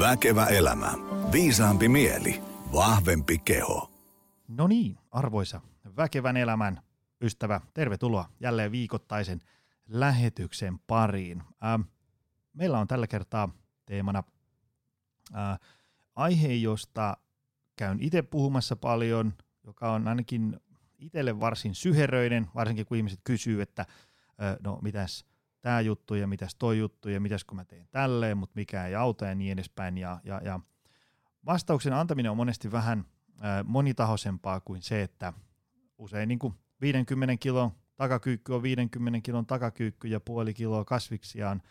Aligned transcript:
Väkevä 0.00 0.46
elämä. 0.46 0.92
Viisaampi 1.32 1.88
mieli. 1.88 2.42
Vahvempi 2.72 3.38
keho. 3.38 3.90
No 4.48 4.68
niin, 4.68 4.98
arvoisa 5.10 5.60
väkevän 5.96 6.36
elämän 6.36 6.80
ystävä, 7.20 7.60
tervetuloa 7.74 8.28
jälleen 8.40 8.72
viikoittaisen 8.72 9.40
lähetyksen 9.88 10.78
pariin. 10.86 11.42
Ähm, 11.64 11.80
meillä 12.52 12.78
on 12.78 12.86
tällä 12.86 13.06
kertaa 13.06 13.48
teemana 13.86 14.22
äh, 15.34 15.58
aihe, 16.16 16.52
josta 16.52 17.16
käyn 17.76 18.00
itse 18.00 18.22
puhumassa 18.22 18.76
paljon, 18.76 19.34
joka 19.64 19.92
on 19.92 20.08
ainakin 20.08 20.60
itselle 20.98 21.40
varsin 21.40 21.74
syheröinen, 21.74 22.48
varsinkin 22.54 22.86
kun 22.86 22.96
ihmiset 22.96 23.20
kysyy, 23.24 23.62
että 23.62 23.82
äh, 23.82 24.56
no 24.64 24.78
mitäs 24.82 25.24
tämä 25.60 25.80
juttu 25.80 26.14
ja 26.14 26.26
mitäs 26.26 26.54
toi 26.54 26.78
juttu 26.78 27.08
ja 27.08 27.20
mitäs 27.20 27.44
kun 27.44 27.56
mä 27.56 27.64
teen 27.64 27.88
tälleen, 27.90 28.38
mutta 28.38 28.52
mikä 28.54 28.86
ei 28.86 28.94
auta 28.94 29.26
ja 29.26 29.34
niin 29.34 29.52
edespäin. 29.52 29.98
Ja, 29.98 30.20
ja, 30.24 30.40
ja 30.44 30.60
vastauksen 31.46 31.92
antaminen 31.92 32.30
on 32.30 32.36
monesti 32.36 32.72
vähän 32.72 32.98
äh, 32.98 33.64
monitahoisempaa 33.64 34.60
kuin 34.60 34.82
se, 34.82 35.02
että 35.02 35.32
usein 35.98 36.28
niin 36.28 36.38
kuin 36.38 36.54
50 36.80 37.36
kilon 37.36 37.70
takakyykky 37.96 38.52
on 38.52 38.62
50 38.62 39.20
kilon 39.22 39.46
takakyykky 39.46 40.08
ja 40.08 40.20
puoli 40.20 40.54
kiloa 40.54 40.84
kasviksia 40.84 41.50
on 41.50 41.62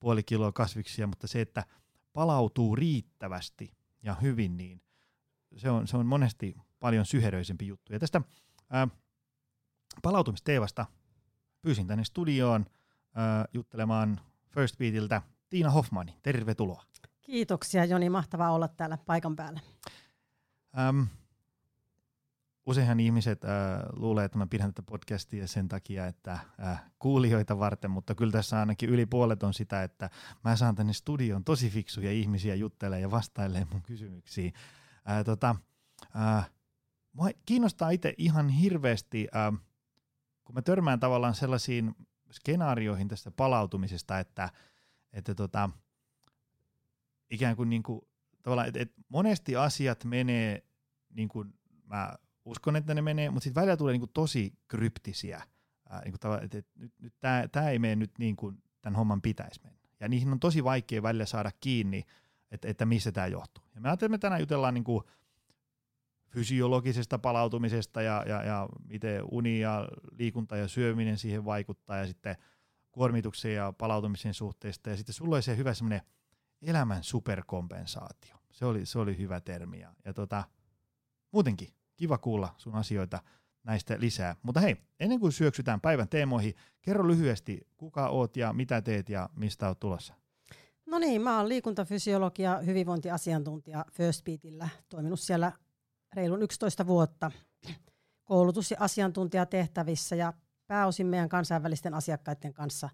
puoli 0.00 0.22
kiloa 0.22 0.52
kasviksia, 0.52 1.06
mutta 1.06 1.26
se, 1.26 1.40
että 1.40 1.64
palautuu 2.12 2.76
riittävästi 2.76 3.74
ja 4.02 4.14
hyvin, 4.14 4.56
niin 4.56 4.82
se 5.56 5.70
on, 5.70 5.88
se 5.88 5.96
on 5.96 6.06
monesti 6.06 6.56
paljon 6.80 7.06
syheröisempi 7.06 7.66
juttu. 7.66 7.92
Ja 7.92 7.98
tästä 7.98 8.20
ää, 8.70 8.88
palautumisteevasta 10.02 10.86
pyysin 11.62 11.86
tänne 11.86 12.04
studioon 12.04 12.66
ää, 13.14 13.44
juttelemaan 13.52 14.20
First 14.48 14.78
Beatiltä 14.78 15.22
Tiina 15.50 15.70
Hoffmani. 15.70 16.16
Tervetuloa. 16.22 16.84
Kiitoksia 17.20 17.84
Joni, 17.84 18.10
mahtavaa 18.10 18.52
olla 18.52 18.68
täällä 18.68 18.98
paikan 19.06 19.36
päällä. 19.36 19.60
Ähm, 20.78 21.02
useinhan 22.66 23.00
ihmiset 23.00 23.44
äh, 23.44 23.50
luulee, 23.92 24.24
että 24.24 24.38
mä 24.38 24.46
pidän 24.46 24.74
tätä 24.74 24.82
podcastia 24.90 25.48
sen 25.48 25.68
takia, 25.68 26.06
että 26.06 26.32
äh, 26.32 26.82
kuulijoita 26.98 27.58
varten, 27.58 27.90
mutta 27.90 28.14
kyllä 28.14 28.32
tässä 28.32 28.60
ainakin 28.60 28.90
yli 28.90 29.06
puolet 29.06 29.42
on 29.42 29.54
sitä, 29.54 29.82
että 29.82 30.10
mä 30.44 30.56
saan 30.56 30.74
tänne 30.74 30.92
studioon 30.92 31.44
tosi 31.44 31.70
fiksuja 31.70 32.12
ihmisiä 32.12 32.54
juttelemaan 32.54 33.02
ja 33.02 33.10
vastailemaan 33.10 33.68
mun 33.72 33.82
kysymyksiin. 33.82 34.52
Äh, 35.10 35.24
tota, 35.24 35.56
äh, 36.16 36.50
mua 37.12 37.28
kiinnostaa 37.46 37.90
itse 37.90 38.14
ihan 38.18 38.48
hirveästi, 38.48 39.28
äh, 39.36 39.60
kun 40.44 40.54
mä 40.54 40.62
törmään 40.62 41.00
tavallaan 41.00 41.34
sellaisiin 41.34 41.94
skenaarioihin 42.32 43.08
tästä 43.08 43.30
palautumisesta, 43.30 44.18
että, 44.18 44.50
että 45.12 45.34
tota, 45.34 45.70
ikään 47.30 47.56
kuin, 47.56 47.70
niin 47.70 47.82
kuin 47.82 48.00
tavallaan, 48.42 48.68
että, 48.68 48.80
että 48.80 49.02
monesti 49.08 49.56
asiat 49.56 50.04
menee 50.04 50.62
niin 51.14 51.28
kuin 51.28 51.54
mä 51.84 52.14
uskon, 52.44 52.76
että 52.76 52.94
ne 52.94 53.02
menee, 53.02 53.30
mutta 53.30 53.44
sitten 53.44 53.60
välillä 53.60 53.76
tulee 53.76 53.92
niinku 53.92 54.06
tosi 54.06 54.52
kryptisiä, 54.68 55.42
ää, 55.88 56.00
niinku 56.00 56.18
tavalla, 56.18 56.42
että, 56.42 56.58
että 56.58 56.70
nyt, 56.78 56.92
nyt 56.98 57.14
tämä 57.52 57.70
ei 57.70 57.78
mene 57.78 57.96
nyt 57.96 58.18
niin 58.18 58.36
kuin 58.36 58.62
tämän 58.82 58.96
homman 58.96 59.22
pitäisi 59.22 59.60
mennä. 59.62 59.78
Ja 60.00 60.08
niihin 60.08 60.32
on 60.32 60.40
tosi 60.40 60.64
vaikea 60.64 61.02
välillä 61.02 61.26
saada 61.26 61.50
kiinni, 61.60 62.04
että, 62.50 62.68
että 62.68 62.86
missä 62.86 63.12
tämä 63.12 63.26
johtuu. 63.26 63.64
Ja 63.74 63.80
me 63.80 63.88
ajattelin, 63.88 64.14
että 64.14 64.18
me 64.18 64.28
tänään 64.28 64.40
jutellaan 64.40 64.74
niin 64.74 64.84
kuin 64.84 65.04
fysiologisesta 66.32 67.18
palautumisesta 67.18 68.02
ja, 68.02 68.24
ja, 68.28 68.42
ja 68.42 68.68
miten 68.84 69.22
uni 69.30 69.60
ja 69.60 69.88
liikunta 70.18 70.56
ja 70.56 70.68
syöminen 70.68 71.18
siihen 71.18 71.44
vaikuttaa 71.44 71.96
ja 71.96 72.06
sitten 72.06 72.36
kuormituksen 72.92 73.54
ja 73.54 73.72
palautumisen 73.78 74.34
suhteesta. 74.34 74.90
Ja 74.90 74.96
sitten 74.96 75.14
sulla 75.14 75.36
oli 75.36 75.42
se 75.42 75.56
hyvä 75.56 75.74
semmoinen 75.74 76.00
elämän 76.62 77.04
superkompensaatio. 77.04 78.36
Se 78.50 78.64
oli, 78.64 78.86
se 78.86 78.98
oli 78.98 79.18
hyvä 79.18 79.40
termi. 79.40 79.80
Ja, 79.80 79.94
ja 80.04 80.14
tota, 80.14 80.44
muutenkin 81.32 81.68
kiva 81.96 82.18
kuulla 82.18 82.54
sun 82.56 82.74
asioita 82.74 83.22
näistä 83.64 84.00
lisää. 84.00 84.36
Mutta 84.42 84.60
hei, 84.60 84.76
ennen 85.00 85.20
kuin 85.20 85.32
syöksytään 85.32 85.80
päivän 85.80 86.08
teemoihin, 86.08 86.54
kerro 86.82 87.08
lyhyesti, 87.08 87.60
kuka 87.76 88.08
oot 88.08 88.36
ja 88.36 88.52
mitä 88.52 88.82
teet 88.82 89.08
ja 89.08 89.28
mistä 89.36 89.68
oot 89.68 89.80
tulossa? 89.80 90.14
No 90.86 90.98
niin, 90.98 91.22
mä 91.22 91.36
oon 91.36 91.48
liikuntafysiologia 91.48 92.58
hyvinvointiasiantuntija 92.58 93.84
First 93.92 94.24
Beatillä, 94.24 94.68
toiminut 94.88 95.20
siellä 95.20 95.52
reilun 96.14 96.42
11 96.42 96.86
vuotta 96.86 97.30
koulutus- 98.24 98.70
ja 98.70 98.76
asiantuntijatehtävissä 98.80 100.16
ja 100.16 100.32
pääosin 100.66 101.06
meidän 101.06 101.28
kansainvälisten 101.28 101.94
asiakkaiden 101.94 102.52
kanssa 102.52 102.88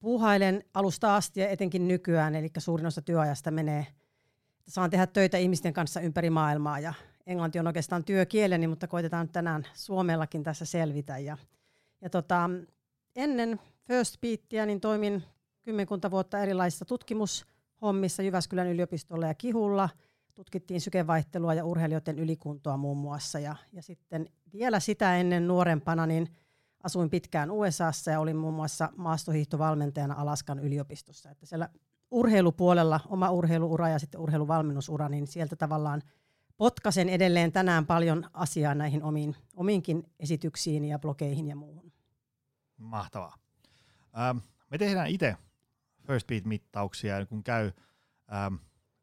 puuhailen 0.00 0.64
alusta 0.74 1.16
asti 1.16 1.40
ja 1.40 1.48
etenkin 1.48 1.88
nykyään, 1.88 2.34
eli 2.34 2.50
suurin 2.58 2.86
osa 2.86 3.02
työajasta 3.02 3.50
menee, 3.50 3.86
saan 4.68 4.90
tehdä 4.90 5.06
töitä 5.06 5.38
ihmisten 5.38 5.72
kanssa 5.72 6.00
ympäri 6.00 6.30
maailmaa 6.30 6.80
ja 6.80 6.94
englanti 7.26 7.58
on 7.58 7.66
oikeastaan 7.66 8.04
työkieleni, 8.04 8.66
mutta 8.66 8.88
koitetaan 8.88 9.28
tänään 9.28 9.66
suomellakin 9.74 10.42
tässä 10.42 10.64
selvitä. 10.64 11.18
Ja, 11.18 11.36
ja 12.00 12.10
tota, 12.10 12.50
ennen 13.16 13.60
First 13.86 14.20
Beatia 14.20 14.66
niin 14.66 14.80
toimin 14.80 15.22
kymmenkunta 15.62 16.10
vuotta 16.10 16.38
erilaisissa 16.38 16.84
tutkimushommissa 16.84 18.22
Jyväskylän 18.22 18.66
yliopistolla 18.66 19.26
ja 19.26 19.34
Kihulla. 19.34 19.88
Tutkittiin 20.34 20.80
sykevaihtelua 20.80 21.54
ja 21.54 21.64
urheilijoiden 21.64 22.18
ylikuntoa 22.18 22.76
muun 22.76 22.96
muassa. 22.96 23.38
Ja, 23.38 23.56
ja 23.72 23.82
sitten 23.82 24.28
vielä 24.52 24.80
sitä 24.80 25.16
ennen 25.16 25.48
nuorempana 25.48 26.06
niin 26.06 26.28
asuin 26.82 27.10
pitkään 27.10 27.50
USAssa 27.50 28.10
ja 28.10 28.20
olin 28.20 28.36
muun 28.36 28.54
muassa 28.54 28.92
maastohiihtovalmentajana 28.96 30.14
Alaskan 30.14 30.58
yliopistossa. 30.58 31.30
Että 31.30 31.46
siellä 31.46 31.68
urheilupuolella 32.10 33.00
oma 33.08 33.30
urheiluura 33.30 33.88
ja 33.88 33.98
sitten 33.98 34.20
urheiluvalmennusura, 34.20 35.08
niin 35.08 35.26
sieltä 35.26 35.56
tavallaan– 35.56 36.02
potkasen 36.60 37.08
edelleen 37.08 37.52
tänään 37.52 37.86
paljon 37.86 38.24
asiaa 38.32 38.74
näihin 38.74 39.02
omiin, 39.02 39.36
omiinkin 39.56 40.02
esityksiin 40.18 40.84
ja 40.84 40.98
blogeihin 40.98 41.48
ja 41.48 41.56
muuhun. 41.56 41.92
Mahtavaa. 42.76 43.36
Ähm, 44.18 44.38
me 44.70 44.78
tehdään 44.78 45.06
itse 45.06 45.36
First 46.06 46.26
Beat-mittauksia, 46.26 47.26
kun 47.28 47.44
käy 47.44 47.72
ähm, 48.32 48.54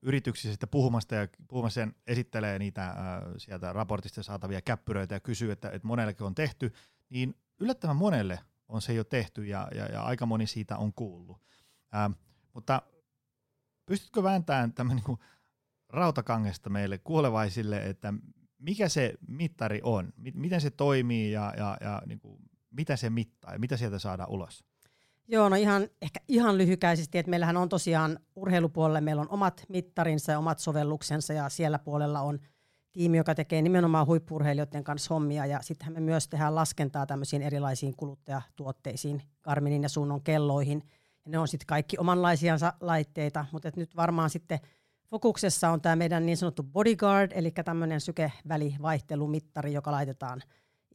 yrityksissä 0.02 0.52
sitten 0.53 0.69
puhumasta 0.69 1.16
ja 1.16 1.28
puhumassa 1.47 1.81
sen 1.81 1.96
esittelee 2.08 2.59
niitä 2.59 2.90
äh, 2.90 2.96
sieltä 3.38 3.74
raportista 3.74 4.24
saatavia 4.24 4.62
käppyröitä 4.62 5.16
ja 5.16 5.19
kysyy, 5.19 5.52
että, 5.52 5.69
että 5.69 5.88
monellekin 5.88 6.25
on 6.25 6.35
tehty, 6.35 6.74
niin 7.09 7.35
yllättävän 7.59 7.96
monelle 7.96 8.40
on 8.68 8.81
se 8.81 8.94
jo 8.94 9.03
tehty 9.03 9.46
ja, 9.46 9.68
ja, 9.75 9.86
ja 9.86 10.03
aika 10.03 10.25
moni 10.25 10.47
siitä 10.47 10.78
on 10.78 10.94
kuullut. 10.94 11.41
Ähm, 11.96 12.12
mutta 12.53 12.81
pystytkö 13.86 14.24
vääntämään 14.24 14.74
tämän 14.74 14.96
niin 14.96 15.18
rautakangesta 15.90 16.69
meille 16.69 16.97
kuolevaisille, 16.97 17.78
että 17.78 18.13
mikä 18.59 18.90
se 18.90 19.13
mittari 19.28 19.80
on, 19.84 20.13
miten 20.34 20.62
se 20.62 20.69
toimii 20.69 21.31
ja, 21.31 21.53
ja, 21.57 21.78
ja 21.81 22.02
niin 22.06 22.19
kuin, 22.19 22.41
mitä 22.69 22.96
se 22.96 23.09
mittaa 23.09 23.53
ja 23.53 23.59
mitä 23.59 23.78
sieltä 23.78 24.00
saadaan 24.00 24.30
ulos? 24.30 24.63
Joo, 25.28 25.50
no 25.50 25.56
ihan, 25.56 25.88
ehkä 26.02 26.20
ihan 26.28 26.58
lyhykäisesti, 26.58 27.18
että 27.18 27.30
meillähän 27.30 27.58
on 27.58 27.70
tosiaan 27.70 28.20
urheilupuolelle, 28.36 29.02
meillä 29.02 29.22
on 29.22 29.30
omat 29.30 29.64
mittarinsa 29.70 30.32
ja 30.32 30.40
omat 30.40 30.60
sovelluksensa 30.60 31.34
ja 31.34 31.50
siellä 31.50 31.80
puolella 31.80 32.22
on 32.22 32.40
tiimi, 32.94 33.18
joka 33.18 33.36
tekee 33.36 33.62
nimenomaan 33.62 34.08
huippurheilijoiden 34.08 34.84
kanssa 34.84 35.14
hommia 35.14 35.46
ja 35.46 35.62
sittenhän 35.62 35.94
me 35.94 36.00
myös 36.00 36.28
tehdään 36.28 36.56
laskentaa 36.56 37.06
tämmöisiin 37.06 37.42
erilaisiin 37.42 37.96
kuluttajatuotteisiin, 37.96 39.22
Karminin 39.42 39.84
ja 39.84 39.90
Sunnon 39.90 40.22
kelloihin. 40.22 40.84
Ja 41.26 41.32
ne 41.32 41.38
on 41.40 41.48
sitten 41.48 41.68
kaikki 41.68 41.98
omanlaisia 41.98 42.56
laitteita, 42.82 43.46
mutta 43.52 43.72
nyt 43.76 43.96
varmaan 43.96 44.30
sitten– 44.30 44.60
Fokuksessa 45.10 45.70
on 45.70 45.82
tämä 45.82 45.96
meidän 45.96 46.26
niin 46.26 46.38
sanottu 46.38 46.64
bodyguard, 46.64 47.32
eli 47.36 47.52
tämmöinen 47.52 48.02
sykevälivaihtelumittari, 48.02 49.74
joka 49.74 49.92
laitetaan 49.92 50.42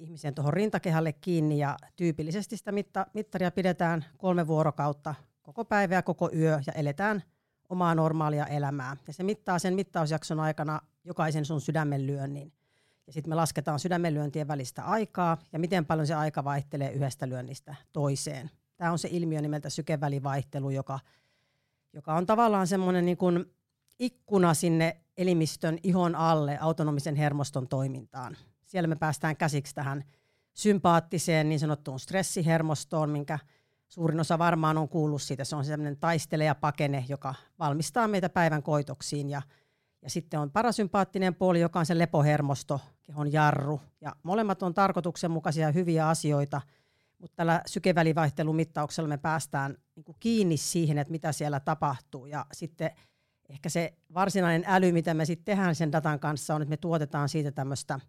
ihmisen 0.02 0.34
tuohon 0.34 0.52
rintakehälle 0.52 1.12
kiinni 1.12 1.58
ja 1.58 1.76
tyypillisesti 1.96 2.56
sitä 2.56 2.72
mitta- 2.72 3.06
mittaria 3.14 3.50
pidetään 3.50 4.04
kolme 4.18 4.46
vuorokautta 4.46 5.14
koko 5.42 5.64
päivä 5.64 5.94
ja 5.94 6.02
koko 6.02 6.30
yö 6.34 6.60
ja 6.66 6.72
eletään 6.72 7.22
omaa 7.68 7.94
normaalia 7.94 8.46
elämää. 8.46 8.96
Ja 9.06 9.12
se 9.12 9.22
mittaa 9.22 9.58
sen 9.58 9.74
mittausjakson 9.74 10.40
aikana 10.40 10.80
jokaisen 11.04 11.44
sun 11.44 11.60
sydämenlyönnin. 11.60 12.52
Ja 13.06 13.12
sitten 13.12 13.30
me 13.30 13.34
lasketaan 13.34 13.78
sydämenlyöntien 13.78 14.48
välistä 14.48 14.84
aikaa 14.84 15.38
ja 15.52 15.58
miten 15.58 15.86
paljon 15.86 16.06
se 16.06 16.14
aika 16.14 16.44
vaihtelee 16.44 16.92
yhdestä 16.92 17.28
lyönnistä 17.28 17.74
toiseen. 17.92 18.50
Tämä 18.76 18.92
on 18.92 18.98
se 18.98 19.08
ilmiö 19.12 19.40
nimeltä 19.40 19.70
sykevälivaihtelu, 19.70 20.70
joka, 20.70 21.00
joka 21.92 22.14
on 22.14 22.26
tavallaan 22.26 22.66
semmoinen 22.66 23.04
niin 23.06 23.18
ikkuna 23.98 24.54
sinne 24.54 24.96
elimistön 25.16 25.78
ihon 25.82 26.14
alle 26.14 26.58
autonomisen 26.60 27.16
hermoston 27.16 27.68
toimintaan. 27.68 28.36
Siellä 28.72 28.86
me 28.86 28.96
päästään 28.96 29.36
käsiksi 29.36 29.74
tähän 29.74 30.04
sympaattiseen 30.54 31.48
niin 31.48 31.60
sanottuun 31.60 32.00
stressihermostoon, 32.00 33.10
minkä 33.10 33.38
suurin 33.88 34.20
osa 34.20 34.38
varmaan 34.38 34.78
on 34.78 34.88
kuullut 34.88 35.22
siitä. 35.22 35.44
Se 35.44 35.56
on 35.56 35.64
sellainen 35.64 35.96
taistele 35.96 36.44
ja 36.44 36.54
pakene, 36.54 37.04
joka 37.08 37.34
valmistaa 37.58 38.08
meitä 38.08 38.28
päivän 38.28 38.62
koitoksiin. 38.62 39.30
Ja, 39.30 39.42
ja 40.02 40.10
sitten 40.10 40.40
on 40.40 40.50
parasympaattinen 40.50 41.34
puoli, 41.34 41.60
joka 41.60 41.78
on 41.78 41.86
se 41.86 41.98
lepohermosto, 41.98 42.80
kehon 43.02 43.32
jarru. 43.32 43.80
Ja 44.00 44.16
molemmat 44.22 44.62
on 44.62 44.74
tarkoituksenmukaisia 44.74 45.66
ja 45.66 45.72
hyviä 45.72 46.08
asioita, 46.08 46.60
mutta 47.18 47.36
tällä 47.36 47.62
sykevälivaihtelumittauksella 47.66 49.08
me 49.08 49.18
päästään 49.18 49.76
niin 49.96 50.16
kiinni 50.20 50.56
siihen, 50.56 50.98
että 50.98 51.12
mitä 51.12 51.32
siellä 51.32 51.60
tapahtuu. 51.60 52.26
Ja 52.26 52.46
sitten 52.52 52.90
ehkä 53.48 53.68
se 53.68 53.94
varsinainen 54.14 54.64
äly, 54.66 54.92
mitä 54.92 55.14
me 55.14 55.24
sitten 55.24 55.44
tehdään 55.44 55.74
sen 55.74 55.92
datan 55.92 56.20
kanssa, 56.20 56.54
on, 56.54 56.62
että 56.62 56.70
me 56.70 56.76
tuotetaan 56.76 57.28
siitä 57.28 57.50
tämmöistä 57.50 58.00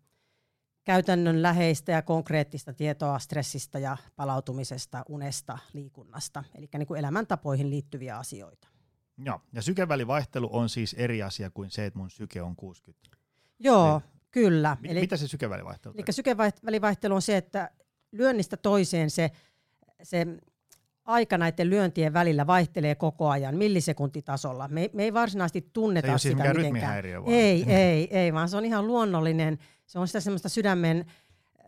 käytännönläheistä 0.83 1.91
ja 1.91 2.01
konkreettista 2.01 2.73
tietoa 2.73 3.19
stressistä 3.19 3.79
ja 3.79 3.97
palautumisesta, 4.15 5.05
unesta, 5.09 5.57
liikunnasta, 5.73 6.43
eli 6.55 6.69
niin 6.77 6.87
kuin 6.87 6.99
elämäntapoihin 6.99 7.69
liittyviä 7.69 8.17
asioita. 8.17 8.67
Joo, 9.17 9.41
ja 9.53 9.61
sykevälivaihtelu 9.61 10.49
on 10.51 10.69
siis 10.69 10.95
eri 10.97 11.23
asia 11.23 11.49
kuin 11.49 11.71
se, 11.71 11.85
että 11.85 11.99
mun 11.99 12.09
syke 12.09 12.41
on 12.41 12.55
60. 12.55 13.17
Joo, 13.59 13.99
niin. 13.99 14.11
kyllä. 14.31 14.77
M- 14.81 14.85
eli, 14.85 14.99
mitä 14.99 15.17
se 15.17 15.27
sykevälivaihtelu 15.27 15.93
Eli 15.97 16.03
sykevälivaihtelu 16.09 17.15
on 17.15 17.21
se, 17.21 17.37
että 17.37 17.71
lyönnistä 18.11 18.57
toiseen 18.57 19.09
se, 19.09 19.31
se 20.03 20.27
aika 21.05 21.37
näiden 21.37 21.69
lyöntien 21.69 22.13
välillä 22.13 22.47
vaihtelee 22.47 22.95
koko 22.95 23.29
ajan 23.29 23.57
millisekuntitasolla. 23.57 24.67
Me, 24.67 24.89
me 24.93 25.03
ei 25.03 25.13
varsinaisesti 25.13 25.69
tunneta 25.73 26.07
se 26.07 26.13
ei 26.13 26.19
sitä 26.19 26.43
siis 26.43 26.55
mitenkään. 26.55 27.05
Ei, 27.27 27.63
ei, 27.67 28.17
ei, 28.17 28.33
vaan 28.33 28.49
se 28.49 28.57
on 28.57 28.65
ihan 28.65 28.87
luonnollinen. 28.87 29.57
Se 29.93 29.99
on 29.99 30.07
sitä 30.07 30.19
semmoista 30.19 30.49
sydämen 30.49 31.05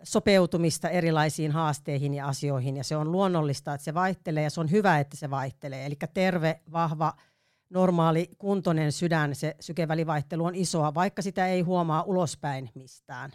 sopeutumista 0.04 0.90
erilaisiin 0.90 1.52
haasteihin 1.52 2.14
ja 2.14 2.28
asioihin, 2.28 2.78
ja 2.78 2.84
se 2.84 2.98
on 2.98 3.12
luonnollista, 3.12 3.74
että 3.74 3.86
se 3.86 3.94
vaihtelee, 3.94 4.44
ja 4.44 4.50
se 4.50 4.60
on 4.60 4.72
hyvä, 4.72 5.00
että 5.00 5.18
se 5.18 5.30
vaihtelee. 5.30 5.86
Eli 5.86 5.96
terve, 6.14 6.62
vahva, 6.72 7.14
normaali, 7.70 8.30
kuntoinen 8.38 8.92
sydän, 8.92 9.36
se 9.36 9.56
sykevälivaihtelu 9.60 10.46
on 10.46 10.56
isoa, 10.56 10.94
vaikka 10.94 11.22
sitä 11.22 11.48
ei 11.48 11.62
huomaa 11.62 12.04
ulospäin 12.04 12.70
mistään. 12.76 13.32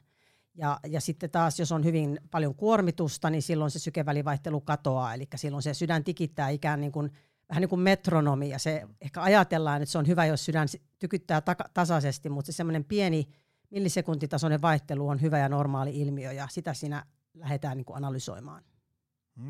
Ja, 0.54 0.80
ja 0.86 1.00
sitten 1.00 1.30
taas, 1.30 1.58
jos 1.58 1.72
on 1.72 1.84
hyvin 1.84 2.20
paljon 2.30 2.54
kuormitusta, 2.54 3.30
niin 3.30 3.42
silloin 3.42 3.70
se 3.70 3.78
sykevälivaihtelu 3.78 4.60
katoaa, 4.60 5.14
eli 5.14 5.28
silloin 5.36 5.62
se 5.62 5.74
sydän 5.74 6.04
tikittää 6.04 6.48
ikään 6.48 6.80
niin 6.80 6.92
kuin, 6.92 7.10
vähän 7.48 7.60
niin 7.60 7.68
kuin 7.68 7.80
metronomi, 7.80 8.48
ja 8.48 8.58
se 8.58 8.82
ehkä 9.00 9.22
ajatellaan, 9.22 9.82
että 9.82 9.92
se 9.92 9.98
on 9.98 10.06
hyvä, 10.06 10.26
jos 10.26 10.44
sydän 10.44 10.68
tykyttää 10.98 11.40
ta- 11.40 11.70
tasaisesti, 11.74 12.28
mutta 12.28 12.52
se 12.52 12.56
semmoinen 12.56 12.84
pieni 12.84 13.28
millisekuntitasoinen 13.70 14.62
vaihtelu 14.62 15.08
on 15.08 15.20
hyvä 15.20 15.38
ja 15.38 15.48
normaali 15.48 16.00
ilmiö, 16.00 16.32
ja 16.32 16.48
sitä 16.50 16.74
siinä 16.74 17.06
lähdetään 17.34 17.76
niin 17.76 17.84
kuin 17.84 17.96
analysoimaan. 17.96 18.64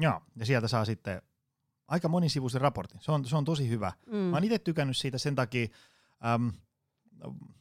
Joo, 0.01 0.23
ja 0.37 0.47
sieltä 0.47 0.69
saa 0.69 0.85
sitten 0.85 1.23
aika 1.89 2.09
monisivuisen 2.09 2.61
raportin. 2.61 3.01
Se 3.01 3.13
on, 3.13 3.25
se 3.25 3.37
on 3.37 3.45
tosi 3.45 3.69
hyvä. 3.69 3.93
Mm. 4.07 4.17
Mä 4.17 4.37
oon 4.37 4.45
itse 4.45 4.59
tykännyt 4.59 4.97
siitä 4.97 5.19
sen 5.19 5.35
takia, 5.35 5.69
äm, 6.35 6.53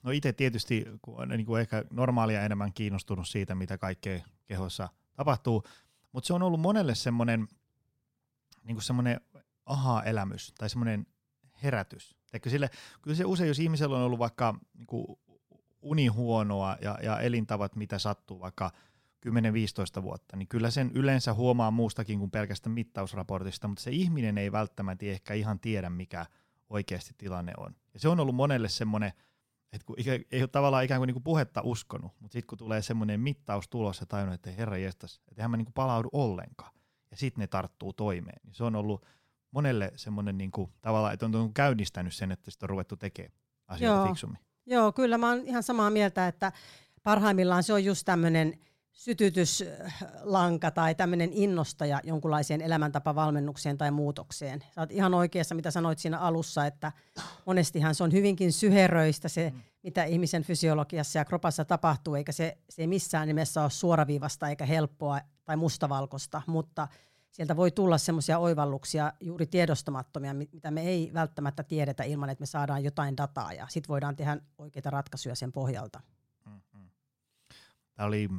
no 0.03 0.11
itse 0.11 0.33
tietysti 0.33 0.85
kun 1.01 1.27
niin 1.27 1.45
kuin 1.45 1.61
ehkä 1.61 1.85
normaalia 1.89 2.41
enemmän 2.41 2.73
kiinnostunut 2.73 3.27
siitä, 3.27 3.55
mitä 3.55 3.77
kaikkea 3.77 4.19
kehossa 4.45 4.89
tapahtuu, 5.13 5.63
mutta 6.11 6.27
se 6.27 6.33
on 6.33 6.43
ollut 6.43 6.59
monelle 6.59 6.95
semmoinen 6.95 7.47
niin 8.63 8.81
semmoinen 8.81 9.21
aha-elämys 9.65 10.53
tai 10.57 10.69
semmoinen 10.69 11.07
herätys. 11.63 12.17
Eikö 12.33 12.49
sille, 12.49 12.69
kyllä 13.01 13.17
se 13.17 13.25
usein, 13.25 13.47
jos 13.47 13.59
ihmisellä 13.59 13.97
on 13.97 14.03
ollut 14.03 14.19
vaikka 14.19 14.59
niin 14.77 14.87
kuin 14.87 15.19
uni 15.81 16.07
huonoa 16.07 16.77
ja, 16.81 16.97
ja 17.03 17.19
elintavat, 17.19 17.75
mitä 17.75 17.99
sattuu 17.99 18.39
vaikka 18.39 18.71
10-15 19.99 20.03
vuotta, 20.03 20.37
niin 20.37 20.47
kyllä 20.47 20.71
sen 20.71 20.91
yleensä 20.93 21.33
huomaa 21.33 21.71
muustakin 21.71 22.19
kuin 22.19 22.31
pelkästään 22.31 22.73
mittausraportista, 22.73 23.67
mutta 23.67 23.83
se 23.83 23.91
ihminen 23.91 24.37
ei 24.37 24.51
välttämättä 24.51 25.05
ehkä 25.05 25.33
ihan 25.33 25.59
tiedä, 25.59 25.89
mikä 25.89 26.25
oikeasti 26.69 27.13
tilanne 27.17 27.53
on. 27.57 27.75
Ja 27.93 27.99
se 27.99 28.09
on 28.09 28.19
ollut 28.19 28.35
monelle 28.35 28.69
semmoinen, 28.69 29.13
että 29.73 29.85
kun 29.85 29.95
ei 30.31 30.41
ole 30.41 30.47
tavallaan 30.47 30.83
ikään 30.83 30.99
kuin 30.99 31.07
niinku 31.07 31.19
puhetta 31.19 31.61
uskonut, 31.63 32.11
mutta 32.19 32.33
sitten 32.33 32.47
kun 32.47 32.57
tulee 32.57 32.81
semmoinen 32.81 33.19
mittaus 33.19 33.67
tulossa 33.67 34.01
ja 34.01 34.07
tajunnut, 34.07 34.35
että 34.35 34.51
herra 34.51 34.77
jestas, 34.77 35.15
että 35.27 35.41
eihän 35.41 35.51
mä 35.51 35.57
niinku 35.57 35.71
palaudu 35.75 36.09
ollenkaan, 36.11 36.71
ja 37.11 37.17
sitten 37.17 37.41
ne 37.41 37.47
tarttuu 37.47 37.93
toimeen, 37.93 38.41
niin 38.45 38.53
se 38.53 38.63
on 38.63 38.75
ollut 38.75 39.05
monelle 39.51 39.91
semmoinen 39.95 40.37
niinku, 40.37 40.73
tavallaan, 40.81 41.13
että 41.13 41.25
on 41.25 41.53
käynnistänyt 41.53 42.13
sen, 42.13 42.31
että 42.31 42.51
sitten 42.51 42.65
on 42.65 42.69
ruvettu 42.69 42.97
tekemään 42.97 43.33
asioita 43.67 43.97
Joo. 43.97 44.07
fiksummin. 44.07 44.48
Joo, 44.69 44.91
kyllä 44.91 45.17
mä 45.17 45.29
oon 45.29 45.41
ihan 45.45 45.63
samaa 45.63 45.89
mieltä, 45.89 46.27
että 46.27 46.51
parhaimmillaan 47.03 47.63
se 47.63 47.73
on 47.73 47.83
just 47.83 48.05
tämmöinen 48.05 48.59
sytytyslanka 48.91 50.71
tai 50.71 50.95
tämmöinen 50.95 51.29
innostaja 51.33 51.99
jonkunlaiseen 52.03 52.61
elämäntapavalmennukseen 52.61 53.77
tai 53.77 53.91
muutokseen. 53.91 54.63
Sä 54.75 54.81
oot 54.81 54.91
ihan 54.91 55.13
oikeassa, 55.13 55.55
mitä 55.55 55.71
sanoit 55.71 55.99
siinä 55.99 56.19
alussa, 56.19 56.65
että 56.65 56.91
monestihan 57.45 57.95
se 57.95 58.03
on 58.03 58.11
hyvinkin 58.11 58.53
syheröistä 58.53 59.29
se, 59.29 59.49
mm. 59.49 59.61
mitä 59.83 60.03
ihmisen 60.03 60.43
fysiologiassa 60.43 61.19
ja 61.19 61.25
kropassa 61.25 61.65
tapahtuu, 61.65 62.15
eikä 62.15 62.31
se, 62.31 62.57
se 62.69 62.87
missään 62.87 63.27
nimessä 63.27 63.61
ole 63.61 63.69
suoraviivasta 63.69 64.49
eikä 64.49 64.65
helppoa 64.65 65.19
tai 65.45 65.57
mustavalkosta, 65.57 66.41
mutta 66.47 66.87
sieltä 67.31 67.55
voi 67.55 67.71
tulla 67.71 67.97
semmoisia 67.97 68.39
oivalluksia 68.39 69.13
juuri 69.19 69.45
tiedostamattomia, 69.45 70.33
mitä 70.33 70.71
me 70.71 70.81
ei 70.81 71.11
välttämättä 71.13 71.63
tiedetä 71.63 72.03
ilman, 72.03 72.29
että 72.29 72.41
me 72.41 72.45
saadaan 72.45 72.83
jotain 72.83 73.17
dataa 73.17 73.53
ja 73.53 73.67
sitten 73.69 73.89
voidaan 73.89 74.15
tehdä 74.15 74.37
oikeita 74.57 74.89
ratkaisuja 74.89 75.35
sen 75.35 75.51
pohjalta. 75.51 76.01
Mm-hmm. 76.45 76.89
Tämä 77.95 78.07
oli 78.07 78.29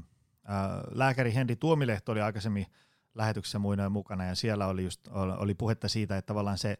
lääkäri 0.91 1.35
Henri 1.35 1.57
Tuomilehto 1.57 2.13
oli 2.13 2.21
aikaisemmin 2.21 2.67
lähetyksessä 3.15 3.59
muinoin 3.59 3.93
mukana 3.93 4.25
ja 4.25 4.35
siellä 4.35 4.67
oli, 4.67 4.85
just, 4.85 5.09
oli 5.39 5.55
puhetta 5.55 5.89
siitä, 5.89 6.17
että 6.17 6.27
tavallaan 6.27 6.59
se, 6.59 6.79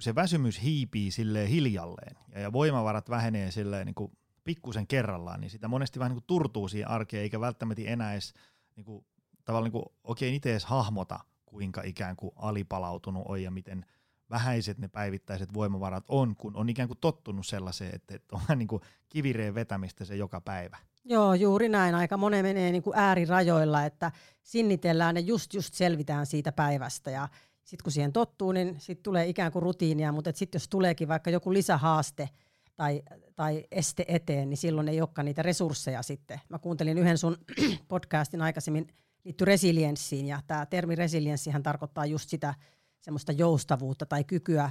se 0.00 0.14
väsymys 0.14 0.62
hiipii 0.62 1.10
sille 1.10 1.48
hiljalleen 1.48 2.16
ja, 2.34 2.40
ja 2.40 2.52
voimavarat 2.52 3.10
vähenee 3.10 3.50
silleen 3.50 3.86
niin 3.86 3.94
kuin 3.94 4.12
pikkusen 4.44 4.86
kerrallaan, 4.86 5.40
niin 5.40 5.50
sitä 5.50 5.68
monesti 5.68 5.98
vähän 5.98 6.10
niin 6.10 6.20
kuin 6.20 6.26
turtuu 6.26 6.68
siihen 6.68 6.88
arkeen, 6.88 7.22
eikä 7.22 7.40
välttämättä 7.40 7.82
enää 7.86 8.12
edes 8.12 8.34
niin 8.76 8.84
kuin, 8.84 9.06
tavallaan 9.44 9.64
niin 9.64 9.82
kuin, 9.82 9.94
oikein 10.04 10.34
itse 10.34 10.50
edes 10.50 10.64
hahmota, 10.64 11.20
kuinka 11.52 11.82
ikään 11.84 12.16
kuin 12.16 12.32
alipalautunut 12.36 13.22
on 13.28 13.42
ja 13.42 13.50
miten 13.50 13.86
vähäiset 14.30 14.78
ne 14.78 14.88
päivittäiset 14.88 15.54
voimavarat 15.54 16.04
on, 16.08 16.36
kun 16.36 16.56
on 16.56 16.68
ikään 16.68 16.88
kuin 16.88 16.98
tottunut 17.00 17.46
sellaiseen, 17.46 17.94
että, 17.94 18.36
on 18.50 18.58
niin 18.58 18.68
kuin 18.68 18.82
kivireen 19.08 19.54
vetämistä 19.54 20.04
se 20.04 20.16
joka 20.16 20.40
päivä. 20.40 20.76
Joo, 21.04 21.34
juuri 21.34 21.68
näin. 21.68 21.94
Aika 21.94 22.16
monen 22.16 22.44
menee 22.44 22.72
niin 22.72 22.82
kuin 22.82 22.98
äärirajoilla, 22.98 23.84
että 23.84 24.12
sinnitellään 24.42 25.16
ja 25.16 25.20
just, 25.20 25.54
just 25.54 25.74
selvitään 25.74 26.26
siitä 26.26 26.52
päivästä. 26.52 27.10
Ja 27.10 27.28
sitten 27.64 27.84
kun 27.84 27.92
siihen 27.92 28.12
tottuu, 28.12 28.52
niin 28.52 28.74
sitten 28.78 29.02
tulee 29.02 29.26
ikään 29.26 29.52
kuin 29.52 29.62
rutiinia, 29.62 30.12
mutta 30.12 30.32
sitten 30.34 30.58
jos 30.58 30.68
tuleekin 30.68 31.08
vaikka 31.08 31.30
joku 31.30 31.52
lisähaaste 31.52 32.28
tai, 32.76 33.02
tai 33.36 33.64
este 33.70 34.04
eteen, 34.08 34.50
niin 34.50 34.56
silloin 34.58 34.88
ei 34.88 35.00
olekaan 35.00 35.24
niitä 35.24 35.42
resursseja 35.42 36.02
sitten. 36.02 36.40
Mä 36.48 36.58
kuuntelin 36.58 36.98
yhden 36.98 37.18
sun 37.18 37.36
podcastin 37.88 38.42
aikaisemmin 38.42 38.88
liittyy 39.24 39.44
resilienssiin, 39.44 40.26
ja 40.26 40.40
tämä 40.46 40.66
termi 40.66 40.94
resilienssihän 40.94 41.62
tarkoittaa 41.62 42.06
just 42.06 42.28
sitä 42.28 42.54
semmoista 43.00 43.32
joustavuutta 43.32 44.06
tai 44.06 44.24
kykyä 44.24 44.70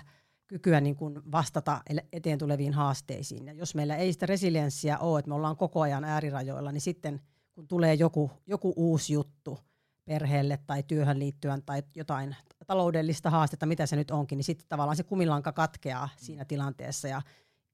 kykyä 0.52 0.82
niin 0.82 0.96
kuin 0.96 1.32
vastata 1.32 1.82
eteen 2.14 2.38
tuleviin 2.38 2.74
haasteisiin. 2.74 3.46
Ja 3.46 3.54
jos 3.54 3.76
meillä 3.76 3.96
ei 3.96 4.14
sitä 4.14 4.26
resilienssiä 4.26 4.98
ole, 4.98 5.20
että 5.20 5.30
me 5.30 5.36
ollaan 5.36 5.58
koko 5.58 5.82
ajan 5.82 6.04
äärirajoilla, 6.04 6.72
niin 6.72 6.82
sitten 6.82 7.22
kun 7.54 7.68
tulee 7.68 7.94
joku, 7.94 8.32
joku 8.48 8.74
uusi 8.76 9.14
juttu 9.14 9.60
perheelle 10.06 10.60
tai 10.68 10.84
työhön 10.84 11.20
liittyen 11.20 11.64
tai 11.66 11.84
jotain 11.96 12.36
taloudellista 12.68 13.30
haastetta, 13.30 13.66
mitä 13.66 13.86
se 13.86 13.96
nyt 13.96 14.12
onkin, 14.12 14.38
niin 14.38 14.44
sitten 14.44 14.68
tavallaan 14.70 14.98
se 14.98 15.04
kumilanka 15.04 15.52
katkeaa 15.52 16.10
siinä 16.18 16.46
tilanteessa. 16.46 17.08
Ja 17.08 17.22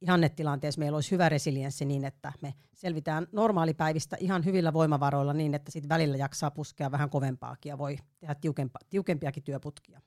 ihannetilanteessa 0.02 0.80
meillä 0.80 0.96
olisi 0.96 1.12
hyvä 1.12 1.30
resilienssi 1.30 1.86
niin, 1.86 2.06
että 2.06 2.34
me 2.42 2.54
selvitään 2.74 3.28
normaalipäivistä 3.32 4.18
ihan 4.20 4.46
hyvillä 4.46 4.74
voimavaroilla 4.74 5.34
niin, 5.34 5.54
että 5.54 5.72
sitten 5.72 5.90
välillä 5.90 6.18
jaksaa 6.18 6.52
puskea 6.52 6.92
vähän 6.92 7.10
kovempaakin 7.10 7.70
ja 7.70 7.78
voi 7.78 7.98
tehdä 8.20 8.36
tiukempa, 8.36 8.80
tiukempiakin 8.90 9.44
työputkia. 9.44 10.02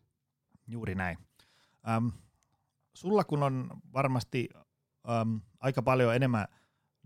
Juuri 0.67 0.95
näin. 0.95 1.19
Um, 1.97 2.13
sulla 2.95 3.25
kun 3.25 3.43
on 3.43 3.71
varmasti 3.93 4.49
äm, 5.21 5.41
aika 5.61 5.83
paljon 5.83 6.15
enemmän 6.15 6.47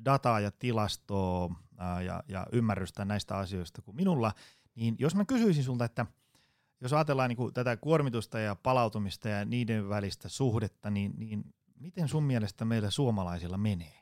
dataa 0.05 0.41
ja 0.41 0.51
tilastoa 0.51 1.55
ää, 1.79 2.03
ja, 2.03 2.23
ja 2.29 2.47
ymmärrystä 2.53 3.05
näistä 3.05 3.37
asioista 3.37 3.83
kuin 3.83 3.97
minulla, 3.97 4.33
niin 4.75 4.97
jos 4.99 5.15
mä 5.15 5.25
kysyisin 5.25 5.65
sulta, 5.65 5.85
että 5.85 6.07
jos 6.81 6.93
ajatellaan 6.93 7.29
niin 7.29 7.37
kuin 7.37 7.55
tätä 7.55 7.77
kuormitusta 7.77 8.39
ja 8.39 8.55
palautumista 8.55 9.29
ja 9.29 9.45
niiden 9.45 9.89
välistä 9.89 10.29
suhdetta, 10.29 10.91
niin, 10.91 11.13
niin 11.17 11.45
miten 11.81 12.09
sun 12.09 12.23
mielestä 12.23 12.65
meillä 12.65 12.91
suomalaisilla 12.91 13.59
menee? 13.59 14.01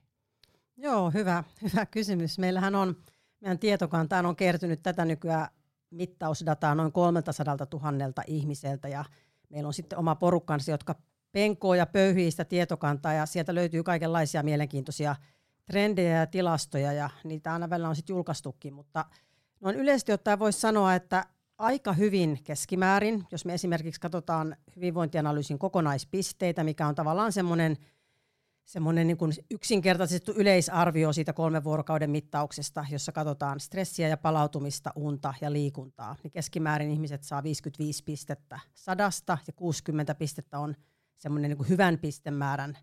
Joo, 0.76 1.10
hyvä, 1.10 1.44
hyvä 1.62 1.86
kysymys. 1.86 2.38
Meillähän 2.38 2.74
on, 2.74 2.96
meidän 3.40 3.58
tietokantaan 3.58 4.26
on 4.26 4.36
kertynyt 4.36 4.82
tätä 4.82 5.04
nykyään 5.04 5.48
mittausdataa 5.90 6.74
noin 6.74 6.92
300 6.92 7.56
000 7.72 8.22
ihmiseltä 8.26 8.88
ja 8.88 9.04
meillä 9.48 9.66
on 9.66 9.74
sitten 9.74 9.98
oma 9.98 10.14
porukkansa, 10.14 10.70
jotka 10.70 10.94
penkoo 11.32 11.74
ja 11.74 11.86
pöyhii 11.86 12.30
sitä 12.30 12.44
tietokantaa 12.44 13.12
ja 13.12 13.26
sieltä 13.26 13.54
löytyy 13.54 13.82
kaikenlaisia 13.82 14.42
mielenkiintoisia 14.42 15.16
trendejä 15.66 16.16
ja 16.16 16.26
tilastoja 16.26 16.92
ja 16.92 17.10
niitä 17.24 17.52
aina 17.52 17.70
välillä 17.70 17.88
on 17.88 17.96
sitten 17.96 18.14
julkaistukin, 18.14 18.74
mutta 18.74 19.04
noin 19.60 19.76
yleisesti 19.76 20.12
ottaen 20.12 20.38
voisi 20.38 20.60
sanoa, 20.60 20.94
että 20.94 21.26
aika 21.62 21.92
hyvin 21.92 22.38
keskimäärin, 22.44 23.26
jos 23.32 23.44
me 23.44 23.54
esimerkiksi 23.54 24.00
katsotaan 24.00 24.56
hyvinvointianalyysin 24.76 25.58
kokonaispisteitä, 25.58 26.64
mikä 26.64 26.86
on 26.86 26.94
tavallaan 26.94 27.32
semmoinen 27.32 27.76
semmoinen 28.64 29.06
niin 29.06 29.16
kuin 29.16 29.32
yksinkertaisesti 29.50 30.32
yleisarvio 30.36 31.12
siitä 31.12 31.32
kolmen 31.32 31.64
vuorokauden 31.64 32.10
mittauksesta, 32.10 32.84
jossa 32.90 33.12
katsotaan 33.12 33.60
stressiä 33.60 34.08
ja 34.08 34.16
palautumista, 34.16 34.92
unta 34.96 35.34
ja 35.40 35.52
liikuntaa. 35.52 36.16
Niin 36.22 36.30
keskimäärin 36.30 36.90
ihmiset 36.90 37.24
saa 37.24 37.42
55 37.42 38.04
pistettä 38.04 38.60
sadasta 38.74 39.38
ja 39.46 39.52
60 39.52 40.14
pistettä 40.14 40.58
on 40.58 40.74
semmoinen 41.16 41.50
niin 41.50 41.68
hyvän 41.68 41.98
pistemäärän 41.98 42.78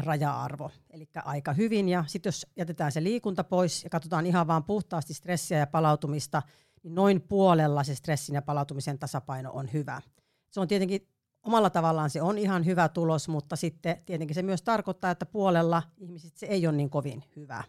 raja-arvo, 0.00 0.70
eli 0.90 1.08
aika 1.24 1.52
hyvin. 1.52 1.88
Ja 1.88 2.04
sitten 2.06 2.28
jos 2.28 2.46
jätetään 2.56 2.92
se 2.92 3.02
liikunta 3.02 3.44
pois 3.44 3.84
ja 3.84 3.90
katsotaan 3.90 4.26
ihan 4.26 4.46
vaan 4.46 4.64
puhtaasti 4.64 5.14
stressiä 5.14 5.58
ja 5.58 5.66
palautumista, 5.66 6.42
niin 6.86 6.94
noin 6.94 7.20
puolella 7.20 7.84
se 7.84 7.94
stressin 7.94 8.34
ja 8.34 8.42
palautumisen 8.42 8.98
tasapaino 8.98 9.50
on 9.52 9.72
hyvä. 9.72 10.02
Se 10.50 10.60
on 10.60 10.68
tietenkin 10.68 11.08
omalla 11.42 11.70
tavallaan 11.70 12.10
se 12.10 12.22
on 12.22 12.38
ihan 12.38 12.64
hyvä 12.64 12.88
tulos, 12.88 13.28
mutta 13.28 13.56
sitten 13.56 14.02
tietenkin 14.06 14.34
se 14.34 14.42
myös 14.42 14.62
tarkoittaa, 14.62 15.10
että 15.10 15.26
puolella 15.26 15.82
ihmisistä 15.98 16.38
se 16.38 16.46
ei 16.46 16.66
ole 16.66 16.76
niin 16.76 16.90
kovin 16.90 17.24
hyvä. 17.36 17.64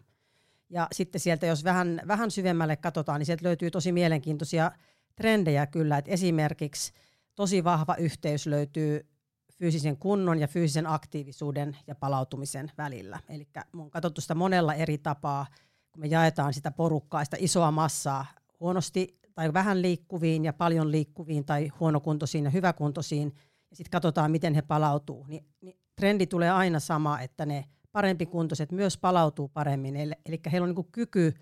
Ja 0.70 0.88
sitten 0.92 1.20
sieltä, 1.20 1.46
jos 1.46 1.64
vähän, 1.64 2.02
vähän 2.08 2.30
syvemmälle 2.30 2.76
katsotaan, 2.76 3.20
niin 3.20 3.26
sieltä 3.26 3.44
löytyy 3.44 3.70
tosi 3.70 3.92
mielenkiintoisia 3.92 4.72
trendejä 5.14 5.66
kyllä, 5.66 5.98
että 5.98 6.10
esimerkiksi 6.10 6.92
tosi 7.34 7.64
vahva 7.64 7.94
yhteys 7.94 8.46
löytyy 8.46 9.08
fyysisen 9.52 9.96
kunnon 9.96 10.38
ja 10.38 10.48
fyysisen 10.48 10.86
aktiivisuuden 10.86 11.76
ja 11.86 11.94
palautumisen 11.94 12.72
välillä. 12.78 13.20
Eli 13.28 13.48
on 13.76 13.90
katsottu 13.90 14.20
sitä 14.20 14.34
monella 14.34 14.74
eri 14.74 14.98
tapaa, 14.98 15.46
kun 15.92 16.00
me 16.00 16.06
jaetaan 16.06 16.54
sitä 16.54 16.70
porukkaa, 16.70 17.24
sitä 17.24 17.36
isoa 17.40 17.70
massaa 17.70 18.26
huonosti 18.60 19.18
tai 19.34 19.52
vähän 19.52 19.82
liikkuviin 19.82 20.44
ja 20.44 20.52
paljon 20.52 20.90
liikkuviin 20.90 21.44
tai 21.44 21.68
huonokuntoisiin 21.80 22.44
ja 22.44 22.50
hyväkuntoisiin, 22.50 23.34
ja 23.70 23.76
sitten 23.76 23.90
katsotaan, 23.90 24.30
miten 24.30 24.54
he 24.54 24.62
palautuu. 24.62 25.26
Ni, 25.28 25.44
niin 25.60 25.76
trendi 25.96 26.26
tulee 26.26 26.50
aina 26.50 26.80
sama, 26.80 27.20
että 27.20 27.46
ne 27.46 27.64
parempikuntoiset 27.92 28.72
myös 28.72 28.98
palautuu 28.98 29.48
paremmin, 29.48 29.96
eli, 29.96 30.14
eli 30.26 30.40
heillä 30.52 30.68
on 30.68 30.74
niin 30.74 30.92
kyky 30.92 31.34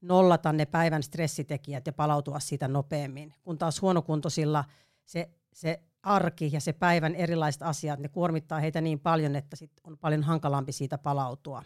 nollata 0.00 0.52
ne 0.52 0.66
päivän 0.66 1.02
stressitekijät 1.02 1.86
ja 1.86 1.92
palautua 1.92 2.40
siitä 2.40 2.68
nopeammin, 2.68 3.34
kun 3.42 3.58
taas 3.58 3.82
huonokuntoisilla 3.82 4.64
se, 5.04 5.30
se 5.52 5.80
arki 6.02 6.50
ja 6.52 6.60
se 6.60 6.72
päivän 6.72 7.14
erilaiset 7.14 7.62
asiat, 7.62 8.00
ne 8.00 8.08
kuormittaa 8.08 8.60
heitä 8.60 8.80
niin 8.80 9.00
paljon, 9.00 9.36
että 9.36 9.56
sit 9.56 9.72
on 9.84 9.98
paljon 9.98 10.22
hankalampi 10.22 10.72
siitä 10.72 10.98
palautua. 10.98 11.62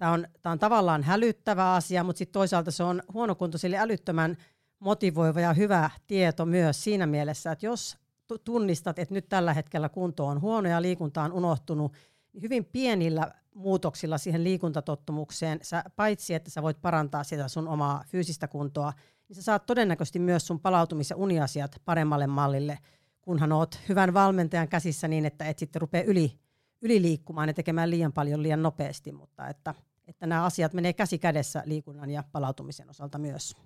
Tämä 0.00 0.12
on, 0.12 0.26
tämä 0.42 0.52
on 0.52 0.58
tavallaan 0.58 1.02
hälyttävä 1.02 1.74
asia, 1.74 2.04
mutta 2.04 2.18
sitten 2.18 2.32
toisaalta 2.32 2.70
se 2.70 2.82
on 2.82 3.02
huonokuntoisille 3.12 3.78
älyttömän 3.78 4.36
motivoiva 4.78 5.40
ja 5.40 5.52
hyvä 5.52 5.90
tieto 6.06 6.46
myös 6.46 6.84
siinä 6.84 7.06
mielessä, 7.06 7.52
että 7.52 7.66
jos 7.66 7.96
tunnistat, 8.44 8.98
että 8.98 9.14
nyt 9.14 9.28
tällä 9.28 9.54
hetkellä 9.54 9.88
kunto 9.88 10.26
on 10.26 10.40
huono 10.40 10.68
ja 10.68 10.82
liikunta 10.82 11.22
on 11.22 11.32
unohtunut, 11.32 11.92
niin 12.32 12.42
hyvin 12.42 12.64
pienillä 12.64 13.32
muutoksilla 13.54 14.18
siihen 14.18 14.44
liikuntatottumukseen, 14.44 15.58
sä, 15.62 15.84
paitsi 15.96 16.34
että 16.34 16.50
sä 16.50 16.62
voit 16.62 16.82
parantaa 16.82 17.24
sitä 17.24 17.48
sun 17.48 17.68
omaa 17.68 18.04
fyysistä 18.08 18.48
kuntoa, 18.48 18.92
niin 19.28 19.36
sä 19.36 19.42
saat 19.42 19.66
todennäköisesti 19.66 20.18
myös 20.18 20.46
sun 20.46 20.60
palautumis- 20.60 21.10
ja 21.10 21.16
uniasiat 21.16 21.80
paremmalle 21.84 22.26
mallille, 22.26 22.78
kunhan 23.22 23.52
oot 23.52 23.80
hyvän 23.88 24.14
valmentajan 24.14 24.68
käsissä 24.68 25.08
niin, 25.08 25.26
että 25.26 25.44
et 25.44 25.58
sitten 25.58 25.80
rupea 25.80 26.02
yli, 26.02 26.38
yliliikkumaan 26.82 27.48
ja 27.48 27.54
tekemään 27.54 27.90
liian 27.90 28.12
paljon 28.12 28.42
liian 28.42 28.62
nopeasti, 28.62 29.12
mutta 29.12 29.48
että, 29.48 29.74
että 30.10 30.26
nämä 30.26 30.44
asiat 30.44 30.72
menee 30.72 30.92
käsi 30.92 31.18
kädessä 31.18 31.62
liikunnan 31.66 32.10
ja 32.10 32.24
palautumisen 32.32 32.90
osalta 32.90 33.18
myös. 33.18 33.56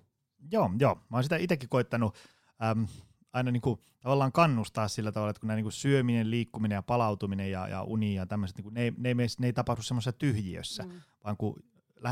Joo, 0.51 0.71
joo. 0.79 0.95
Mä 0.95 1.17
oon 1.17 1.23
sitä 1.23 1.37
itsekin 1.37 1.69
koittanut 1.69 2.15
äm, 2.63 2.87
aina 3.33 3.51
niin 3.51 3.61
kuin, 3.61 3.79
tavallaan 3.99 4.31
kannustaa 4.31 4.87
sillä 4.87 5.11
tavalla, 5.11 5.29
että 5.29 5.39
kun 5.39 5.47
nämä 5.47 5.55
niin 5.55 5.63
kuin 5.63 5.73
syöminen, 5.73 6.31
liikkuminen 6.31 6.75
ja 6.75 6.81
palautuminen 6.81 7.51
ja, 7.51 7.67
ja 7.67 7.83
uni 7.83 8.15
ja 8.15 8.25
tämmöiset, 8.25 8.57
niin 8.57 8.63
kuin, 8.63 8.73
ne, 8.73 8.81
ei, 8.81 8.91
ne, 8.97 9.09
ei, 9.09 9.15
ne 9.39 9.47
ei 9.47 9.53
tapahdu 9.53 9.81
semmoisessa 9.81 10.11
tyhjiössä, 10.11 10.83
mm. 10.83 11.01
vaan 11.23 11.37
kun 11.37 11.63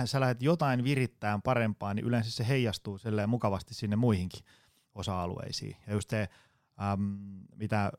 sä 0.06 0.20
lähdet 0.20 0.42
jotain 0.42 0.84
virittämään 0.84 1.42
parempaa, 1.42 1.94
niin 1.94 2.06
yleensä 2.06 2.32
se 2.32 2.48
heijastuu 2.48 3.00
mukavasti 3.28 3.74
sinne 3.74 3.96
muihinkin 3.96 4.46
osa-alueisiin. 4.96 5.78
Ja 5.88 5.94
just 5.94 6.10
se, 6.10 6.30
äm, 6.82 7.18
mitä 7.56 7.92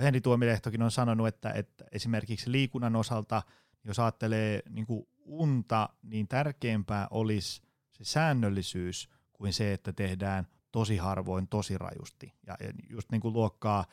Henri 0.00 0.20
Tuomilehtokin 0.20 0.82
on 0.82 0.90
sanonut, 0.90 1.26
että, 1.26 1.50
että 1.50 1.84
esimerkiksi 1.92 2.52
liikunnan 2.52 2.96
osalta, 2.96 3.42
jos 3.84 3.98
ajattelee 3.98 4.62
niin 4.70 4.86
kuin 4.86 5.08
unta, 5.24 5.88
niin 6.02 6.28
tärkeämpää 6.28 7.06
olisi 7.10 7.62
se 7.92 8.04
säännöllisyys 8.04 9.08
kuin 9.32 9.52
se, 9.52 9.72
että 9.72 9.92
tehdään 9.92 10.46
tosi 10.72 10.96
harvoin 10.96 11.48
tosi 11.48 11.78
rajusti. 11.78 12.34
Ja, 12.46 12.56
just 12.90 13.10
niin 13.10 13.20
kuin 13.20 13.34
luokkaa, 13.34 13.84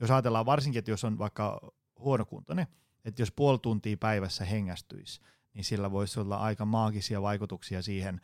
jos 0.00 0.10
ajatellaan 0.10 0.46
varsinkin, 0.46 0.78
että 0.78 0.90
jos 0.90 1.04
on 1.04 1.18
vaikka 1.18 1.72
huonokuntoinen, 1.98 2.66
että 3.04 3.22
jos 3.22 3.32
puoli 3.32 3.58
tuntia 3.58 3.96
päivässä 3.96 4.44
hengästyisi, 4.44 5.20
niin 5.54 5.64
sillä 5.64 5.90
voisi 5.90 6.20
olla 6.20 6.36
aika 6.36 6.64
maagisia 6.64 7.22
vaikutuksia 7.22 7.82
siihen, 7.82 8.20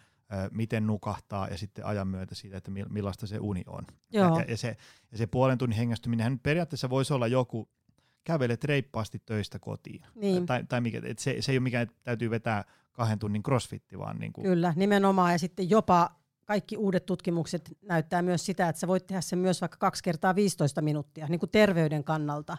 miten 0.51 0.87
nukahtaa 0.87 1.49
ja 1.49 1.59
sitten 1.59 1.87
ajan 1.87 2.09
myötä 2.09 2.35
siitä, 2.35 2.57
että 2.57 2.71
millaista 2.71 3.27
se 3.27 3.39
uni 3.39 3.63
on. 3.67 3.85
Joo. 4.13 4.39
Ja, 4.39 4.45
ja, 4.49 4.57
se, 4.57 4.77
ja 5.13 5.19
se 5.19 5.27
puolen 5.27 5.59
tunnin 5.59 5.79
hengästyminen 5.79 6.39
periaatteessa 6.39 6.91
voisi 6.91 7.15
olla 7.15 7.27
joku, 7.27 7.69
kävelet 8.25 8.65
reippaasti 8.65 9.23
töistä 9.27 9.59
kotiin. 9.59 10.03
Niin. 10.15 10.47
Tai, 10.47 10.65
tai 10.65 10.81
mikä, 10.81 11.01
et 11.05 11.19
se, 11.19 11.37
se 11.41 11.53
ei 11.53 11.59
ole 11.59 11.63
mikään, 11.63 11.83
että 11.83 11.95
täytyy 12.03 12.31
vetää 12.31 12.65
kahden 12.93 13.19
tunnin 13.19 13.43
crossfitti, 13.43 13.99
vaan 13.99 14.19
niin 14.19 14.33
kuin... 14.33 14.45
Kyllä, 14.45 14.73
nimenomaan. 14.77 15.33
Ja 15.33 15.39
sitten 15.39 15.71
jopa 15.71 16.11
kaikki 16.45 16.77
uudet 16.77 17.07
tutkimukset 17.07 17.79
näyttää 17.83 18.23
myös 18.23 18.47
sitä, 18.47 18.69
että 18.69 18.81
sä 18.81 18.89
voit 18.89 19.07
tehdä 19.07 19.21
sen 19.21 19.39
myös 19.39 19.61
vaikka 19.61 19.79
kaksi 19.79 20.03
kertaa 20.03 20.35
15 20.35 20.83
minuuttia 20.83 21.27
niin 21.27 21.41
kuin 21.41 21.51
terveyden 21.51 22.05
kannalta. 22.05 22.57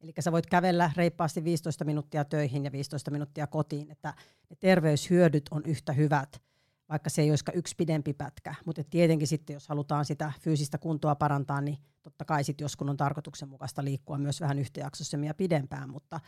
Eli 0.00 0.12
sä 0.20 0.32
voit 0.32 0.46
kävellä 0.46 0.90
reippaasti 0.96 1.44
15 1.44 1.84
minuuttia 1.84 2.24
töihin 2.24 2.64
ja 2.64 2.72
15 2.72 3.10
minuuttia 3.10 3.46
kotiin, 3.46 3.90
että 3.90 4.14
ne 4.50 4.56
terveyshyödyt 4.60 5.44
on 5.50 5.62
yhtä 5.64 5.92
hyvät, 5.92 6.42
vaikka 6.88 7.10
se 7.10 7.22
ei 7.22 7.30
olisikaan 7.30 7.58
yksi 7.58 7.74
pidempi 7.76 8.14
pätkä. 8.14 8.54
Mutta 8.64 8.84
tietenkin 8.84 9.28
sitten, 9.28 9.54
jos 9.54 9.68
halutaan 9.68 10.04
sitä 10.04 10.32
fyysistä 10.40 10.78
kuntoa 10.78 11.14
parantaa, 11.14 11.60
niin 11.60 11.78
totta 12.02 12.24
kai 12.24 12.44
sitten 12.44 12.64
jos 12.64 12.76
kun 12.76 12.90
on 12.90 12.96
tarkoituksenmukaista 12.96 13.84
liikkua 13.84 14.18
myös 14.18 14.40
vähän 14.40 14.58
yhtäjaksoisemmin 14.58 15.26
ja 15.26 15.34
pidempään, 15.34 15.90
mutta 15.90 16.20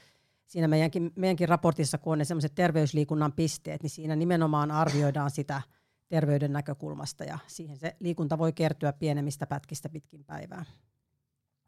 siinä 0.46 0.68
meidänkin, 0.68 1.12
meidänkin 1.16 1.48
raportissa, 1.48 1.98
kun 1.98 2.12
on 2.12 2.18
ne 2.18 2.24
sellaiset 2.24 2.54
terveysliikunnan 2.54 3.32
pisteet, 3.32 3.82
niin 3.82 3.90
siinä 3.90 4.16
nimenomaan 4.16 4.70
arvioidaan 4.70 5.30
sitä– 5.30 5.62
terveyden 6.10 6.52
näkökulmasta 6.52 7.24
ja 7.24 7.38
siihen 7.46 7.76
se 7.76 7.96
liikunta 8.00 8.38
voi 8.38 8.52
kertyä 8.52 8.92
pienemmistä 8.92 9.46
pätkistä 9.46 9.88
pitkin 9.88 10.24
päivää. 10.24 10.64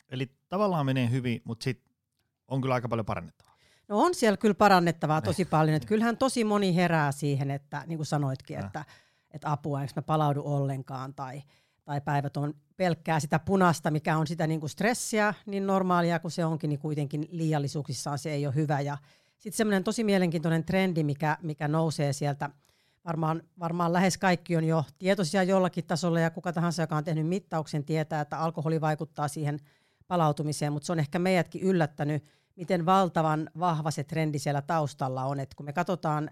Eli 0.08 0.30
tavallaan 0.49 0.87
menee 0.87 1.11
hyvin, 1.11 1.42
mutta 1.44 1.64
sitten 1.64 1.94
on 2.49 2.61
kyllä 2.61 2.75
aika 2.75 2.88
paljon 2.88 3.06
parannettavaa. 3.06 3.51
No 3.88 3.98
on 3.98 4.14
siellä 4.14 4.36
kyllä 4.36 4.54
parannettavaa 4.54 5.18
niin. 5.18 5.24
tosi 5.24 5.44
paljon. 5.44 5.76
Että 5.76 5.88
kyllähän 5.88 6.16
tosi 6.16 6.44
moni 6.44 6.76
herää 6.76 7.12
siihen, 7.12 7.50
että 7.50 7.82
niin 7.86 7.98
kuin 7.98 8.06
sanoitkin, 8.06 8.58
että, 8.58 8.84
että 9.30 9.52
apua, 9.52 9.82
eikö 9.82 9.92
mä 9.96 10.02
palaudu 10.02 10.42
ollenkaan 10.44 11.14
tai, 11.14 11.42
tai 11.84 12.00
päivät 12.00 12.36
on 12.36 12.54
pelkkää 12.76 13.20
sitä 13.20 13.38
punasta, 13.38 13.90
mikä 13.90 14.16
on 14.16 14.26
sitä 14.26 14.46
niin 14.46 14.60
kuin 14.60 14.70
stressiä, 14.70 15.34
niin 15.46 15.66
normaalia 15.66 16.18
kuin 16.18 16.32
se 16.32 16.44
onkin, 16.44 16.68
niin 16.68 16.80
kuitenkin 16.80 17.28
liiallisuuksissaan 17.30 18.18
se 18.18 18.30
ei 18.30 18.46
ole 18.46 18.54
hyvä. 18.54 18.80
Ja 18.80 18.98
sitten 19.38 19.56
semmoinen 19.56 19.84
tosi 19.84 20.04
mielenkiintoinen 20.04 20.64
trendi, 20.64 21.04
mikä, 21.04 21.38
mikä 21.42 21.68
nousee 21.68 22.12
sieltä– 22.12 22.50
varmaan, 23.04 23.42
varmaan 23.58 23.92
lähes 23.92 24.18
kaikki 24.18 24.56
on 24.56 24.64
jo 24.64 24.84
tietoisia 24.98 25.42
jollakin 25.42 25.84
tasolla 25.84 26.20
ja 26.20 26.30
kuka 26.30 26.52
tahansa, 26.52 26.82
joka 26.82 26.96
on 26.96 27.04
tehnyt 27.04 27.26
mittauksen, 27.26 27.84
tietää, 27.84 28.20
että 28.20 28.38
alkoholi 28.38 28.80
vaikuttaa 28.80 29.28
siihen 29.28 29.58
palautumiseen, 30.12 30.73
mutta 30.73 30.87
se 30.87 30.92
on 30.92 30.99
ehkä 30.99 31.19
meidätkin 31.19 31.62
yllättänyt, 31.62 32.25
miten 32.57 32.87
valtavan 32.87 33.50
vahva 33.59 33.90
se 33.90 34.04
trendi 34.04 34.38
siellä 34.38 34.62
taustalla 34.62 35.25
on. 35.25 35.40
Et 35.40 35.54
kun 35.54 35.66
me 35.66 35.73
katsotaan, 35.73 36.31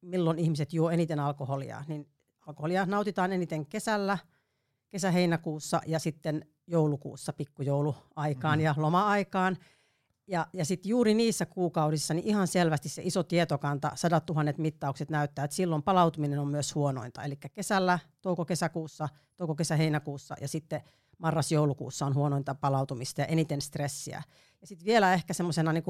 milloin 0.00 0.38
ihmiset 0.38 0.72
juo 0.72 0.90
eniten 0.90 1.20
alkoholia, 1.20 1.84
niin 1.88 2.08
alkoholia 2.46 2.86
nautitaan 2.86 3.32
eniten 3.32 3.66
kesällä, 3.66 4.18
kesä-heinäkuussa 4.88 5.80
ja 5.86 5.98
sitten 5.98 6.46
joulukuussa, 6.66 7.32
pikkujouluaikaan 7.32 8.58
mm. 8.58 8.64
ja 8.64 8.74
loma-aikaan. 8.76 9.56
Ja, 10.26 10.46
ja 10.52 10.64
sitten 10.64 10.90
juuri 10.90 11.14
niissä 11.14 11.46
kuukaudissa 11.46 12.14
niin 12.14 12.26
ihan 12.26 12.46
selvästi 12.46 12.88
se 12.88 13.02
iso 13.04 13.22
tietokanta, 13.22 13.92
sadat 13.94 14.26
tuhannet 14.26 14.58
mittaukset 14.58 15.10
näyttää, 15.10 15.44
että 15.44 15.54
silloin 15.54 15.82
palautuminen 15.82 16.38
on 16.38 16.48
myös 16.48 16.74
huonointa. 16.74 17.22
Eli 17.22 17.36
kesällä, 17.36 17.98
touko-kesäkuussa, 18.22 19.08
touko-kesä-heinäkuussa 19.36 20.34
ja 20.40 20.48
sitten 20.48 20.82
marras-joulukuussa 21.20 22.06
on 22.06 22.14
huonointa 22.14 22.54
palautumista 22.54 23.20
ja 23.20 23.26
eniten 23.26 23.60
stressiä. 23.60 24.22
Ja 24.60 24.66
sitten 24.66 24.86
vielä 24.86 25.14
ehkä 25.14 25.34
semmoisena 25.34 25.72
niin 25.72 25.84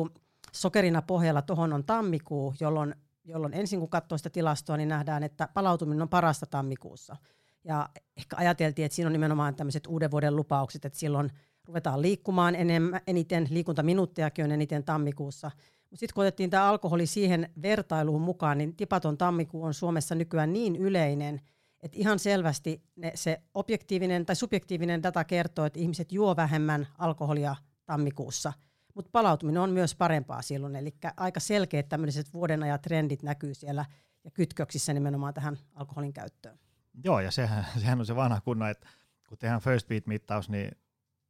sokerina 0.52 1.02
pohjalla 1.02 1.42
tuohon 1.42 1.72
on 1.72 1.84
tammikuu, 1.84 2.54
jolloin, 2.60 2.94
jolloin 3.24 3.54
ensin 3.54 3.80
kun 3.80 3.90
katsoo 3.90 4.18
sitä 4.18 4.30
tilastoa, 4.30 4.76
niin 4.76 4.88
nähdään, 4.88 5.22
että 5.22 5.48
palautuminen 5.54 6.02
on 6.02 6.08
parasta 6.08 6.46
tammikuussa. 6.46 7.16
Ja 7.64 7.88
ehkä 8.16 8.36
ajateltiin, 8.36 8.86
että 8.86 8.96
siinä 8.96 9.06
on 9.08 9.12
nimenomaan 9.12 9.54
tämmöiset 9.54 9.86
uuden 9.86 10.10
vuoden 10.10 10.36
lupaukset, 10.36 10.84
että 10.84 10.98
silloin– 10.98 11.30
ruvetaan 11.70 12.02
liikkumaan 12.02 12.54
enemmän, 12.54 13.00
eniten, 13.06 13.46
liikuntaminuuttejakin 13.50 14.44
on 14.44 14.52
eniten 14.52 14.84
tammikuussa. 14.84 15.50
Mutta 15.90 16.00
sitten 16.00 16.14
kun 16.14 16.22
otettiin 16.22 16.50
tämä 16.50 16.68
alkoholi 16.68 17.06
siihen 17.06 17.50
vertailuun 17.62 18.20
mukaan, 18.20 18.58
niin 18.58 18.76
tipaton 18.76 19.18
tammikuu 19.18 19.64
on 19.64 19.74
Suomessa 19.74 20.14
nykyään 20.14 20.52
niin 20.52 20.76
yleinen, 20.76 21.40
että 21.82 21.98
ihan 21.98 22.18
selvästi 22.18 22.82
ne, 22.96 23.12
se 23.14 23.42
objektiivinen 23.54 24.26
tai 24.26 24.36
subjektiivinen 24.36 25.02
data 25.02 25.24
kertoo, 25.24 25.64
että 25.64 25.80
ihmiset 25.80 26.12
juo 26.12 26.36
vähemmän 26.36 26.86
alkoholia 26.98 27.56
tammikuussa, 27.86 28.52
mutta 28.94 29.10
palautuminen 29.12 29.62
on 29.62 29.70
myös 29.70 29.94
parempaa 29.94 30.42
silloin. 30.42 30.76
Eli 30.76 30.94
aika 31.16 31.40
selkeät 31.40 31.88
tämmöiset 31.88 32.34
vuoden 32.34 32.62
ajat 32.62 32.82
trendit 32.82 33.22
näkyy 33.22 33.54
siellä 33.54 33.84
ja 34.24 34.30
kytköksissä 34.30 34.92
nimenomaan 34.92 35.34
tähän 35.34 35.58
alkoholin 35.74 36.12
käyttöön. 36.12 36.58
Joo, 37.04 37.20
ja 37.20 37.30
sehän, 37.30 37.66
sehän 37.78 38.00
on 38.00 38.06
se 38.06 38.16
vanha 38.16 38.40
kunna, 38.40 38.70
että 38.70 38.88
kun 39.28 39.38
tehdään 39.38 39.60
first 39.60 39.88
beat-mittaus, 39.88 40.48
niin 40.48 40.70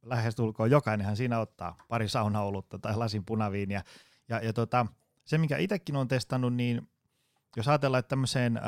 lähestulkoon 0.01 0.71
jokainenhan 0.71 1.17
siinä 1.17 1.39
ottaa 1.39 1.77
pari 1.87 2.09
saunaolutta 2.09 2.79
tai 2.79 2.97
lasin 2.97 3.25
punaviiniä. 3.25 3.83
Ja, 4.29 4.39
ja 4.39 4.53
tota, 4.53 4.85
se, 5.25 5.37
mikä 5.37 5.57
itsekin 5.57 5.95
on 5.95 6.07
testannut, 6.07 6.53
niin 6.53 6.89
jos 7.55 7.67
ajatellaan, 7.67 7.99
että 7.99 8.09
tämmöiseen 8.09 8.57
äh, 8.57 8.63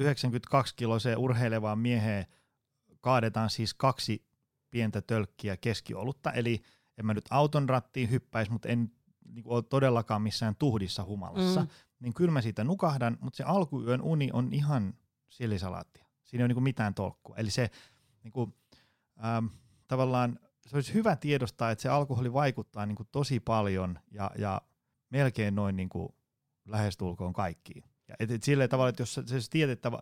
92-kiloiseen 0.00 1.18
urheilevaan 1.18 1.78
mieheen 1.78 2.26
kaadetaan 3.00 3.50
siis 3.50 3.74
kaksi 3.74 4.26
pientä 4.70 5.02
tölkkiä 5.02 5.56
keskiolutta, 5.56 6.32
eli 6.32 6.62
en 6.98 7.06
mä 7.06 7.14
nyt 7.14 7.24
auton 7.30 7.68
rattiin 7.68 8.10
hyppäisi, 8.10 8.52
mutta 8.52 8.68
en 8.68 8.90
niin 9.24 9.44
ole 9.46 9.62
todellakaan 9.62 10.22
missään 10.22 10.56
tuhdissa 10.56 11.04
humalassa, 11.04 11.60
mm. 11.60 11.68
niin 12.00 12.14
kyllä 12.14 12.30
mä 12.30 12.40
siitä 12.40 12.64
nukahdan, 12.64 13.18
mutta 13.20 13.36
se 13.36 13.44
alkuyön 13.44 14.02
uni 14.02 14.30
on 14.32 14.48
ihan 14.52 14.94
silisalaattia. 15.28 16.06
Siinä 16.24 16.42
ei 16.42 16.46
ole 16.46 16.54
niin 16.54 16.62
mitään 16.62 16.94
tolkkua. 16.94 17.36
Eli 17.36 17.50
se 17.50 17.70
niin 18.22 18.32
kuin, 18.32 18.54
ähm, 19.24 19.46
tavallaan 19.88 20.38
se 20.66 20.76
olisi 20.76 20.94
hyvä 20.94 21.16
tiedostaa, 21.16 21.70
että 21.70 21.82
se 21.82 21.88
alkoholi 21.88 22.32
vaikuttaa 22.32 22.86
niin 22.86 22.96
kuin 22.96 23.08
tosi 23.12 23.40
paljon 23.40 23.98
ja, 24.10 24.30
ja 24.38 24.60
melkein 25.10 25.54
noin 25.54 25.76
niin 25.76 25.88
kuin 25.88 26.08
lähestulkoon 26.64 27.32
kaikkiin. 27.32 27.84
Ja 28.08 28.14
et, 28.20 28.30
et 28.30 28.42
silleen 28.42 28.70
tavalla, 28.70 28.88
että 28.88 29.02
jos 29.02 29.14
se, 29.14 29.40
se 29.40 29.50
tiedät, 29.50 29.72
että, 29.72 29.92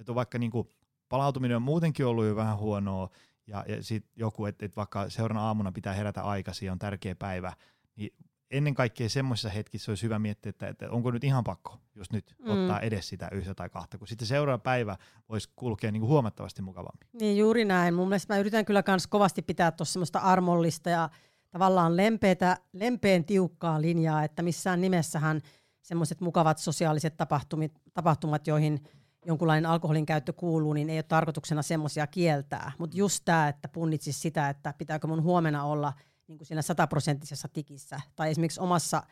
että 0.00 0.12
on 0.12 0.16
vaikka 0.16 0.38
niin 0.38 0.50
kuin 0.50 0.68
palautuminen 1.08 1.56
on 1.56 1.62
muutenkin 1.62 2.06
ollut 2.06 2.26
jo 2.26 2.36
vähän 2.36 2.58
huonoa, 2.58 3.10
ja, 3.46 3.64
ja 3.68 3.82
sitten 3.82 4.12
joku, 4.16 4.46
että 4.46 4.66
et 4.66 4.76
vaikka 4.76 5.10
seuraavana 5.10 5.46
aamuna 5.46 5.72
pitää 5.72 5.94
herätä 5.94 6.22
aikaisin, 6.22 6.72
on 6.72 6.78
tärkeä 6.78 7.14
päivä, 7.14 7.52
niin 7.96 8.14
ennen 8.50 8.74
kaikkea 8.74 9.08
semmoisissa 9.08 9.48
hetkissä 9.48 9.90
olisi 9.90 10.02
hyvä 10.02 10.18
miettiä, 10.18 10.50
että, 10.50 10.68
että 10.68 10.90
onko 10.90 11.10
nyt 11.10 11.24
ihan 11.24 11.44
pakko 11.44 11.78
jos 11.98 12.12
nyt 12.12 12.34
mm. 12.38 12.50
ottaa 12.50 12.80
edes 12.80 13.08
sitä 13.08 13.28
yhtä 13.32 13.54
tai 13.54 13.68
kahta, 13.68 13.98
kun 13.98 14.08
sitten 14.08 14.28
seuraava 14.28 14.58
päivä 14.58 14.96
voisi 15.28 15.48
kulkea 15.56 15.92
niin 15.92 16.00
kuin 16.00 16.10
huomattavasti 16.10 16.62
mukavammin. 16.62 17.08
Niin 17.12 17.38
juuri 17.38 17.64
näin. 17.64 17.94
Mun 17.94 18.08
mielestä 18.08 18.34
mä 18.34 18.40
yritän 18.40 18.64
kyllä 18.64 18.82
myös 18.86 19.06
kovasti 19.06 19.42
pitää 19.42 19.70
tuossa 19.70 19.92
semmoista 19.92 20.18
armollista 20.18 20.90
ja 20.90 21.08
tavallaan 21.50 21.96
lempeätä, 21.96 22.56
lempeen 22.72 23.24
tiukkaa 23.24 23.80
linjaa, 23.80 24.24
että 24.24 24.42
missään 24.42 24.80
nimessähän 24.80 25.40
semmoiset 25.88 26.20
mukavat 26.20 26.58
sosiaaliset 26.58 27.16
tapahtumat, 27.16 27.72
tapahtumat, 27.94 28.46
joihin 28.46 28.82
jonkunlainen 29.26 29.70
alkoholin 29.70 30.06
käyttö 30.06 30.32
kuuluu, 30.32 30.72
niin 30.72 30.90
ei 30.90 30.96
ole 30.96 31.02
tarkoituksena 31.02 31.62
semmoisia 31.62 32.06
kieltää. 32.06 32.72
Mutta 32.78 32.96
just 32.96 33.22
tämä, 33.24 33.48
että 33.48 33.68
punnitsisi 33.68 34.20
sitä, 34.20 34.48
että 34.48 34.74
pitääkö 34.78 35.06
mun 35.06 35.22
huomenna 35.22 35.64
olla 35.64 35.92
niin 36.26 36.38
kuin 36.38 36.46
siinä 36.46 36.62
sataprosenttisessa 36.62 37.48
tikissä. 37.48 38.00
Tai 38.16 38.30
esimerkiksi 38.30 38.60
omassa 38.60 39.02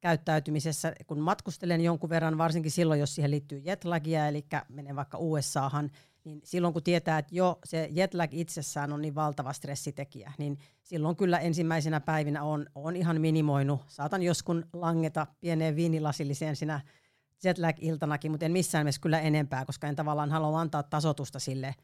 käyttäytymisessä, 0.00 0.92
kun 1.06 1.20
matkustelen 1.20 1.80
jonkun 1.80 2.10
verran, 2.10 2.38
varsinkin 2.38 2.70
silloin, 2.70 3.00
jos 3.00 3.14
siihen 3.14 3.30
liittyy 3.30 3.58
jetlagia, 3.58 4.26
eli 4.26 4.46
menen 4.68 4.96
vaikka 4.96 5.18
USAhan, 5.18 5.90
niin 6.24 6.40
silloin 6.44 6.72
kun 6.72 6.82
tietää, 6.82 7.18
että 7.18 7.34
jo 7.34 7.58
se 7.64 7.88
jetlag 7.92 8.34
itsessään 8.34 8.92
on 8.92 9.02
niin 9.02 9.14
valtava 9.14 9.52
stressitekijä, 9.52 10.32
niin 10.38 10.58
silloin 10.82 11.16
kyllä 11.16 11.38
ensimmäisenä 11.38 12.00
päivinä 12.00 12.42
on, 12.42 12.66
on 12.74 12.96
ihan 12.96 13.20
minimoinut. 13.20 13.80
Saatan 13.88 14.22
joskun 14.22 14.64
langeta 14.72 15.26
pieneen 15.40 15.76
viinilasilliseen 15.76 16.56
siinä 16.56 16.80
jetlag-iltanakin, 17.44 18.30
mutta 18.30 18.46
en 18.46 18.52
missään 18.52 18.84
mielessä 18.84 19.00
kyllä 19.00 19.20
enempää, 19.20 19.64
koska 19.64 19.86
en 19.86 19.96
tavallaan 19.96 20.30
halua 20.30 20.60
antaa 20.60 20.82
tasotusta 20.82 21.38
sille 21.38 21.74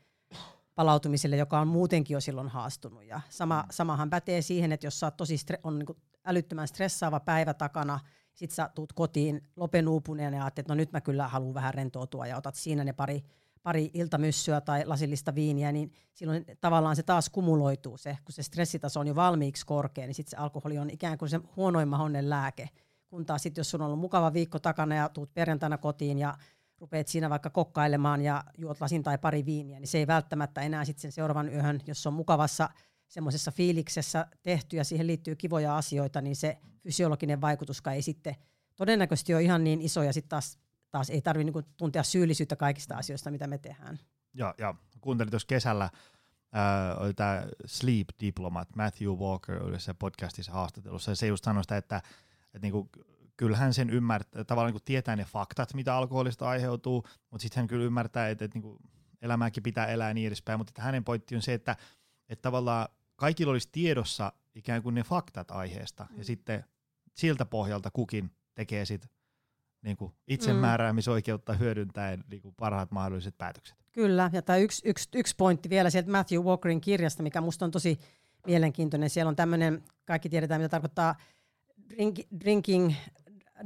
palautumiselle, 0.75 1.37
joka 1.37 1.61
on 1.61 1.69
muutenkin 1.69 2.15
jo 2.15 2.21
silloin 2.21 2.49
haastunut. 2.49 3.05
Ja 3.05 3.21
sama, 3.29 3.65
samahan 3.71 4.11
pätee 4.11 4.43
siihen, 4.43 4.73
että 4.73 4.87
jos 4.87 5.01
sä 5.01 5.07
oot 5.07 5.17
tosi 5.17 5.37
stre- 5.37 5.61
on 5.63 5.79
niin 5.79 5.97
älyttömän 6.25 6.69
stressaava 6.69 7.21
päivä 7.21 7.55
takana, 7.55 8.01
sit 8.35 8.51
sä 8.51 8.71
tuut 8.75 8.93
kotiin 8.93 9.43
lopenuupuneen 9.57 10.35
ja 10.35 10.43
ajattelet, 10.43 10.65
että 10.65 10.73
no 10.73 10.77
nyt 10.77 10.93
mä 10.93 11.01
kyllä 11.01 11.29
haluan 11.29 11.55
vähän 11.55 11.75
rentoutua 11.75 12.27
ja 12.27 12.37
otat 12.37 12.55
siinä 12.55 12.85
ne 12.85 12.93
pari, 12.93 13.25
pari 13.67 13.91
iltamyssyä 13.95 14.61
tai 14.61 14.87
lasillista 14.87 15.35
viiniä, 15.35 15.73
niin 15.73 15.93
silloin 16.15 16.45
tavallaan 16.61 16.97
se 16.97 17.03
taas 17.03 17.29
kumuloituu 17.29 17.97
se, 17.97 18.19
kun 18.25 18.33
se 18.33 18.43
stressitaso 18.43 19.01
on 19.01 19.07
jo 19.07 19.15
valmiiksi 19.15 19.67
korkea, 19.67 20.07
niin 20.07 20.15
sitten 20.15 20.31
se 20.31 20.37
alkoholi 20.37 20.79
on 20.79 20.91
ikään 20.91 21.19
kuin 21.19 21.29
se 21.29 21.41
huonoin 21.57 21.89
mahdollinen 21.89 22.31
lääke. 22.31 22.69
Kun 23.09 23.27
taas 23.27 23.43
sitten, 23.43 23.61
jos 23.61 23.71
sun 23.71 23.81
on 23.81 23.87
ollut 23.87 23.99
mukava 23.99 24.33
viikko 24.33 24.59
takana 24.59 24.95
ja 24.95 25.09
tuut 25.09 25.35
perjantaina 25.35 25.79
kotiin 25.79 26.19
ja 26.19 26.39
rupeat 26.79 27.09
siinä 27.09 27.31
vaikka 27.31 27.51
kokkailemaan 27.51 28.23
ja 28.23 28.45
juot 28.59 28.81
lasin 28.81 29.03
tai 29.03 29.19
pari 29.19 29.45
viiniä, 29.45 29.81
niin 29.81 29.89
se 29.89 29.99
ei 29.99 30.07
välttämättä 30.07 30.61
enää 30.61 30.85
sitten 30.85 31.03
sen 31.03 31.13
seuraavan 31.13 31.53
yön, 31.53 31.81
jos 31.87 32.07
on 32.07 32.13
mukavassa 32.13 32.69
semmoisessa 33.09 33.51
fiiliksessä 33.51 34.27
tehty 34.43 34.77
ja 34.77 34.85
siihen 34.85 35.07
liittyy 35.07 35.37
kivoja 35.37 35.77
asioita, 35.77 36.21
niin 36.21 36.37
se 36.37 36.59
fysiologinen 36.83 37.41
vaikutuskaan 37.41 37.97
ei 37.97 38.03
sitten 38.03 38.37
todennäköisesti 38.77 39.35
ole 39.35 39.43
ihan 39.43 39.65
niin 39.65 39.81
iso 39.81 40.03
ja 40.03 40.13
sitten 40.13 40.29
taas, 40.29 40.59
taas 40.91 41.11
ei 41.11 41.23
tarvitse 41.23 41.45
niinku 41.45 41.63
tuntea 41.77 42.03
syyllisyyttä 42.03 42.57
kaikista 42.57 42.97
asioista, 42.97 43.31
mitä 43.31 43.47
me 43.47 43.59
tehdään. 43.59 43.99
Ja, 44.35 44.55
ja 44.59 44.75
kuuntelin 45.01 45.31
tuossa 45.31 45.47
kesällä, 45.47 45.85
äh, 45.85 47.03
oli 47.03 47.15
tämä 47.15 47.47
Sleep 47.67 48.09
Diplomat, 48.21 48.77
Matthew 48.77 49.11
Walker 49.11 49.63
oli 49.63 49.81
se 49.81 49.95
podcastissa 49.95 50.53
haastattelussa, 50.53 51.11
ja 51.11 51.17
se 51.17 51.27
just 51.27 51.45
sanoi 51.45 51.65
sitä, 51.65 51.77
että, 51.77 51.97
että 52.55 52.59
niinku, 52.63 52.91
kyllähän 53.37 53.75
sen 53.75 53.91
ymmärtää, 53.91 54.45
tavallaan 54.45 54.75
niin 54.75 54.83
tietää 54.85 55.17
ne 55.17 55.25
faktat, 55.25 55.75
mitä 55.75 55.97
alkoholista 55.97 56.49
aiheutuu, 56.49 57.05
mutta 57.31 57.43
sitten 57.43 57.61
hän 57.61 57.67
kyllä 57.67 57.85
ymmärtää, 57.85 58.29
että, 58.29 58.45
että 58.45 58.59
niin 58.59 58.77
elämääkin 59.23 59.63
pitää 59.63 59.87
elää 59.87 60.09
ja 60.09 60.15
niin 60.15 60.27
edespäin, 60.27 60.61
mutta 60.61 60.71
että 60.71 60.83
hänen 60.83 61.05
pointti 61.05 61.37
on 61.37 61.43
se, 61.43 61.55
että, 61.55 61.77
että 62.29 62.43
tavallaan 62.43 62.89
kaikilla 63.17 63.53
olisi 63.53 63.69
tiedossa 63.73 64.33
ikään 64.55 64.83
kuin 64.83 64.95
ne 64.95 65.03
faktat 65.03 65.51
aiheesta, 65.51 66.07
mm. 66.11 66.19
ja 66.19 66.25
sitten 66.25 66.65
siltä 67.15 67.47
pohjalta 67.47 67.91
kukin 67.91 68.31
tekee 68.55 68.85
sit 68.85 69.11
niin 69.87 69.97
kuin 69.97 70.13
itsemääräämisoikeutta 70.29 71.53
hyödyntäen 71.53 72.25
niin 72.31 72.43
kuin 72.43 72.55
parhaat 72.55 72.91
mahdolliset 72.91 73.39
päätökset. 73.39 73.77
Kyllä, 73.93 74.31
ja 74.33 74.43
tämä 74.43 74.57
yksi, 74.57 74.89
yksi, 74.89 75.09
yksi 75.15 75.35
pointti 75.37 75.71
vielä 75.71 75.91
sieltä 75.91 76.11
Matthew 76.11 76.41
Walkerin 76.41 76.81
kirjasta, 76.81 77.23
mikä 77.23 77.41
musta 77.41 77.65
on 77.65 77.71
tosi 77.71 77.99
mielenkiintoinen. 78.47 79.11
Siellä 79.11 79.29
on 79.29 79.37
tämmöinen, 79.37 79.83
kaikki 80.05 80.29
tiedetään 80.29 80.61
mitä 80.61 80.69
tarkoittaa 80.69 81.15
drink, 81.91 82.19
drinking, 82.41 82.93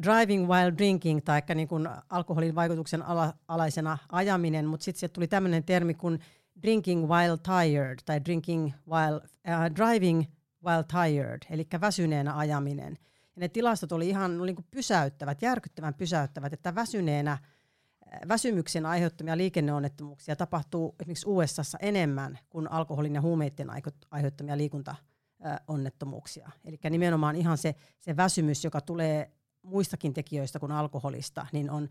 driving 0.03 0.49
while 0.49 0.73
drinking, 0.79 1.21
tai 1.25 1.43
niin 1.55 1.69
kuin 1.69 1.89
alkoholin 2.11 2.55
vaikutuksen 2.55 3.03
ala, 3.03 3.35
alaisena 3.49 3.99
ajaminen, 4.13 4.67
mutta 4.67 4.85
sitten 4.85 5.01
sieltä 5.01 5.13
tuli 5.13 5.29
tämmöinen 5.29 5.65
termi 5.65 5.95
kuin 5.95 6.19
drinking 6.63 7.09
while 7.09 7.39
tired, 7.39 7.99
tai 8.05 8.25
drinking 8.25 8.73
while, 8.91 9.17
uh, 9.17 9.77
driving 9.77 10.25
while 10.67 10.85
tired, 10.85 11.39
eli 11.51 11.67
väsyneenä 11.81 12.37
ajaminen. 12.37 12.99
Ne 13.41 13.49
tilastot 13.49 13.93
oli 13.93 14.09
ihan 14.09 14.41
oli 14.41 14.53
niin 14.53 14.67
pysäyttävät, 14.71 15.43
järkyttävän 15.43 15.95
pysäyttävät, 15.95 16.53
että 16.53 16.75
väsyneenä 16.75 17.39
väsymyksen 18.29 18.87
aiheuttamia 18.87 19.37
liikenneonnettomuuksia 19.37 20.37
tapahtuu 20.37 20.95
esimerkiksi 21.01 21.29
USAssa 21.29 21.79
enemmän 21.79 22.39
kuin 22.51 22.71
alkoholin 22.71 23.15
ja 23.15 23.21
huumeiden 23.21 23.69
aiheuttamia 24.11 24.57
liikuntaonnettomuuksia. 24.57 26.51
Eli 26.65 26.79
nimenomaan 26.91 27.37
ihan 27.37 27.59
se, 27.59 27.75
se 28.01 28.17
väsymys, 28.17 28.65
joka 28.65 28.81
tulee 28.81 29.31
muistakin 29.63 30.15
tekijöistä 30.15 30.59
kuin 30.59 30.73
alkoholista, 30.73 31.47
niin 31.53 31.71
on 31.71 31.89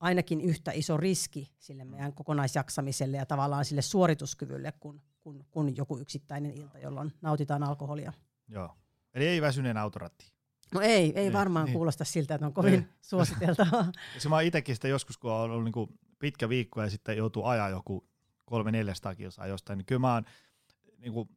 ainakin 0.00 0.40
yhtä 0.40 0.72
iso 0.74 0.96
riski 0.96 1.52
sille 1.58 1.84
meidän 1.84 2.12
kokonaisjaksamiselle 2.12 3.16
ja 3.16 3.26
tavallaan 3.26 3.64
sille 3.64 3.82
suorituskyvylle 3.82 4.72
kuin, 4.80 5.02
kuin, 5.20 5.46
kuin 5.50 5.76
joku 5.76 5.98
yksittäinen 5.98 6.52
ilta, 6.52 6.78
jolloin 6.78 7.12
nautitaan 7.20 7.62
alkoholia. 7.62 8.12
Joo. 8.48 8.76
Eli 9.14 9.26
ei 9.26 9.42
väsyneen 9.42 9.76
autoratti. 9.76 10.32
No 10.74 10.80
ei, 10.80 11.12
ei 11.14 11.22
niin, 11.22 11.32
varmaan 11.32 11.64
niin. 11.64 11.72
kuulosta 11.72 12.04
siltä, 12.04 12.34
että 12.34 12.46
on 12.46 12.52
kovin 12.52 12.72
niin. 12.72 12.88
suositeltavaa. 13.10 13.92
Se 14.18 14.28
mä 14.28 14.40
itsekin 14.40 14.74
sitä 14.74 14.88
joskus, 14.88 15.18
kun 15.18 15.32
on 15.32 15.50
ollut 15.50 15.64
niin 15.64 15.98
pitkä 16.18 16.48
viikko 16.48 16.82
ja 16.82 16.90
sitten 16.90 17.16
joutuu 17.16 17.44
ajaa 17.44 17.68
joku 17.68 18.04
kolme 18.44 18.72
400 18.72 19.14
kilsaa 19.14 19.46
jostain, 19.46 19.76
niin 19.76 19.86
kyllä 19.86 19.98
mä 19.98 20.14
oon 20.14 20.24
niin 20.98 21.12
kuin, 21.12 21.28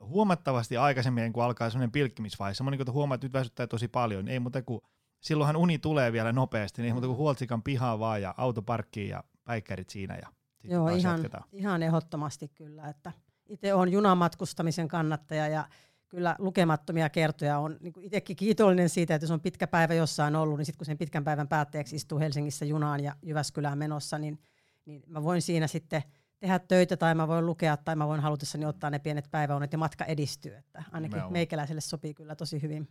huomattavasti 0.00 0.76
aikaisemmin, 0.76 1.32
kun 1.32 1.44
alkaa 1.44 1.70
sellainen 1.70 1.92
pilkkimisvaihe, 1.92 2.54
semmoinen, 2.54 2.84
kun 2.84 2.94
huomaa, 2.94 3.14
että 3.14 3.24
nyt 3.24 3.32
väsyttää 3.32 3.66
tosi 3.66 3.88
paljon, 3.88 4.24
niin 4.24 4.32
ei 4.32 4.40
muuta 4.40 4.62
kuin, 4.62 4.80
silloinhan 5.20 5.56
uni 5.56 5.78
tulee 5.78 6.12
vielä 6.12 6.32
nopeasti, 6.32 6.82
niin 6.82 6.86
ei 6.86 6.92
muuta 6.92 7.06
kuin 7.06 7.16
huoltsikan 7.16 7.62
pihaa 7.62 7.98
vaan 7.98 8.22
ja 8.22 8.34
autoparkkiin 8.36 9.08
ja 9.08 9.24
päikkärit 9.44 9.90
siinä 9.90 10.16
ja 10.16 10.28
Joo, 10.64 10.88
ihan, 10.88 11.20
ihan 11.52 11.82
ehdottomasti 11.82 12.48
kyllä, 12.48 12.88
että 12.88 13.12
itse 13.48 13.74
olen 13.74 13.92
junamatkustamisen 13.92 14.88
kannattaja 14.88 15.48
ja 15.48 15.68
kyllä 16.08 16.36
lukemattomia 16.38 17.08
kertoja 17.08 17.58
on 17.58 17.76
niin 17.80 17.94
itsekin 18.00 18.36
kiitollinen 18.36 18.88
siitä, 18.88 19.14
että 19.14 19.24
jos 19.24 19.30
on 19.30 19.40
pitkä 19.40 19.66
päivä 19.66 19.94
jossain 19.94 20.36
ollut, 20.36 20.58
niin 20.58 20.66
sitten 20.66 20.78
kun 20.78 20.86
sen 20.86 20.98
pitkän 20.98 21.24
päivän 21.24 21.48
päätteeksi 21.48 21.96
istuu 21.96 22.18
Helsingissä 22.18 22.64
junaan 22.64 23.04
ja 23.04 23.16
Jyväskylään 23.22 23.78
menossa, 23.78 24.18
niin, 24.18 24.38
niin 24.84 25.02
mä 25.06 25.22
voin 25.22 25.42
siinä 25.42 25.66
sitten 25.66 26.02
tehdä 26.38 26.58
töitä 26.58 26.96
tai 26.96 27.14
mä 27.14 27.28
voin 27.28 27.46
lukea 27.46 27.76
tai 27.76 27.96
mä 27.96 28.08
voin 28.08 28.20
halutessani 28.20 28.66
ottaa 28.66 28.90
ne 28.90 28.98
pienet 28.98 29.30
päiväunet 29.30 29.72
ja 29.72 29.78
matka 29.78 30.04
edistyy. 30.04 30.54
Että 30.54 30.78
ainakin 30.78 31.02
Nimenomaan. 31.02 31.32
meikäläiselle 31.32 31.80
sopii 31.80 32.14
kyllä 32.14 32.34
tosi 32.34 32.62
hyvin. 32.62 32.88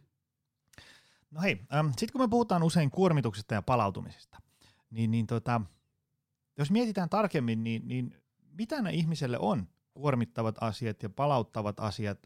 No 1.31 1.41
hei, 1.41 1.61
ähm, 1.73 1.87
sitten 1.87 2.11
kun 2.11 2.21
me 2.21 2.27
puhutaan 2.27 2.63
usein 2.63 2.91
kuormituksesta 2.91 3.53
ja 3.53 3.61
palautumisesta, 3.61 4.41
niin, 4.89 5.11
niin 5.11 5.27
tota, 5.27 5.61
jos 6.57 6.71
mietitään 6.71 7.09
tarkemmin, 7.09 7.63
niin, 7.63 7.87
niin 7.87 8.17
mitä 8.51 8.81
ne 8.81 8.91
ihmiselle 8.91 9.39
on 9.39 9.67
kuormittavat 9.93 10.55
asiat 10.61 11.03
ja 11.03 11.09
palauttavat 11.09 11.79
asiat 11.79 12.19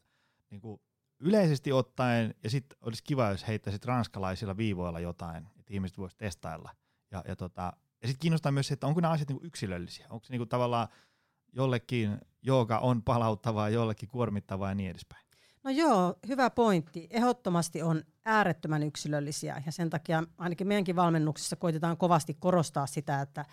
niin 0.52 0.62
kuin 0.62 0.82
yleisesti 1.20 1.72
ottaen, 1.72 2.36
ja 2.44 2.50
sitten 2.50 2.78
olisi 2.82 3.04
kiva, 3.04 3.30
jos 3.30 3.48
heittäisit 3.48 3.86
ranskalaisilla 3.86 4.58
viivoilla 4.58 5.00
jotain, 5.00 5.48
että 5.60 5.74
ihmiset 5.74 5.98
voisivat 5.98 6.18
testailla. 6.18 6.72
Ja, 7.12 7.24
ja, 7.28 7.36
tota, 7.36 7.74
ja 8.02 8.08
sitten 8.08 8.20
kiinnostaa 8.20 8.52
myös 8.52 8.68
se, 8.68 8.74
että 8.74 8.88
onko 8.88 9.02
nämä 9.02 9.14
asiat 9.14 9.30
niin 9.30 9.40
yksilöllisiä. 9.44 10.08
Onko 10.10 10.26
se 10.26 10.38
kuin 10.38 10.50
tavallaan 10.50 10.88
jollekin 11.54 12.18
joka 12.42 12.80
on 12.80 13.04
palauttavaa, 13.04 13.70
jollekin 13.70 14.10
kuormittavaa 14.10 14.70
ja 14.70 14.76
niin 14.76 14.90
edespäin. 14.90 15.26
No 15.64 15.72
joo, 15.72 16.16
hyvä 16.28 16.50
pointti. 16.50 17.08
Ehdottomasti 17.10 17.82
on 17.82 18.04
äärettömän 18.26 18.84
yksilöllisiä 18.84 19.64
ja 19.66 19.72
sen 19.72 19.90
takia 19.90 20.24
ainakin 20.38 20.68
meidänkin 20.68 20.96
valmennuksessa 20.96 21.56
koitetaan 21.56 21.98
kovasti 21.98 22.34
korostaa 22.34 22.88
sitä, 22.88 23.22
että 23.22 23.46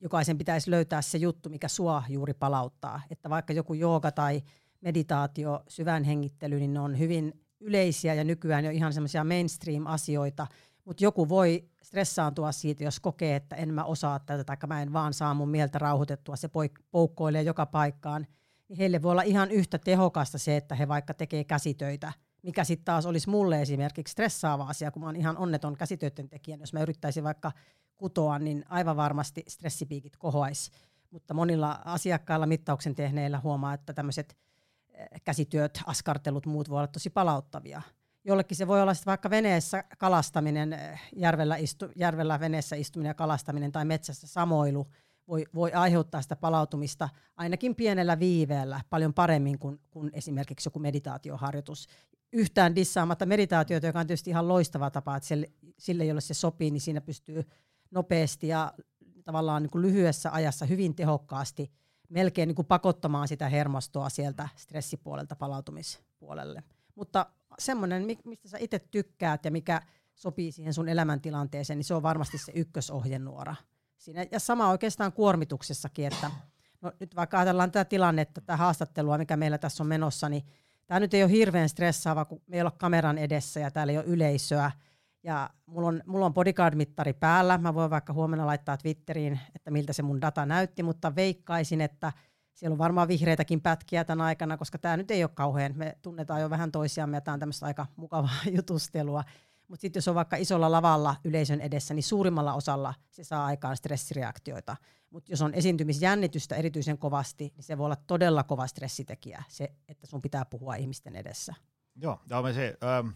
jokaisen 0.00 0.38
pitäisi 0.38 0.70
löytää 0.70 1.02
se 1.02 1.18
juttu, 1.18 1.48
mikä 1.48 1.68
sua 1.68 2.02
juuri 2.08 2.34
palauttaa. 2.34 3.00
Että 3.10 3.30
vaikka 3.30 3.52
joku 3.52 3.74
jooga 3.74 4.12
tai 4.12 4.42
meditaatio, 4.80 5.62
syvän 5.68 6.04
hengittely, 6.04 6.58
niin 6.58 6.74
ne 6.74 6.80
on 6.80 6.98
hyvin 6.98 7.40
yleisiä 7.60 8.14
ja 8.14 8.24
nykyään 8.24 8.64
jo 8.64 8.70
ihan 8.70 8.92
semmoisia 8.92 9.24
mainstream-asioita, 9.24 10.46
mutta 10.84 11.04
joku 11.04 11.28
voi 11.28 11.68
stressaantua 11.82 12.52
siitä, 12.52 12.84
jos 12.84 13.00
kokee, 13.00 13.36
että 13.36 13.56
en 13.56 13.74
mä 13.74 13.84
osaa 13.84 14.18
tätä 14.18 14.44
tai 14.44 14.56
mä 14.66 14.82
en 14.82 14.92
vaan 14.92 15.14
saa 15.14 15.34
mun 15.34 15.48
mieltä 15.48 15.78
rauhoitettua, 15.78 16.36
se 16.36 16.48
poukkoilee 16.90 17.42
joka 17.42 17.66
paikkaan, 17.66 18.26
niin 18.68 18.78
heille 18.78 19.02
voi 19.02 19.10
olla 19.10 19.22
ihan 19.22 19.50
yhtä 19.50 19.78
tehokasta 19.78 20.38
se, 20.38 20.56
että 20.56 20.74
he 20.74 20.88
vaikka 20.88 21.14
tekee 21.14 21.44
käsitöitä, 21.44 22.12
mikä 22.42 22.64
sitten 22.64 22.84
taas 22.84 23.06
olisi 23.06 23.30
mulle 23.30 23.62
esimerkiksi 23.62 24.12
stressaava 24.12 24.64
asia, 24.64 24.90
kun 24.90 25.02
mä 25.02 25.06
oon 25.06 25.16
ihan 25.16 25.36
onneton 25.36 25.76
käsitöiden 25.76 26.28
tekijä. 26.28 26.56
Jos 26.60 26.72
mä 26.72 26.80
yrittäisin 26.80 27.24
vaikka 27.24 27.52
kutoa, 27.96 28.38
niin 28.38 28.64
aivan 28.68 28.96
varmasti 28.96 29.44
stressipiikit 29.48 30.16
kohoaisi. 30.16 30.70
Mutta 31.10 31.34
monilla 31.34 31.80
asiakkailla 31.84 32.46
mittauksen 32.46 32.94
tehneillä 32.94 33.40
huomaa, 33.40 33.74
että 33.74 33.92
tämmöiset 33.92 34.36
käsityöt, 35.24 35.80
askartelut, 35.86 36.46
muut 36.46 36.70
voi 36.70 36.78
olla 36.78 36.86
tosi 36.86 37.10
palauttavia. 37.10 37.82
Jollekin 38.24 38.56
se 38.56 38.66
voi 38.66 38.82
olla 38.82 38.92
vaikka 39.06 39.30
veneessä 39.30 39.84
kalastaminen, 39.98 40.76
järvellä, 41.16 41.56
istu, 41.56 41.88
järvellä 41.96 42.40
veneessä 42.40 42.76
istuminen 42.76 43.10
ja 43.10 43.14
kalastaminen 43.14 43.72
tai 43.72 43.84
metsässä 43.84 44.26
samoilu 44.26 44.86
voi, 45.28 45.44
voi 45.54 45.72
aiheuttaa 45.72 46.22
sitä 46.22 46.36
palautumista 46.36 47.08
ainakin 47.36 47.74
pienellä 47.74 48.18
viiveellä 48.18 48.80
paljon 48.90 49.14
paremmin 49.14 49.58
kuin, 49.58 49.80
kuin 49.90 50.10
esimerkiksi 50.12 50.66
joku 50.66 50.78
meditaatioharjoitus. 50.78 51.86
Yhtään 52.32 52.76
dissaamatta 52.76 53.26
meditaatiota, 53.26 53.86
joka 53.86 54.00
on 54.00 54.06
tietysti 54.06 54.30
ihan 54.30 54.48
loistava 54.48 54.90
tapa, 54.90 55.16
että 55.16 55.26
sille, 55.26 55.50
sille 55.78 56.04
jolle 56.04 56.20
se 56.20 56.34
sopii, 56.34 56.70
niin 56.70 56.80
siinä 56.80 57.00
pystyy 57.00 57.44
nopeasti 57.90 58.48
ja 58.48 58.72
tavallaan 59.24 59.62
niin 59.62 59.70
kuin 59.70 59.82
lyhyessä 59.82 60.32
ajassa 60.32 60.66
hyvin 60.66 60.94
tehokkaasti 60.94 61.70
melkein 62.08 62.46
niin 62.46 62.56
kuin 62.56 62.66
pakottamaan 62.66 63.28
sitä 63.28 63.48
hermostoa 63.48 64.08
sieltä 64.08 64.48
stressipuolelta 64.56 65.36
palautumispuolelle. 65.36 66.62
Mutta 66.94 67.26
semmoinen, 67.58 68.06
mistä 68.24 68.48
sä 68.48 68.58
itse 68.60 68.78
tykkäät 68.78 69.44
ja 69.44 69.50
mikä 69.50 69.82
sopii 70.14 70.52
siihen 70.52 70.74
sun 70.74 70.88
elämäntilanteeseen, 70.88 71.78
niin 71.78 71.84
se 71.84 71.94
on 71.94 72.02
varmasti 72.02 72.38
se 72.38 72.52
ykkösohjenuora. 72.54 73.54
Siinä, 73.96 74.26
ja 74.30 74.40
sama 74.40 74.70
oikeastaan 74.70 75.12
kuormituksessakin, 75.12 76.06
että 76.06 76.30
no 76.80 76.92
nyt 77.00 77.16
vaikka 77.16 77.38
ajatellaan 77.38 77.70
tätä 77.70 77.88
tilannetta, 77.88 78.40
tätä 78.40 78.56
haastattelua, 78.56 79.18
mikä 79.18 79.36
meillä 79.36 79.58
tässä 79.58 79.82
on 79.82 79.86
menossa, 79.86 80.28
niin 80.28 80.42
tämä 80.86 81.00
nyt 81.00 81.14
ei 81.14 81.22
ole 81.22 81.30
hirveän 81.30 81.68
stressaava, 81.68 82.24
kun 82.24 82.42
me 82.46 82.56
ei 82.56 82.62
kameran 82.78 83.18
edessä 83.18 83.60
ja 83.60 83.70
täällä 83.70 83.90
ei 83.90 83.98
ole 83.98 84.06
yleisöä, 84.06 84.70
ja 85.22 85.50
mulla 85.66 85.88
on, 85.88 86.02
mulla 86.06 86.26
on 86.26 86.34
bodyguard-mittari 86.34 87.12
päällä. 87.12 87.58
Mä 87.58 87.74
voin 87.74 87.90
vaikka 87.90 88.12
huomenna 88.12 88.46
laittaa 88.46 88.76
Twitteriin, 88.76 89.40
että 89.54 89.70
miltä 89.70 89.92
se 89.92 90.02
mun 90.02 90.20
data 90.20 90.46
näytti, 90.46 90.82
mutta 90.82 91.14
veikkaisin, 91.14 91.80
että 91.80 92.12
siellä 92.54 92.74
on 92.74 92.78
varmaan 92.78 93.08
vihreitäkin 93.08 93.60
pätkiä 93.60 94.04
tämän 94.04 94.26
aikana, 94.26 94.56
koska 94.56 94.78
tämä 94.78 94.96
nyt 94.96 95.10
ei 95.10 95.24
ole 95.24 95.30
kauhean. 95.34 95.72
Me 95.76 95.98
tunnetaan 96.02 96.40
jo 96.40 96.50
vähän 96.50 96.72
toisiamme 96.72 97.16
ja 97.16 97.20
tämä 97.20 97.32
on 97.32 97.40
tämmöistä 97.40 97.66
aika 97.66 97.86
mukavaa 97.96 98.30
jutustelua. 98.56 99.24
Mutta 99.68 99.80
sitten 99.80 99.98
jos 99.98 100.08
on 100.08 100.14
vaikka 100.14 100.36
isolla 100.36 100.70
lavalla 100.70 101.16
yleisön 101.24 101.60
edessä, 101.60 101.94
niin 101.94 102.02
suurimmalla 102.02 102.54
osalla 102.54 102.94
se 103.10 103.24
saa 103.24 103.46
aikaan 103.46 103.76
stressireaktioita. 103.76 104.76
Mutta 105.10 105.32
jos 105.32 105.42
on 105.42 105.54
esiintymisjännitystä 105.54 106.56
erityisen 106.56 106.98
kovasti, 106.98 107.52
niin 107.56 107.64
se 107.64 107.78
voi 107.78 107.84
olla 107.84 107.96
todella 107.96 108.42
kova 108.42 108.66
stressitekijä, 108.66 109.42
se, 109.48 109.72
että 109.88 110.06
sun 110.06 110.22
pitää 110.22 110.44
puhua 110.44 110.74
ihmisten 110.74 111.16
edessä. 111.16 111.54
Joo, 111.96 112.20
ja 112.30 112.52
se, 112.52 112.78
ähm, 112.84 113.08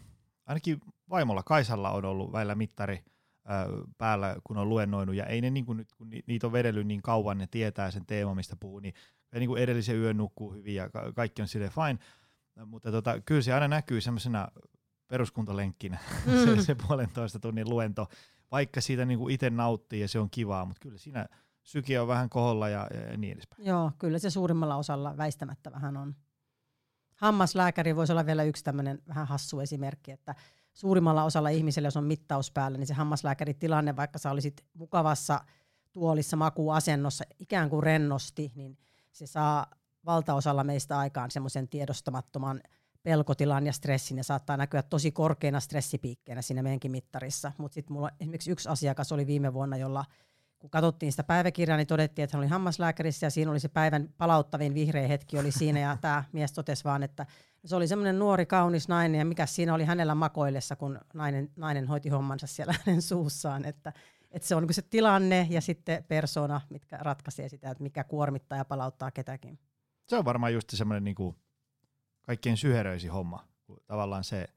ainakin 0.45 0.79
vaimolla 1.09 1.43
Kaisalla 1.43 1.91
on 1.91 2.05
ollut 2.05 2.31
väillä 2.31 2.55
mittari 2.55 3.03
päällä, 3.97 4.35
kun 4.43 4.57
on 4.57 4.69
luennoinut, 4.69 5.15
ja 5.15 5.25
ei 5.25 5.41
ne 5.41 5.49
niin 5.49 5.65
kuin 5.65 5.77
nyt, 5.77 5.93
kun 5.93 6.09
niitä 6.27 6.47
on 6.47 6.53
vedellyt 6.53 6.87
niin 6.87 7.01
kauan, 7.01 7.37
ne 7.37 7.47
tietää 7.47 7.91
sen 7.91 8.05
teema, 8.05 8.35
mistä 8.35 8.55
puhuu, 8.59 8.79
niin, 8.79 8.93
niin 9.33 9.47
kuin 9.47 9.63
edellisen 9.63 9.97
yön 9.97 10.17
nukkuu 10.17 10.53
hyvin, 10.53 10.75
ja 10.75 10.89
ka- 10.89 11.11
kaikki 11.11 11.41
on 11.41 11.47
sille 11.47 11.69
fine, 11.69 11.99
mutta 12.65 12.91
tota, 12.91 13.21
kyllä 13.21 13.41
se 13.41 13.53
aina 13.53 13.67
näkyy 13.67 14.01
semmoisena 14.01 14.47
peruskuntalenkkinä, 15.07 15.97
mm. 16.25 16.31
se, 16.31 16.63
se 16.63 16.75
puolentoista 16.87 17.39
tunnin 17.39 17.69
luento, 17.69 18.07
vaikka 18.51 18.81
siitä 18.81 19.05
niin 19.05 19.19
kuin 19.19 19.33
itse 19.33 19.49
nauttii 19.49 20.01
ja 20.01 20.07
se 20.07 20.19
on 20.19 20.29
kivaa, 20.29 20.65
mutta 20.65 20.79
kyllä 20.79 20.97
siinä 20.97 21.27
syke 21.63 21.99
on 21.99 22.07
vähän 22.07 22.29
koholla 22.29 22.69
ja, 22.69 22.87
ja 22.93 23.17
niin 23.17 23.33
edespäin. 23.33 23.65
Joo, 23.65 23.91
kyllä 23.99 24.19
se 24.19 24.29
suurimmalla 24.29 24.75
osalla 24.75 25.17
väistämättä 25.17 25.71
vähän 25.71 25.97
on. 25.97 26.15
Hammaslääkäri 27.15 27.95
voisi 27.95 28.13
olla 28.13 28.25
vielä 28.25 28.43
yksi 28.43 28.63
tämmöinen 28.63 29.01
vähän 29.07 29.27
hassu 29.27 29.59
esimerkki, 29.59 30.11
että 30.11 30.35
suurimmalla 30.73 31.23
osalla 31.23 31.49
ihmisillä, 31.49 31.87
jos 31.87 31.97
on 31.97 32.03
mittaus 32.03 32.51
päällä, 32.51 32.77
niin 32.77 32.87
se 32.87 32.93
hammaslääkäritilanne, 32.93 33.95
vaikka 33.95 34.19
sä 34.19 34.31
olisit 34.31 34.65
mukavassa 34.73 35.41
tuolissa 35.91 36.37
makuasennossa 36.37 37.23
ikään 37.39 37.69
kuin 37.69 37.83
rennosti, 37.83 38.51
niin 38.55 38.77
se 39.11 39.27
saa 39.27 39.65
valtaosalla 40.05 40.63
meistä 40.63 40.99
aikaan 40.99 41.31
semmoisen 41.31 41.67
tiedostamattoman 41.67 42.61
pelkotilan 43.03 43.65
ja 43.65 43.73
stressin 43.73 44.17
ja 44.17 44.23
saattaa 44.23 44.57
näkyä 44.57 44.83
tosi 44.83 45.11
korkeina 45.11 45.59
stressipiikkeinä 45.59 46.41
siinä 46.41 46.63
meidänkin 46.63 46.91
mittarissa. 46.91 47.51
Mutta 47.57 47.73
sitten 47.73 47.93
mulla 47.93 48.11
esimerkiksi 48.19 48.51
yksi 48.51 48.69
asiakas 48.69 49.11
oli 49.11 49.27
viime 49.27 49.53
vuonna, 49.53 49.77
jolla 49.77 50.05
kun 50.63 50.69
katsottiin 50.69 51.11
sitä 51.11 51.23
päiväkirjaa, 51.23 51.77
niin 51.77 51.87
todettiin, 51.87 52.23
että 52.23 52.37
hän 52.37 52.43
oli 52.43 52.49
hammaslääkärissä 52.49 53.25
ja 53.25 53.29
siinä 53.29 53.51
oli 53.51 53.59
se 53.59 53.67
päivän 53.67 54.09
palauttavin 54.17 54.73
vihreä 54.73 55.07
hetki 55.07 55.37
oli 55.37 55.51
siinä 55.51 55.79
ja 55.79 55.97
tämä 56.01 56.23
mies 56.31 56.51
totesi 56.51 56.83
vaan, 56.83 57.03
että 57.03 57.25
se 57.65 57.75
oli 57.75 57.87
semmoinen 57.87 58.19
nuori 58.19 58.45
kaunis 58.45 58.87
nainen 58.87 59.19
ja 59.19 59.25
mikä 59.25 59.45
siinä 59.45 59.73
oli 59.73 59.85
hänellä 59.85 60.15
makoillessa, 60.15 60.75
kun 60.75 60.99
nainen, 61.13 61.51
nainen 61.55 61.87
hoiti 61.87 62.09
hommansa 62.09 62.47
siellä 62.47 62.75
hänen 62.85 63.01
suussaan, 63.01 63.65
että, 63.65 63.93
että 64.31 64.47
se 64.47 64.55
on 64.55 64.63
niin 64.63 64.73
se 64.73 64.81
tilanne 64.81 65.47
ja 65.49 65.61
sitten 65.61 66.03
persona, 66.03 66.61
mitkä 66.69 66.97
ratkaisee 66.97 67.49
sitä, 67.49 67.71
että 67.71 67.83
mikä 67.83 68.03
kuormittaa 68.03 68.57
ja 68.57 68.65
palauttaa 68.65 69.11
ketäkin. 69.11 69.59
Se 70.07 70.17
on 70.17 70.25
varmaan 70.25 70.53
just 70.53 70.69
semmoinen 70.69 71.03
niin 71.03 71.15
kuin 71.15 71.35
kaikkein 72.21 72.57
syheröisin 72.57 73.11
homma. 73.11 73.47
Tavallaan 73.87 74.23
se, 74.23 74.47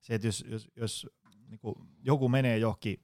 se 0.00 0.14
että 0.14 0.28
jos, 0.28 0.44
jos, 0.48 0.70
jos 0.76 1.06
niin 1.48 1.58
kuin 1.58 1.74
joku 2.02 2.28
menee 2.28 2.58
johonkin 2.58 3.03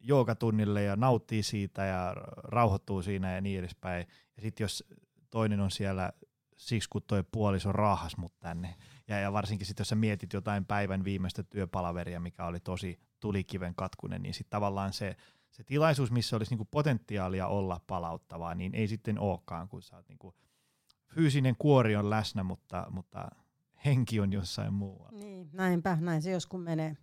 joogatunnille 0.00 0.82
ja 0.82 0.96
nauttii 0.96 1.42
siitä 1.42 1.84
ja 1.84 2.14
rauhoittuu 2.36 3.02
siinä 3.02 3.34
ja 3.34 3.40
niin 3.40 3.58
edespäin. 3.58 4.06
Ja 4.36 4.42
sitten 4.42 4.64
jos 4.64 4.84
toinen 5.30 5.60
on 5.60 5.70
siellä 5.70 6.12
siksi, 6.56 6.88
kun 6.88 7.02
toi 7.06 7.24
puoliso 7.32 7.72
raahas 7.72 8.16
mut 8.16 8.40
tänne. 8.40 8.74
Ja, 9.08 9.18
ja 9.18 9.32
varsinkin 9.32 9.66
sitten, 9.66 9.82
jos 9.82 9.88
sä 9.88 9.94
mietit 9.94 10.32
jotain 10.32 10.64
päivän 10.64 11.04
viimeistä 11.04 11.42
työpalaveria, 11.42 12.20
mikä 12.20 12.46
oli 12.46 12.60
tosi 12.60 13.00
tulikiven 13.20 13.74
katkunen, 13.74 14.22
niin 14.22 14.34
sitten 14.34 14.50
tavallaan 14.50 14.92
se, 14.92 15.16
se 15.50 15.64
tilaisuus, 15.64 16.10
missä 16.10 16.36
olisi 16.36 16.52
niinku 16.52 16.68
potentiaalia 16.70 17.46
olla 17.46 17.80
palauttavaa, 17.86 18.54
niin 18.54 18.74
ei 18.74 18.88
sitten 18.88 19.18
olekaan, 19.18 19.68
kun 19.68 19.82
sä 19.82 19.96
oot 19.96 20.08
niinku, 20.08 20.34
fyysinen 21.06 21.54
kuori 21.58 21.96
on 21.96 22.10
läsnä, 22.10 22.42
mutta, 22.42 22.86
mutta 22.90 23.28
henki 23.84 24.20
on 24.20 24.32
jossain 24.32 24.74
muualla. 24.74 25.18
Niin, 25.18 25.50
näinpä, 25.52 25.98
näin 26.00 26.22
se 26.22 26.30
joskus 26.30 26.60
menee. 26.60 26.96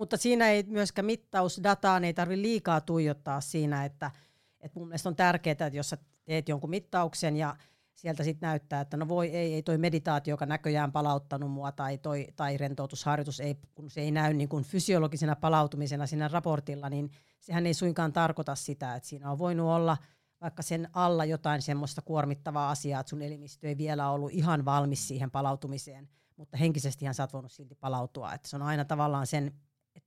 Mutta 0.00 0.16
siinä 0.16 0.48
ei 0.48 0.62
myöskään 0.62 1.06
mittausdataan, 1.06 2.04
ei 2.04 2.14
tarvitse 2.14 2.42
liikaa 2.42 2.80
tuijottaa 2.80 3.40
siinä, 3.40 3.84
että, 3.84 4.10
että 4.60 4.78
mun 4.78 4.88
mielestä 4.88 5.08
on 5.08 5.16
tärkeää, 5.16 5.52
että 5.52 5.70
jos 5.72 5.90
sä 5.90 5.98
teet 6.24 6.48
jonkun 6.48 6.70
mittauksen 6.70 7.36
ja 7.36 7.56
sieltä 7.94 8.24
sitten 8.24 8.46
näyttää, 8.46 8.80
että 8.80 8.96
no 8.96 9.08
voi 9.08 9.28
ei, 9.28 9.54
ei 9.54 9.62
toi 9.62 9.78
meditaatio, 9.78 10.32
joka 10.32 10.46
näköjään 10.46 10.92
palauttanut 10.92 11.50
mua 11.50 11.72
tai, 11.72 11.98
toi, 11.98 12.26
tai 12.36 12.56
rentoutusharjoitus, 12.56 13.40
ei, 13.40 13.56
kun 13.74 13.90
se 13.90 14.00
ei 14.00 14.10
näy 14.10 14.34
niin 14.34 14.48
kuin 14.48 14.64
fysiologisena 14.64 15.36
palautumisena 15.36 16.06
siinä 16.06 16.28
raportilla, 16.28 16.88
niin 16.88 17.10
sehän 17.40 17.66
ei 17.66 17.74
suinkaan 17.74 18.12
tarkoita 18.12 18.54
sitä, 18.54 18.94
että 18.94 19.08
siinä 19.08 19.30
on 19.30 19.38
voinut 19.38 19.66
olla 19.66 19.96
vaikka 20.40 20.62
sen 20.62 20.88
alla 20.92 21.24
jotain 21.24 21.62
semmoista 21.62 22.02
kuormittavaa 22.02 22.70
asiaa, 22.70 23.00
että 23.00 23.10
sun 23.10 23.22
elimistö 23.22 23.68
ei 23.68 23.78
vielä 23.78 24.10
ollut 24.10 24.32
ihan 24.32 24.64
valmis 24.64 25.08
siihen 25.08 25.30
palautumiseen, 25.30 26.08
mutta 26.36 26.56
henkisesti 26.56 27.06
sä 27.12 27.22
oot 27.22 27.32
voinut 27.32 27.52
silti 27.52 27.74
palautua. 27.74 28.34
Että 28.34 28.48
se 28.48 28.56
on 28.56 28.62
aina 28.62 28.84
tavallaan 28.84 29.26
sen 29.26 29.52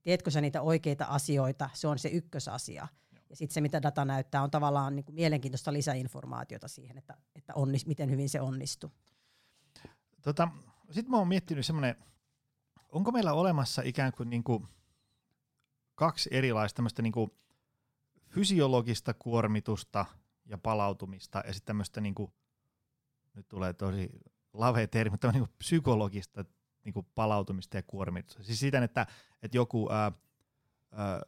teetkö 0.04 0.30
sä 0.30 0.40
niitä 0.40 0.62
oikeita 0.62 1.04
asioita, 1.04 1.70
se 1.72 1.88
on 1.88 1.98
se 1.98 2.08
ykkösasia. 2.08 2.88
Ja 3.30 3.36
sitten 3.36 3.54
se, 3.54 3.60
mitä 3.60 3.82
data 3.82 4.04
näyttää, 4.04 4.42
on 4.42 4.50
tavallaan 4.50 4.96
niin 4.96 5.04
kuin 5.04 5.14
mielenkiintoista 5.14 5.72
lisäinformaatiota 5.72 6.68
siihen, 6.68 6.98
että, 6.98 7.16
että 7.34 7.52
onnis, 7.54 7.86
miten 7.86 8.10
hyvin 8.10 8.28
se 8.28 8.40
onnistuu. 8.40 8.92
Tota, 10.22 10.48
sitten 10.90 11.10
mä 11.10 11.18
oon 11.18 11.28
miettinyt 11.28 11.66
semmoinen, 11.66 11.96
onko 12.88 13.12
meillä 13.12 13.32
olemassa 13.32 13.82
ikään 13.84 14.12
kuin, 14.12 14.30
niin 14.30 14.44
kuin 14.44 14.68
kaksi 15.94 16.28
erilaista 16.32 16.76
tämmöistä 16.76 17.02
niin 17.02 17.12
kuin 17.12 17.30
fysiologista 18.28 19.14
kuormitusta 19.14 20.06
ja 20.46 20.58
palautumista 20.58 21.42
ja 21.46 21.52
sitten 21.52 21.66
tämmöistä, 21.66 22.00
niin 22.00 22.14
kuin, 22.14 22.32
nyt 23.34 23.48
tulee 23.48 23.72
tosi 23.72 24.10
lavea 24.52 24.88
termi, 24.88 25.10
mutta 25.10 25.32
niin 25.32 25.46
kuin 25.46 25.56
psykologista 25.58 26.44
niin 26.84 26.92
kuin 26.92 27.06
palautumista 27.14 27.76
ja 27.76 27.82
kuormitusta. 27.82 28.42
Siis 28.42 28.60
siten, 28.60 28.82
että, 28.82 29.06
että 29.42 29.56
joku 29.56 29.88
ää, 29.92 30.12
ää, 30.92 31.20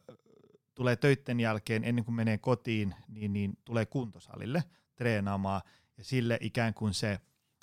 tulee 0.75 0.95
töitten 0.95 1.39
jälkeen 1.39 1.83
ennen 1.83 2.05
kuin 2.05 2.15
menee 2.15 2.37
kotiin, 2.37 2.95
niin, 3.07 3.33
niin 3.33 3.57
tulee 3.65 3.85
kuntosalille 3.85 4.63
treenaamaan 4.95 5.61
ja 5.97 6.03
sille 6.03 6.37
ikään 6.41 6.73
kuin 6.73 6.93
se 6.93 7.19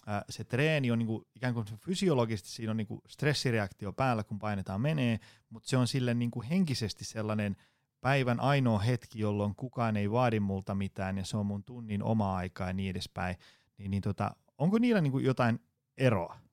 ää, 0.07 0.25
se 0.31 0.45
treeni 0.45 0.91
on 0.91 0.99
niinku, 0.99 1.29
ikään 1.35 1.55
kuin 1.55 1.67
fysiologisesti 1.79 2.49
siinä 2.49 2.71
on 2.71 2.77
niinku 2.77 3.03
stressireaktio 3.09 3.93
päällä, 3.93 4.25
kun 4.25 4.39
painetaan 4.39 4.81
menee, 4.81 5.21
mutta 5.51 5.69
se 5.69 5.77
on 5.77 5.89
sille 5.89 6.15
niinku 6.15 6.45
henkisesti 6.51 7.05
sellainen 7.05 7.57
päivän 8.01 8.41
ainoa 8.41 8.79
hetki, 8.79 9.19
jolloin 9.19 9.55
kukaan 9.55 9.97
ei 9.97 10.11
vaadi 10.11 10.41
multa 10.41 10.75
mitään 10.75 11.19
ja 11.19 11.25
se 11.25 11.37
on 11.37 11.47
mun 11.47 11.65
tunnin 11.65 12.03
oma 12.03 12.37
aika 12.37 12.67
ja 12.67 12.73
niin 12.73 12.91
edespäin. 12.91 13.37
Niin, 13.79 13.91
niin 13.91 14.03
tota, 14.03 14.37
onko 14.59 14.79
niillä 14.79 15.01
niinku 15.01 15.19
jotain 15.19 15.61
eroa? 15.99 16.44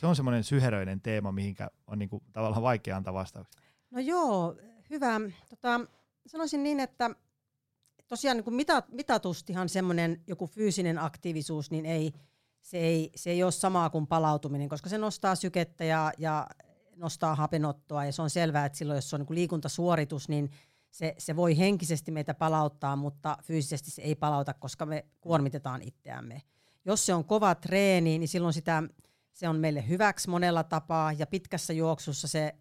Se 0.00 0.06
on 0.06 0.16
semmoinen 0.16 0.44
syheröinen 0.44 1.00
teema, 1.00 1.32
mihinkä 1.32 1.70
on 1.86 1.98
niinku 1.98 2.22
tavallaan 2.32 2.62
vaikea 2.62 2.96
antaa 2.96 3.14
vastauksia. 3.14 3.60
No 3.90 4.00
joo, 4.00 4.56
hyvä. 4.90 5.20
Tota, 5.50 5.80
sanoisin 6.26 6.62
niin, 6.62 6.80
että 6.80 7.10
tosiaan 8.08 8.36
niin 8.36 8.54
mitat, 8.54 8.88
mitatustihan 8.92 9.68
semmoinen 9.68 10.22
joku 10.26 10.46
fyysinen 10.46 10.98
aktiivisuus, 10.98 11.70
niin 11.70 11.86
ei, 11.86 12.12
se, 12.60 12.78
ei, 12.78 13.10
se 13.14 13.30
ei 13.30 13.42
ole 13.42 13.52
samaa 13.52 13.90
kuin 13.90 14.06
palautuminen, 14.06 14.68
koska 14.68 14.88
se 14.88 14.98
nostaa 14.98 15.34
sykettä 15.34 15.84
ja, 15.84 16.12
ja 16.18 16.46
nostaa 16.96 17.34
hapenottoa 17.34 18.04
ja 18.04 18.12
se 18.12 18.22
on 18.22 18.30
selvää, 18.30 18.66
että 18.66 18.78
silloin 18.78 18.96
jos 18.96 19.10
se 19.10 19.16
on 19.16 19.20
niin 19.20 19.34
liikuntasuoritus, 19.34 20.28
niin 20.28 20.50
se, 20.90 21.14
se 21.18 21.36
voi 21.36 21.58
henkisesti 21.58 22.10
meitä 22.10 22.34
palauttaa, 22.34 22.96
mutta 22.96 23.38
fyysisesti 23.42 23.90
se 23.90 24.02
ei 24.02 24.14
palauta, 24.14 24.54
koska 24.54 24.86
me 24.86 25.06
kuormitetaan 25.20 25.82
itseämme. 25.82 26.42
Jos 26.84 27.06
se 27.06 27.14
on 27.14 27.24
kova 27.24 27.54
treeni, 27.54 28.18
niin 28.18 28.28
silloin 28.28 28.54
sitä, 28.54 28.82
se 29.40 29.48
on 29.48 29.56
meille 29.56 29.88
hyväksi 29.88 30.30
monella 30.30 30.64
tapaa 30.64 31.12
ja 31.12 31.26
pitkässä 31.26 31.72
juoksussa 31.72 32.28
se 32.28 32.54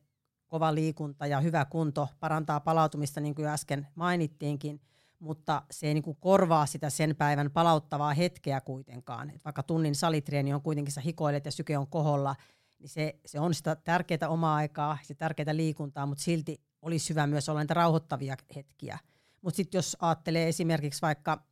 kova 0.48 0.76
liikunta 0.76 1.28
ja 1.28 1.40
hyvä 1.40 1.66
kunto 1.66 2.08
parantaa 2.20 2.60
palautumista, 2.60 3.20
niin 3.20 3.36
kuin 3.36 3.48
äsken 3.48 3.88
mainittiinkin, 3.96 4.82
mutta 5.20 5.62
se 5.72 5.88
ei 5.88 5.94
niin 5.94 6.04
kuin 6.04 6.18
korvaa 6.20 6.66
sitä 6.66 6.90
sen 6.90 7.16
päivän 7.16 7.52
palauttavaa 7.52 8.14
hetkeä 8.14 8.62
kuitenkaan. 8.62 9.30
Et 9.30 9.46
vaikka 9.46 9.64
tunnin 9.64 9.96
salitreeni 9.96 10.54
on 10.54 10.62
kuitenkin, 10.62 10.94
sä 10.94 11.02
hikoilet 11.02 11.46
ja 11.46 11.52
syke 11.52 11.78
on 11.78 11.88
koholla, 11.88 12.36
niin 12.80 12.90
se, 12.90 13.20
se 13.26 13.40
on 13.40 13.54
sitä 13.54 13.76
tärkeää 13.76 14.30
omaa 14.30 14.56
aikaa, 14.56 14.98
se 15.04 15.14
tärkeää 15.14 15.56
liikuntaa, 15.56 16.06
mutta 16.06 16.24
silti 16.24 16.62
olisi 16.82 17.10
hyvä 17.10 17.28
myös 17.28 17.50
olla 17.50 17.60
niitä 17.62 17.74
rauhoittavia 17.74 18.36
hetkiä. 18.56 19.00
Mutta 19.42 19.58
sitten 19.58 19.78
jos 19.78 19.98
ajattelee 20.00 20.48
esimerkiksi 20.48 21.02
vaikka 21.02 21.44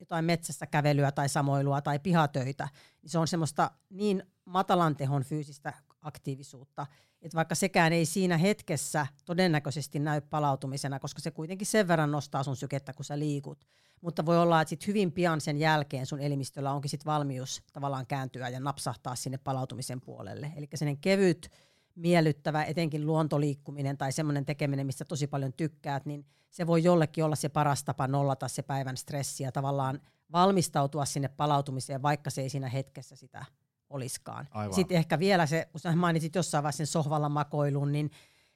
jotain 0.00 0.24
metsässä 0.24 0.66
kävelyä 0.66 1.12
tai 1.12 1.28
samoilua 1.28 1.80
tai 1.80 1.98
pihatöitä, 1.98 2.68
niin 3.02 3.10
se 3.10 3.18
on 3.18 3.28
semmoista 3.28 3.70
niin 3.90 4.22
matalan 4.46 4.96
tehon 4.96 5.22
fyysistä 5.22 5.72
aktiivisuutta, 6.02 6.86
että 7.22 7.36
vaikka 7.36 7.54
sekään 7.54 7.92
ei 7.92 8.06
siinä 8.06 8.38
hetkessä 8.38 9.06
todennäköisesti 9.24 9.98
näy 9.98 10.20
palautumisena, 10.20 10.98
koska 10.98 11.20
se 11.20 11.30
kuitenkin 11.30 11.66
sen 11.66 11.88
verran 11.88 12.10
nostaa 12.10 12.42
sun 12.42 12.56
sykettä, 12.56 12.92
kun 12.92 13.04
sä 13.04 13.18
liikut. 13.18 13.66
Mutta 14.00 14.26
voi 14.26 14.38
olla, 14.38 14.60
että 14.60 14.70
sit 14.70 14.86
hyvin 14.86 15.12
pian 15.12 15.40
sen 15.40 15.56
jälkeen 15.56 16.06
sun 16.06 16.20
elimistöllä 16.20 16.72
onkin 16.72 16.90
sit 16.90 17.06
valmius 17.06 17.62
tavallaan 17.72 18.06
kääntyä 18.06 18.48
ja 18.48 18.60
napsahtaa 18.60 19.14
sinne 19.16 19.38
palautumisen 19.38 20.00
puolelle. 20.00 20.52
Eli 20.56 20.68
sellainen 20.74 21.00
kevyt, 21.00 21.50
miellyttävä, 21.94 22.64
etenkin 22.64 23.06
luontoliikkuminen 23.06 23.98
tai 23.98 24.12
semmoinen 24.12 24.46
tekeminen, 24.46 24.86
mistä 24.86 25.04
tosi 25.04 25.26
paljon 25.26 25.52
tykkäät, 25.52 26.06
niin 26.06 26.26
se 26.50 26.66
voi 26.66 26.84
jollekin 26.84 27.24
olla 27.24 27.36
se 27.36 27.48
paras 27.48 27.84
tapa 27.84 28.06
nollata 28.06 28.48
se 28.48 28.62
päivän 28.62 28.96
stressi 28.96 29.42
ja 29.42 29.52
tavallaan 29.52 30.00
valmistautua 30.32 31.04
sinne 31.04 31.28
palautumiseen, 31.28 32.02
vaikka 32.02 32.30
se 32.30 32.42
ei 32.42 32.48
siinä 32.48 32.68
hetkessä 32.68 33.16
sitä 33.16 33.44
olisikaan. 33.90 34.48
Sitten 34.74 34.96
ehkä 34.96 35.18
vielä 35.18 35.46
se, 35.46 35.68
kun 35.72 35.80
sä 35.80 35.96
mainitsit 35.96 36.34
jossain 36.34 36.62
vaiheessa 36.62 36.76
sen 36.76 36.86
sohvalla 36.86 37.28
makoilun, 37.28 37.92
niin 37.92 38.10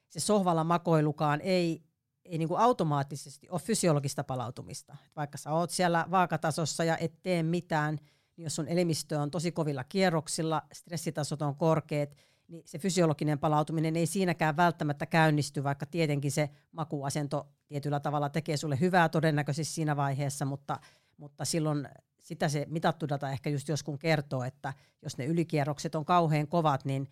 se 0.08 0.20
sohvalla 0.20 0.64
makoilukaan 0.64 1.40
ei, 1.40 1.82
ei 2.24 2.38
niin 2.38 2.48
kuin 2.48 2.60
automaattisesti 2.60 3.48
ole 3.50 3.60
fysiologista 3.60 4.24
palautumista. 4.24 4.96
Vaikka 5.16 5.38
sä 5.38 5.52
oot 5.52 5.70
siellä 5.70 6.06
vaakatasossa 6.10 6.84
ja 6.84 6.96
et 6.96 7.22
tee 7.22 7.42
mitään, 7.42 7.98
niin 8.36 8.44
jos 8.44 8.56
sun 8.56 8.68
elimistö 8.68 9.20
on 9.20 9.30
tosi 9.30 9.52
kovilla 9.52 9.84
kierroksilla, 9.84 10.62
stressitasot 10.72 11.42
on 11.42 11.56
korkeat, 11.56 12.16
niin 12.48 12.62
se 12.66 12.78
fysiologinen 12.78 13.38
palautuminen 13.38 13.96
ei 13.96 14.06
siinäkään 14.06 14.56
välttämättä 14.56 15.06
käynnisty, 15.06 15.64
vaikka 15.64 15.86
tietenkin 15.86 16.32
se 16.32 16.50
makuasento 16.72 17.48
tietyllä 17.66 18.00
tavalla 18.00 18.28
tekee 18.28 18.56
sulle 18.56 18.80
hyvää 18.80 19.08
todennäköisesti 19.08 19.74
siinä 19.74 19.96
vaiheessa, 19.96 20.44
mutta, 20.44 20.80
mutta 21.16 21.44
silloin 21.44 21.88
sitä 22.22 22.48
se 22.48 22.66
mitattu 22.68 23.08
data 23.08 23.30
ehkä 23.30 23.50
just 23.50 23.68
joskus 23.68 23.98
kertoo, 23.98 24.44
että 24.44 24.74
jos 25.02 25.18
ne 25.18 25.26
ylikierrokset 25.26 25.94
on 25.94 26.04
kauhean 26.04 26.48
kovat, 26.48 26.84
niin 26.84 27.08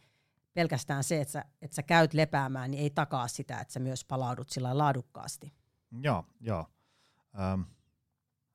pelkästään 0.54 1.04
se, 1.04 1.20
että 1.20 1.32
sä, 1.32 1.44
että 1.62 1.74
sä 1.74 1.82
käyt 1.82 2.14
lepäämään, 2.14 2.70
niin 2.70 2.82
ei 2.82 2.90
takaa 2.90 3.28
sitä, 3.28 3.60
että 3.60 3.72
sä 3.72 3.80
myös 3.80 4.04
palaudut 4.04 4.50
sillä 4.50 4.78
laadukkaasti. 4.78 5.52
Joo, 6.02 6.24
joo. 6.40 6.66
Ähm, 7.40 7.60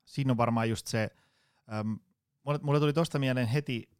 siinä 0.04 0.30
on 0.32 0.36
varmaan 0.36 0.68
just 0.68 0.86
se, 0.86 1.10
ähm, 1.72 1.92
mulle, 2.44 2.58
mulle 2.62 2.80
tuli 2.80 2.92
tuosta 2.92 3.18
mieleen 3.18 3.46
heti 3.46 3.90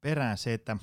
perään 0.00 0.38
se, 0.38 0.54
että 0.54 0.76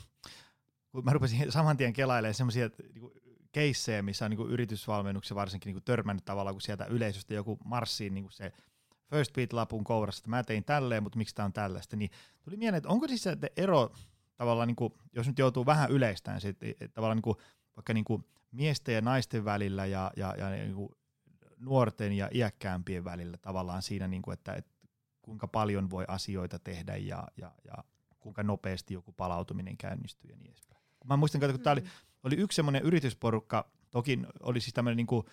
kun 0.92 1.06
mä 1.06 1.14
rupesin 1.14 1.52
saman 1.52 1.78
tien 1.78 1.94
kelailemaan 1.94 2.34
semmoisia 2.34 2.70
niinku, 2.94 3.14
keissejä, 3.52 4.02
missä 4.02 4.26
on 4.26 4.32
niinku, 4.32 4.48
yritysvalmennuksia 4.48 5.36
varsinkin 5.36 5.70
niinku, 5.70 5.82
törmännyt 5.82 6.26
tavallaan, 6.26 6.54
kun 6.54 6.62
sieltä 6.62 6.86
yleisöstä 6.86 7.34
joku 7.34 7.58
marssiin 7.66 8.14
niinku, 8.14 8.30
se 8.30 8.52
First 9.10 9.34
Beat-lapun 9.34 9.84
kourassa, 9.84 10.20
että 10.20 10.30
mä 10.30 10.44
tein 10.44 10.64
tälleen, 10.64 11.04
mutta 11.04 11.18
miksi 11.18 11.36
tämä 11.36 11.46
on 11.46 11.54
tällaista, 11.54 11.96
niin 11.96 12.12
tuli 12.44 12.58
mieleen, 12.58 12.78
että 12.78 12.90
onko 12.90 13.08
siis 13.08 13.24
se 13.24 13.38
ero 13.58 13.92
tavallaan, 14.36 14.68
niin 14.68 14.76
kuin, 14.76 14.94
jos 15.14 15.28
nyt 15.28 15.40
joutuu 15.40 15.66
vähän 15.66 15.92
yleistään, 15.92 16.42
sit, 16.42 16.58
tavallaan 16.94 17.18
niin 17.18 17.24
kuin, 17.24 17.38
vaikka 17.76 17.94
niin 17.94 18.06
kuin 18.06 18.26
miesten 18.52 18.96
ja 18.96 19.02
naisten 19.02 19.46
välillä 19.46 19.86
ja, 19.86 20.12
ja, 20.18 20.36
ja 20.38 20.50
niin 20.50 20.76
kuin 20.76 20.90
nuorten 21.58 22.14
ja 22.14 22.30
iäkkäämpien 22.34 23.04
välillä 23.04 23.38
tavallaan 23.38 23.82
siinä, 23.82 24.08
niin 24.08 24.22
kuin, 24.22 24.34
että, 24.34 24.54
että 24.54 24.72
kuinka 25.22 25.48
paljon 25.48 25.90
voi 25.90 26.06
asioita 26.08 26.60
tehdä 26.60 26.96
ja, 26.96 27.28
ja, 27.38 27.52
ja 27.66 27.84
kuinka 28.20 28.44
nopeasti 28.44 28.94
joku 28.94 29.12
palautuminen 29.12 29.78
käynnistyy 29.78 30.32
ja 30.32 30.38
niin 30.38 30.52
edespäin. 30.52 30.82
Mä 31.06 31.18
muistan, 31.18 31.44
että 31.44 31.54
kun 31.54 31.64
tämä 31.64 31.72
oli, 31.72 31.82
mm. 31.82 31.88
oli 32.24 32.36
yksi 32.36 32.56
semmoinen 32.56 32.82
yritysporukka, 32.82 33.72
toki 33.92 34.20
oli 34.40 34.62
siis 34.62 34.74
tämmöinen 34.74 34.98
niin 34.98 35.08
kuin 35.08 35.26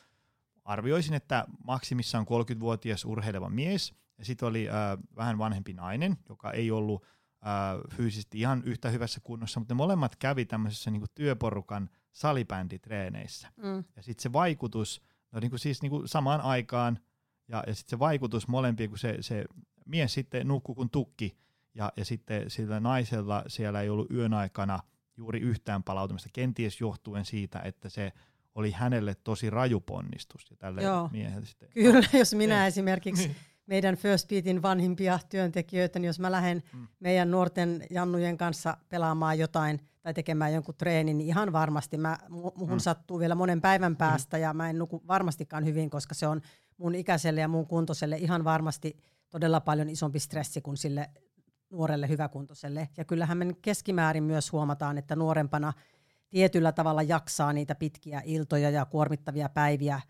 arvioisin, 0.64 1.14
että 1.14 1.44
maksimissaan 1.64 2.26
30-vuotias 2.26 3.04
urheileva 3.04 3.48
mies, 3.48 3.94
ja 4.18 4.24
sitten 4.24 4.48
oli 4.48 4.68
äh, 4.68 4.74
vähän 5.16 5.38
vanhempi 5.38 5.72
nainen, 5.72 6.16
joka 6.28 6.50
ei 6.50 6.70
ollut 6.70 7.02
äh, 7.02 7.96
fyysisesti 7.96 8.38
ihan 8.38 8.62
yhtä 8.64 8.90
hyvässä 8.90 9.20
kunnossa, 9.20 9.60
mutta 9.60 9.74
ne 9.74 9.76
molemmat 9.76 10.16
kävi 10.16 10.44
tämmöisessä 10.44 10.90
niin 10.90 11.04
työporukan 11.14 11.90
salibänditreeneissä. 12.12 13.48
Mm. 13.56 13.84
Ja 13.96 14.02
sitten 14.02 14.22
se 14.22 14.32
vaikutus, 14.32 15.02
no 15.32 15.40
niin 15.40 15.50
kuin 15.50 15.60
siis 15.60 15.82
niin 15.82 15.90
kuin 15.90 16.08
samaan 16.08 16.40
aikaan, 16.40 16.98
ja, 17.48 17.64
ja 17.66 17.74
sitten 17.74 17.90
se 17.90 17.98
vaikutus 17.98 18.48
molempien, 18.48 18.88
kun 18.88 18.98
se, 18.98 19.16
se 19.20 19.44
mies 19.86 20.14
sitten 20.14 20.48
nukkui 20.48 20.74
kuin 20.74 20.90
tukki, 20.90 21.36
ja, 21.74 21.92
ja 21.96 22.04
sitten 22.04 22.50
sillä 22.50 22.80
naisella 22.80 23.44
siellä 23.46 23.80
ei 23.80 23.88
ollut 23.88 24.10
yön 24.10 24.34
aikana 24.34 24.78
juuri 25.16 25.40
yhtään 25.40 25.82
palautumista, 25.82 26.28
kenties 26.32 26.80
johtuen 26.80 27.24
siitä, 27.24 27.60
että 27.60 27.88
se 27.88 28.12
oli 28.54 28.70
hänelle 28.70 29.14
tosi 29.14 29.50
raju 29.50 29.80
ponnistus. 29.80 30.50
Ja 30.50 30.56
tälle 30.56 30.82
Joo. 30.82 31.10
sitten. 31.42 31.68
Kyllä, 31.74 32.08
jos 32.12 32.34
minä 32.34 32.58
niin. 32.58 32.66
esimerkiksi 32.66 33.26
niin. 33.26 33.36
meidän 33.66 33.96
First 33.96 34.28
Beatin 34.28 34.62
vanhimpia 34.62 35.18
työntekijöitä, 35.28 35.98
niin 35.98 36.06
jos 36.06 36.20
mä 36.20 36.32
lähden 36.32 36.62
mm. 36.72 36.86
meidän 37.00 37.30
nuorten 37.30 37.86
jannujen 37.90 38.36
kanssa 38.36 38.76
pelaamaan 38.88 39.38
jotain 39.38 39.80
tai 40.02 40.14
tekemään 40.14 40.52
jonkun 40.52 40.74
treenin, 40.74 41.18
niin 41.18 41.28
ihan 41.28 41.52
varmasti 41.52 41.96
mä, 41.96 42.18
muhun 42.28 42.72
mm. 42.72 42.78
sattuu 42.78 43.18
vielä 43.18 43.34
monen 43.34 43.60
päivän 43.60 43.92
mm. 43.92 43.96
päästä 43.96 44.36
mm. 44.36 44.42
ja 44.42 44.54
mä 44.54 44.70
en 44.70 44.78
nuku 44.78 45.02
varmastikaan 45.08 45.64
hyvin, 45.64 45.90
koska 45.90 46.14
se 46.14 46.26
on 46.26 46.40
mun 46.76 46.94
ikäiselle 46.94 47.40
ja 47.40 47.48
mun 47.48 47.66
kuntoselle 47.66 48.16
ihan 48.16 48.44
varmasti 48.44 48.96
todella 49.30 49.60
paljon 49.60 49.88
isompi 49.88 50.18
stressi 50.18 50.60
kuin 50.60 50.76
sille 50.76 51.10
nuorelle 51.70 52.08
hyväkuntoiselle. 52.08 52.88
Ja 52.96 53.04
kyllähän 53.04 53.38
me 53.38 53.46
keskimäärin 53.62 54.24
myös 54.24 54.52
huomataan, 54.52 54.98
että 54.98 55.16
nuorempana– 55.16 55.72
tietyllä 56.34 56.72
tavalla 56.72 57.02
jaksaa 57.02 57.52
niitä 57.52 57.74
pitkiä 57.74 58.22
iltoja 58.24 58.70
ja 58.70 58.84
kuormittavia 58.84 59.48
päiviä 59.48 60.00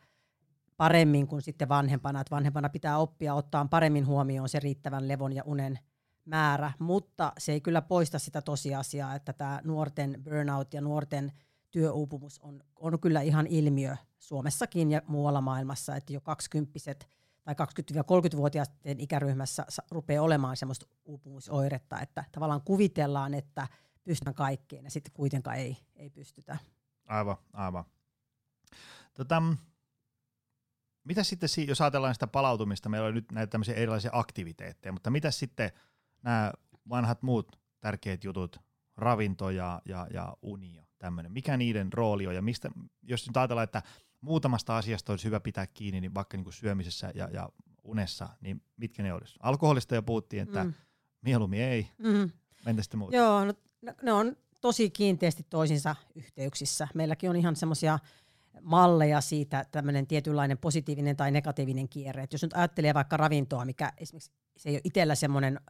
paremmin 0.76 1.26
kuin 1.26 1.42
sitten 1.42 1.68
vanhempana. 1.68 2.20
Että 2.20 2.34
vanhempana 2.34 2.68
pitää 2.68 2.98
oppia 2.98 3.34
ottaa 3.34 3.66
paremmin 3.70 4.06
huomioon 4.06 4.48
se 4.48 4.60
riittävän 4.60 5.08
levon 5.08 5.32
ja 5.32 5.42
unen 5.46 5.78
määrä, 6.24 6.72
mutta 6.78 7.32
se 7.38 7.52
ei 7.52 7.60
kyllä 7.60 7.82
poista 7.82 8.18
sitä 8.18 8.42
tosiasiaa, 8.42 9.14
että 9.14 9.32
tämä 9.32 9.60
nuorten 9.64 10.20
burnout 10.24 10.74
ja 10.74 10.80
nuorten 10.80 11.32
työuupumus 11.70 12.38
on, 12.38 12.62
on 12.76 13.00
kyllä 13.00 13.20
ihan 13.20 13.46
ilmiö 13.46 13.96
Suomessakin 14.18 14.90
ja 14.90 15.02
muualla 15.06 15.40
maailmassa, 15.40 15.96
että 15.96 16.12
jo 16.12 16.20
20 16.20 16.78
tai 17.44 17.54
20-30-vuotiaiden 17.54 19.00
ikäryhmässä 19.00 19.66
rupeaa 19.90 20.24
olemaan 20.24 20.56
semmoista 20.56 20.86
uupumusoiretta, 21.04 22.00
että 22.00 22.24
tavallaan 22.32 22.62
kuvitellaan, 22.64 23.34
että– 23.34 23.68
pystytään 24.04 24.34
kaikkeen 24.34 24.84
ja 24.84 24.90
sitten 24.90 25.12
kuitenkaan 25.12 25.56
ei, 25.56 25.76
ei 25.96 26.10
pystytä. 26.10 26.58
Aivan, 27.06 27.36
aivan. 27.52 27.84
Tota, 29.14 29.42
mitä 31.04 31.24
sitten, 31.24 31.48
jos 31.68 31.80
ajatellaan 31.80 32.14
sitä 32.14 32.26
palautumista, 32.26 32.88
meillä 32.88 33.08
on 33.08 33.14
nyt 33.14 33.32
näitä 33.32 33.50
tämmöisiä 33.50 33.74
erilaisia 33.74 34.10
aktiviteetteja, 34.12 34.92
mutta 34.92 35.10
mitä 35.10 35.30
sitten 35.30 35.72
nämä 36.22 36.52
vanhat 36.88 37.22
muut 37.22 37.58
tärkeät 37.80 38.24
jutut, 38.24 38.60
ravinto 38.96 39.50
ja, 39.50 39.82
ja, 39.84 40.06
ja 40.12 40.36
uni 40.42 40.74
ja 40.74 40.84
tämmöinen, 40.98 41.32
mikä 41.32 41.56
niiden 41.56 41.92
rooli 41.92 42.26
on 42.26 42.34
ja 42.34 42.42
mistä, 42.42 42.70
jos 43.02 43.26
nyt 43.26 43.36
ajatellaan, 43.36 43.64
että 43.64 43.82
muutamasta 44.20 44.76
asiasta 44.76 45.12
olisi 45.12 45.24
hyvä 45.24 45.40
pitää 45.40 45.66
kiinni, 45.66 46.00
niin 46.00 46.14
vaikka 46.14 46.36
niin 46.36 46.44
kuin 46.44 46.54
syömisessä 46.54 47.12
ja, 47.14 47.28
ja 47.32 47.48
unessa, 47.82 48.28
niin 48.40 48.62
mitkä 48.76 49.02
ne 49.02 49.12
olisi? 49.12 49.38
Alkoholista 49.42 49.94
jo 49.94 50.02
puhuttiin, 50.02 50.42
että 50.42 50.64
mm. 50.64 50.74
mieluummin 51.22 51.60
ei. 51.60 51.90
Mm. 51.98 52.30
Entä 52.66 52.82
sitten 52.82 52.98
muut? 52.98 53.12
Joo, 53.12 53.44
no, 53.44 53.54
ne 54.02 54.12
on 54.12 54.36
tosi 54.60 54.90
kiinteästi 54.90 55.46
toisinsa 55.50 55.96
yhteyksissä. 56.14 56.88
Meilläkin 56.94 57.30
on 57.30 57.36
ihan 57.36 57.56
semmoisia 57.56 57.98
malleja 58.62 59.20
siitä, 59.20 59.64
tämmöinen 59.70 60.06
tietynlainen 60.06 60.58
positiivinen 60.58 61.16
tai 61.16 61.30
negatiivinen 61.30 61.88
kierre. 61.88 62.22
Et 62.22 62.32
jos 62.32 62.42
nyt 62.42 62.56
ajattelee 62.56 62.94
vaikka 62.94 63.16
ravintoa, 63.16 63.64
mikä 63.64 63.92
esimerkiksi 63.98 64.30
se 64.56 64.68
ei 64.68 64.74
ole 64.74 64.80
itsellä 64.84 65.14
semmoinen 65.14 65.60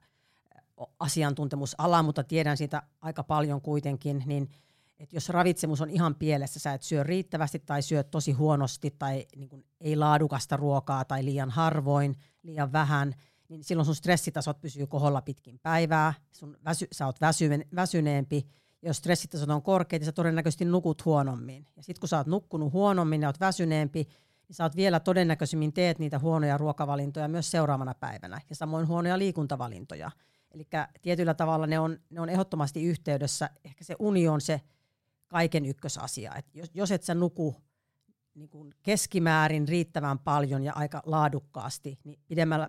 asiantuntemusala, 0.98 2.02
mutta 2.02 2.24
tiedän 2.24 2.56
siitä 2.56 2.82
aika 3.00 3.24
paljon 3.24 3.60
kuitenkin, 3.60 4.22
niin 4.26 4.50
että 4.98 5.16
jos 5.16 5.28
ravitsemus 5.28 5.80
on 5.80 5.90
ihan 5.90 6.14
pielessä, 6.14 6.60
sä 6.60 6.72
et 6.72 6.82
syö 6.82 7.02
riittävästi 7.02 7.58
tai 7.58 7.82
syö 7.82 8.02
tosi 8.02 8.32
huonosti 8.32 8.90
tai 8.98 9.26
niin 9.36 9.64
ei 9.80 9.96
laadukasta 9.96 10.56
ruokaa 10.56 11.04
tai 11.04 11.24
liian 11.24 11.50
harvoin, 11.50 12.16
liian 12.42 12.72
vähän, 12.72 13.14
niin 13.56 13.64
silloin 13.64 13.86
sun 13.86 13.94
stressitasot 13.94 14.60
pysyy 14.60 14.86
koholla 14.86 15.22
pitkin 15.22 15.58
päivää, 15.58 16.14
sun 16.32 16.56
väsy, 16.64 16.86
sä 16.92 17.06
oot 17.06 17.20
väsy, 17.20 17.50
väsyneempi, 17.74 18.46
jos 18.82 18.96
stressitasot 18.96 19.50
on 19.50 19.62
korkeat, 19.62 20.00
niin 20.00 20.06
sä 20.06 20.12
todennäköisesti 20.12 20.64
nukut 20.64 21.04
huonommin. 21.04 21.66
Ja 21.76 21.82
sitten 21.82 22.00
kun 22.00 22.08
sä 22.08 22.16
oot 22.16 22.26
nukkunut 22.26 22.72
huonommin 22.72 23.22
ja 23.22 23.28
oot 23.28 23.40
väsyneempi, 23.40 24.08
niin 24.48 24.56
sä 24.56 24.64
oot 24.64 24.76
vielä 24.76 25.00
todennäköisemmin 25.00 25.72
teet 25.72 25.98
niitä 25.98 26.18
huonoja 26.18 26.58
ruokavalintoja 26.58 27.28
myös 27.28 27.50
seuraavana 27.50 27.94
päivänä. 27.94 28.40
Ja 28.50 28.56
samoin 28.56 28.88
huonoja 28.88 29.18
liikuntavalintoja. 29.18 30.10
Eli 30.50 30.66
tietyllä 31.02 31.34
tavalla 31.34 31.66
ne 31.66 31.78
on, 31.78 31.98
ne 32.10 32.20
on 32.20 32.28
ehdottomasti 32.28 32.82
yhteydessä. 32.82 33.50
Ehkä 33.64 33.84
se 33.84 33.96
uni 33.98 34.28
on 34.28 34.40
se 34.40 34.60
kaiken 35.28 35.66
ykkösasia. 35.66 36.34
Et 36.34 36.46
jos, 36.54 36.70
jos 36.74 36.90
et 36.90 37.02
sä 37.02 37.14
nuku 37.14 37.56
niin 38.34 38.48
kuin 38.48 38.74
keskimäärin 38.82 39.68
riittävän 39.68 40.18
paljon 40.18 40.62
ja 40.62 40.72
aika 40.76 41.02
laadukkaasti, 41.06 41.98
niin 42.04 42.18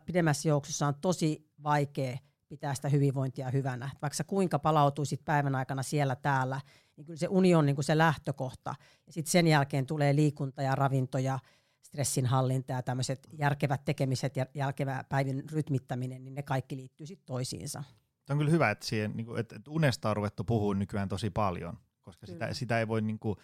pidemmässä 0.06 0.50
juoksussa 0.50 0.88
on 0.88 0.96
tosi 1.02 1.50
vaikea 1.64 2.18
pitää 2.50 2.76
sitä 2.76 2.90
hyvinvointia 2.90 3.50
hyvänä. 3.50 3.90
Vaikka 4.02 4.16
sä 4.16 4.24
kuinka 4.24 4.60
palautuisit 4.60 5.26
päivän 5.26 5.56
aikana 5.56 5.84
siellä 5.84 6.16
täällä, 6.16 6.62
niin 6.98 7.06
kyllä 7.06 7.18
se 7.18 7.28
uni 7.28 7.56
on 7.56 7.66
niin 7.66 7.76
kuin 7.76 7.86
se 7.86 7.98
lähtökohta. 7.98 8.76
Ja 9.08 9.14
sitten 9.14 9.32
sen 9.32 9.48
jälkeen 9.48 9.86
tulee 9.86 10.16
liikunta 10.16 10.62
ja 10.62 10.76
ravinto 10.76 11.18
ja 11.18 11.40
stressinhallinta 11.82 12.72
ja 12.72 12.84
tämmöiset 12.84 13.28
järkevät 13.34 13.86
tekemiset 13.86 14.38
ja 14.38 14.46
järkevä 14.54 15.04
päivän 15.10 15.44
rytmittäminen, 15.52 16.24
niin 16.24 16.36
ne 16.36 16.44
kaikki 16.44 16.78
liittyy 16.78 17.08
sitten 17.08 17.26
toisiinsa. 17.26 17.84
Tämä 18.26 18.36
on 18.36 18.38
kyllä 18.38 18.52
hyvä, 18.52 18.72
että, 18.72 18.86
siihen, 18.86 19.12
niin 19.16 19.26
kuin, 19.26 19.40
että 19.40 19.56
unesta 19.70 20.10
on 20.10 20.16
ruvettu 20.16 20.44
puhua 20.44 20.76
nykyään 20.76 21.10
tosi 21.10 21.30
paljon, 21.30 21.78
koska 22.02 22.26
sitä, 22.26 22.54
sitä 22.54 22.80
ei 22.80 22.88
voi, 22.88 23.02
niin 23.02 23.20
kuin, 23.20 23.38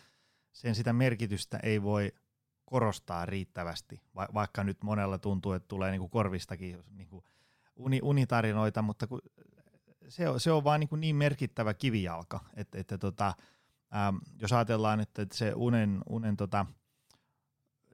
sen 0.52 0.76
sitä 0.76 0.94
merkitystä 0.94 1.60
ei 1.64 1.84
voi 1.84 2.12
korostaa 2.66 3.26
riittävästi, 3.26 4.02
va, 4.16 4.28
vaikka 4.34 4.64
nyt 4.64 4.84
monella 4.84 5.18
tuntuu, 5.18 5.54
että 5.54 5.68
tulee 5.68 5.92
niin 5.92 6.00
kuin 6.00 6.12
korvistakin 6.12 6.84
niin 6.90 7.08
kuin 7.08 7.24
uni, 7.76 8.00
unitarinoita, 8.04 8.82
mutta 8.82 9.08
kun 9.08 9.22
se, 10.08 10.30
on, 10.30 10.40
se 10.40 10.52
on 10.52 10.64
vaan 10.64 10.80
niin, 10.80 10.90
kuin 10.90 11.02
niin 11.02 11.16
merkittävä 11.16 11.74
kivijalka, 11.74 12.40
että, 12.56 12.80
että 12.80 12.98
tota, 12.98 13.34
ähm, 13.96 14.16
jos 14.42 14.54
ajatellaan, 14.54 15.00
että, 15.00 15.22
että 15.22 15.38
se 15.38 15.54
unen, 15.56 16.02
unen 16.10 16.38
tota, 16.38 16.66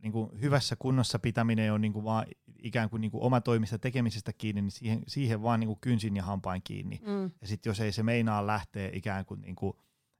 niin 0.01 0.11
kuin 0.11 0.41
hyvässä 0.41 0.75
kunnossa 0.75 1.19
pitäminen 1.19 1.73
on 1.73 1.81
niin 1.81 1.93
kuin 1.93 2.05
vaan 2.05 2.25
ikään 2.63 2.89
kuin, 2.89 3.01
niin 3.01 3.11
kuin 3.11 3.23
oma 3.23 3.41
toimista 3.41 3.79
tekemisestä 3.79 4.33
kiinni, 4.33 4.61
niin 4.61 4.71
siihen, 4.71 5.03
siihen 5.07 5.43
vaan 5.43 5.59
niin 5.59 5.67
kuin 5.67 5.79
kynsin 5.81 6.15
ja 6.15 6.23
hampain 6.23 6.61
kiinni. 6.63 6.99
Mm. 7.05 7.31
Ja 7.41 7.47
sitten 7.47 7.69
jos 7.69 7.79
ei 7.79 7.91
se 7.91 8.03
meinaa 8.03 8.47
lähteä 8.47 8.89
ikään 8.93 9.25
kuin, 9.25 9.41
niin 9.41 9.55
kuin 9.55 9.73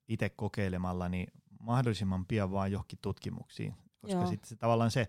itse 0.07 0.29
kokeilemalla, 0.29 1.09
niin 1.09 1.27
mahdollisimman 1.59 2.25
pian 2.25 2.51
vaan 2.51 2.71
johonkin 2.71 2.99
tutkimuksiin. 3.01 3.75
Koska 4.01 4.27
sitten 4.27 4.49
se, 4.49 4.55
tavallaan 4.55 4.91
se, 4.91 5.07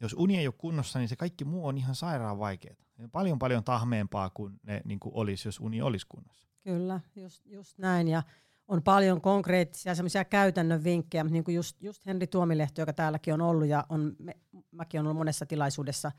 jos 0.00 0.14
uni 0.18 0.38
ei 0.38 0.46
ole 0.46 0.54
kunnossa, 0.58 0.98
niin 0.98 1.08
se 1.08 1.16
kaikki 1.16 1.44
muu 1.44 1.66
on 1.66 1.78
ihan 1.78 1.94
sairaan 1.94 2.38
vaikeaa. 2.38 2.76
Paljon 3.12 3.38
paljon 3.38 3.64
tahmeempaa 3.64 4.30
kuin 4.30 4.60
ne 4.62 4.80
niin 4.84 5.00
kuin 5.00 5.14
olisi, 5.14 5.48
jos 5.48 5.60
uni 5.60 5.82
olisi 5.82 6.06
kunnossa. 6.08 6.48
Kyllä, 6.62 7.00
just, 7.16 7.46
just 7.46 7.78
näin. 7.78 8.08
Ja 8.08 8.22
on 8.68 8.82
paljon 8.82 9.20
konkreettisia 9.20 9.94
semmoisia 9.94 10.24
käytännön 10.24 10.84
vinkkejä, 10.84 11.24
niin 11.24 11.44
kuin 11.44 11.54
just, 11.54 11.82
just 11.82 12.06
Henri 12.06 12.26
Tuomilehto, 12.26 12.80
joka 12.80 12.92
täälläkin 12.92 13.34
on 13.34 13.40
ollut 13.40 13.68
ja 13.68 13.86
on, 13.88 14.16
me, 14.18 14.36
mäkin 14.70 15.00
olen 15.00 15.06
ollut 15.06 15.18
monessa 15.18 15.46
tilaisuudessa 15.46 16.12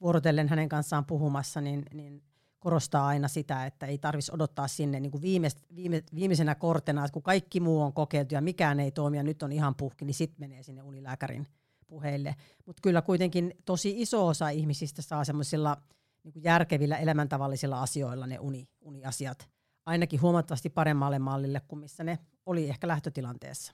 vuorotellen 0.00 0.48
hänen 0.48 0.68
kanssaan 0.68 1.04
puhumassa, 1.04 1.60
niin, 1.60 1.82
niin 1.94 2.22
korostaa 2.64 3.06
aina 3.06 3.28
sitä, 3.28 3.66
että 3.66 3.86
ei 3.86 3.98
tarvitsisi 3.98 4.34
odottaa 4.34 4.68
sinne 4.68 5.00
niin 5.00 5.10
kuin 5.10 5.22
viimeis, 5.22 5.56
viime, 5.74 6.02
viimeisenä 6.14 6.54
kortena, 6.54 7.04
että 7.04 7.12
kun 7.12 7.22
kaikki 7.22 7.60
muu 7.60 7.82
on 7.82 7.92
kokeiltu 7.92 8.34
ja 8.34 8.40
mikään 8.40 8.80
ei 8.80 8.90
toimi 8.90 9.16
ja 9.16 9.22
nyt 9.22 9.42
on 9.42 9.52
ihan 9.52 9.74
puhki, 9.74 10.04
niin 10.04 10.14
sitten 10.14 10.40
menee 10.40 10.62
sinne 10.62 10.82
unilääkärin 10.82 11.46
puheille. 11.86 12.36
Mutta 12.66 12.80
kyllä 12.82 13.02
kuitenkin 13.02 13.54
tosi 13.64 14.02
iso 14.02 14.26
osa 14.26 14.48
ihmisistä 14.48 15.02
saa 15.02 15.24
semmoisilla 15.24 15.76
niin 16.22 16.44
järkevillä 16.44 16.96
elämäntavallisilla 16.96 17.82
asioilla 17.82 18.26
ne 18.26 18.38
uni, 18.38 18.68
uniasiat 18.80 19.48
ainakin 19.86 20.22
huomattavasti 20.22 20.70
paremmalle 20.70 21.18
mallille 21.18 21.60
kuin 21.68 21.80
missä 21.80 22.04
ne 22.04 22.18
oli 22.46 22.68
ehkä 22.68 22.88
lähtötilanteessa. 22.88 23.72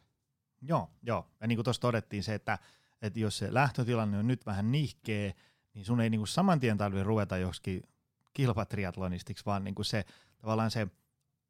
Joo, 0.62 0.90
joo. 1.02 1.26
Ja 1.40 1.46
niin 1.46 1.56
kuin 1.56 1.64
tuossa 1.64 1.82
todettiin 1.82 2.22
se, 2.22 2.34
että, 2.34 2.58
että 3.02 3.20
jos 3.20 3.38
se 3.38 3.54
lähtötilanne 3.54 4.18
on 4.18 4.26
nyt 4.26 4.46
vähän 4.46 4.72
nihkeä, 4.72 5.32
niin 5.74 5.84
sun 5.84 6.00
ei 6.00 6.10
niin 6.10 6.20
kuin 6.20 6.28
saman 6.28 6.60
tien 6.60 6.78
tarvitse 6.78 7.04
ruveta 7.04 7.36
joskin 7.36 7.82
kilpatriatlonistiksi, 8.32 9.46
vaan 9.46 9.64
niin 9.64 9.74
kuin 9.74 9.86
se 9.86 10.04
tavallaan 10.38 10.70
se 10.70 10.86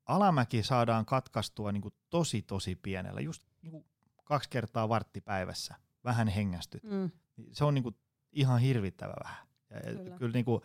alamäki 0.07 0.63
saadaan 0.63 1.07
katkaistua 1.07 1.73
niin 1.73 1.83
kuin 1.83 1.95
tosi 2.11 2.43
tosi 2.43 2.77
pienellä, 2.77 3.21
just 3.21 3.43
niin 3.63 3.71
kuin 3.71 3.85
kaksi 4.25 4.51
kertaa 4.51 4.89
varttipäivässä, 4.89 5.75
vähän 6.05 6.29
hengästyt. 6.29 6.83
Mm. 6.83 7.11
Se 7.53 7.65
on 7.65 7.75
niin 7.75 7.83
kuin 7.83 7.97
ihan 8.33 8.61
hirvittävä 8.61 9.15
vähän. 9.25 9.47
Ja 9.71 9.81
kyllä, 9.81 10.19
kyllä 10.19 10.33
niin 10.33 10.45
kuin, 10.45 10.63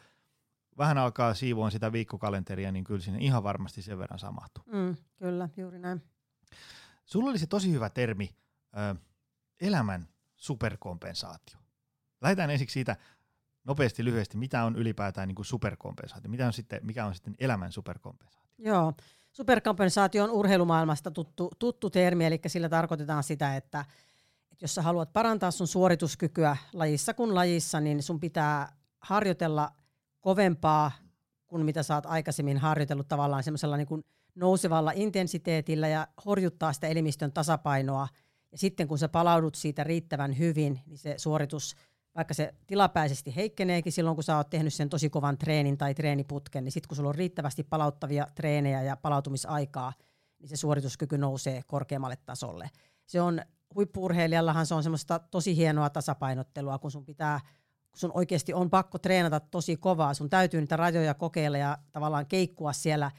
vähän 0.77 0.97
alkaa 0.97 1.33
siivoon 1.33 1.71
sitä 1.71 1.91
viikkokalenteria, 1.91 2.71
niin 2.71 2.83
kyllä 2.83 3.01
sinne 3.01 3.19
ihan 3.19 3.43
varmasti 3.43 3.81
sen 3.81 3.99
verran 3.99 4.19
samahtuu. 4.19 4.63
Mm, 4.67 4.95
kyllä, 5.15 5.49
juuri 5.57 5.79
näin. 5.79 6.03
Sulla 7.05 7.29
oli 7.29 7.39
se 7.39 7.47
tosi 7.47 7.71
hyvä 7.71 7.89
termi, 7.89 8.35
ö, 8.77 8.95
elämän 9.61 10.07
superkompensaatio. 10.35 11.57
Lähdetään 12.21 12.49
ensiksi 12.49 12.73
siitä 12.73 12.97
nopeasti 13.65 14.05
lyhyesti, 14.05 14.37
mitä 14.37 14.63
on 14.63 14.75
ylipäätään 14.75 15.27
niin 15.27 15.35
kuin 15.35 15.45
superkompensaatio, 15.45 16.31
mitä 16.31 16.47
on 16.47 16.53
sitten, 16.53 16.79
mikä 16.83 17.05
on 17.05 17.15
sitten 17.15 17.35
elämän 17.39 17.71
superkompensaatio? 17.71 18.51
Joo, 18.57 18.93
superkompensaatio 19.31 20.23
on 20.23 20.31
urheilumaailmasta 20.31 21.11
tuttu, 21.11 21.51
tuttu 21.59 21.89
termi, 21.89 22.25
eli 22.25 22.39
sillä 22.47 22.69
tarkoitetaan 22.69 23.23
sitä, 23.23 23.55
että, 23.55 23.85
että 24.51 24.63
jos 24.63 24.75
sä 24.75 24.81
haluat 24.81 25.13
parantaa 25.13 25.51
sun 25.51 25.67
suorituskykyä 25.67 26.57
lajissa 26.73 27.13
kuin 27.13 27.35
lajissa, 27.35 27.79
niin 27.79 28.03
sun 28.03 28.19
pitää 28.19 28.75
harjoitella– 28.99 29.71
kovempaa 30.25 30.91
kuin 31.47 31.65
mitä 31.65 31.83
sä 31.83 31.95
oot 31.95 32.05
aikaisemmin 32.05 32.57
harjoitellut 32.57 33.07
tavallaan 33.07 33.43
semmoisella 33.43 33.77
niin 33.77 34.05
nousevalla 34.35 34.91
intensiteetillä 34.95 35.87
ja 35.87 36.07
horjuttaa 36.25 36.73
sitä 36.73 36.87
elimistön 36.87 37.31
tasapainoa. 37.31 38.07
Ja 38.51 38.57
sitten 38.57 38.87
kun 38.87 38.97
sä 38.97 39.09
palaudut 39.09 39.55
siitä 39.55 39.83
riittävän 39.83 40.37
hyvin, 40.37 40.79
niin 40.85 40.97
se 40.97 41.13
suoritus, 41.17 41.75
vaikka 42.15 42.33
se 42.33 42.53
tilapäisesti 42.67 43.35
heikkeneekin 43.35 43.91
silloin, 43.91 44.15
kun 44.15 44.23
sä 44.23 44.37
oot 44.37 44.49
tehnyt 44.49 44.73
sen 44.73 44.89
tosi 44.89 45.09
kovan 45.09 45.37
treenin 45.37 45.77
tai 45.77 45.93
treeniputken, 45.93 46.63
niin 46.63 46.71
sitten 46.71 46.87
kun 46.87 46.95
sulla 46.95 47.09
on 47.09 47.15
riittävästi 47.15 47.63
palauttavia 47.63 48.27
treenejä 48.35 48.81
ja 48.81 48.97
palautumisaikaa, 48.97 49.93
niin 50.39 50.49
se 50.49 50.55
suorituskyky 50.55 51.17
nousee 51.17 51.61
korkeammalle 51.67 52.17
tasolle. 52.25 52.69
Se 53.05 53.21
on 53.21 53.41
huippuurheilijallahan 53.75 54.65
se 54.65 54.75
on 54.75 54.83
semmoista 54.83 55.19
tosi 55.19 55.55
hienoa 55.55 55.89
tasapainottelua, 55.89 56.79
kun 56.79 56.91
sun 56.91 57.05
pitää 57.05 57.39
sun 57.95 58.11
oikeasti 58.13 58.53
on 58.53 58.69
pakko 58.69 58.97
treenata 58.97 59.39
tosi 59.39 59.77
kovaa, 59.77 60.13
sun 60.13 60.29
täytyy 60.29 60.61
niitä 60.61 60.77
rajoja 60.77 61.13
kokeilla 61.13 61.57
ja 61.57 61.77
tavallaan 61.91 62.25
keikkua 62.25 62.73
siellä, 62.73 63.11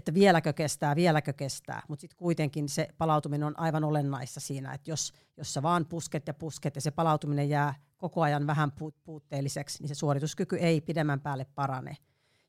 että, 0.00 0.14
vieläkö 0.14 0.52
kestää, 0.52 0.96
vieläkö 0.96 1.32
kestää, 1.32 1.82
mutta 1.88 2.00
sitten 2.00 2.16
kuitenkin 2.16 2.68
se 2.68 2.88
palautuminen 2.98 3.46
on 3.46 3.58
aivan 3.58 3.84
olennaista 3.84 4.40
siinä, 4.40 4.74
että 4.74 4.90
jos, 4.90 5.12
jos 5.36 5.54
sä 5.54 5.62
vaan 5.62 5.86
pusket 5.86 6.26
ja 6.26 6.34
pusket 6.34 6.74
ja 6.74 6.80
se 6.80 6.90
palautuminen 6.90 7.48
jää 7.48 7.74
koko 7.96 8.22
ajan 8.22 8.46
vähän 8.46 8.72
puutteelliseksi, 9.04 9.82
niin 9.82 9.88
se 9.88 9.94
suorituskyky 9.94 10.56
ei 10.56 10.80
pidemmän 10.80 11.20
päälle 11.20 11.46
parane. 11.54 11.96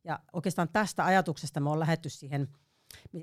Ja 0.04 0.20
oikeastaan 0.34 0.70
tästä 0.74 1.06
ajatuksesta 1.06 1.60
me 1.60 1.70
on 1.70 1.80
lähetty 1.80 2.10
siihen, 2.10 2.48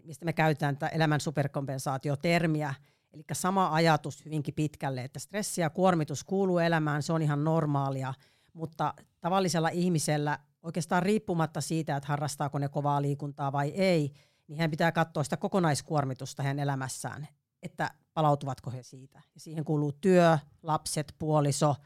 mistä 0.05 0.25
me 0.25 0.33
käytetään 0.33 0.77
tätä 0.77 0.89
elämän 0.89 1.21
superkompensaatiotermiä, 1.21 2.75
Eli 3.13 3.25
sama 3.33 3.75
ajatus 3.75 4.25
hyvinkin 4.25 4.55
pitkälle, 4.55 5.05
että 5.05 5.19
stressi 5.19 5.61
ja 5.61 5.71
kuormitus 5.71 6.25
kuuluu 6.25 6.59
elämään, 6.59 7.03
se 7.03 7.13
on 7.13 7.23
ihan 7.23 7.45
normaalia, 7.45 8.15
mutta 8.53 8.95
tavallisella 9.21 9.69
ihmisellä 9.69 10.39
oikeastaan 10.69 11.03
riippumatta 11.03 11.61
siitä, 11.61 11.97
että 11.97 12.09
harrastaako 12.09 12.59
ne 12.59 12.69
kovaa 12.69 13.03
liikuntaa 13.03 13.53
vai 13.53 13.69
ei, 13.69 14.13
niin 14.49 14.61
hän 14.61 14.71
pitää 14.71 14.93
katsoa 14.93 15.25
sitä 15.25 15.37
kokonaiskuormitusta 15.37 16.43
hänen 16.43 16.59
elämässään, 16.59 17.29
että 17.63 17.91
palautuvatko 18.15 18.71
he 18.71 18.83
siitä. 18.83 19.21
Ja 19.35 19.41
siihen 19.41 19.65
kuuluu 19.65 19.93
työ, 19.93 20.39
lapset, 20.63 21.15
puoliso, 21.19 21.77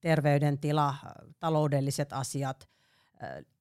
terveydentila, 0.00 0.94
taloudelliset 1.40 2.12
asiat. 2.12 2.68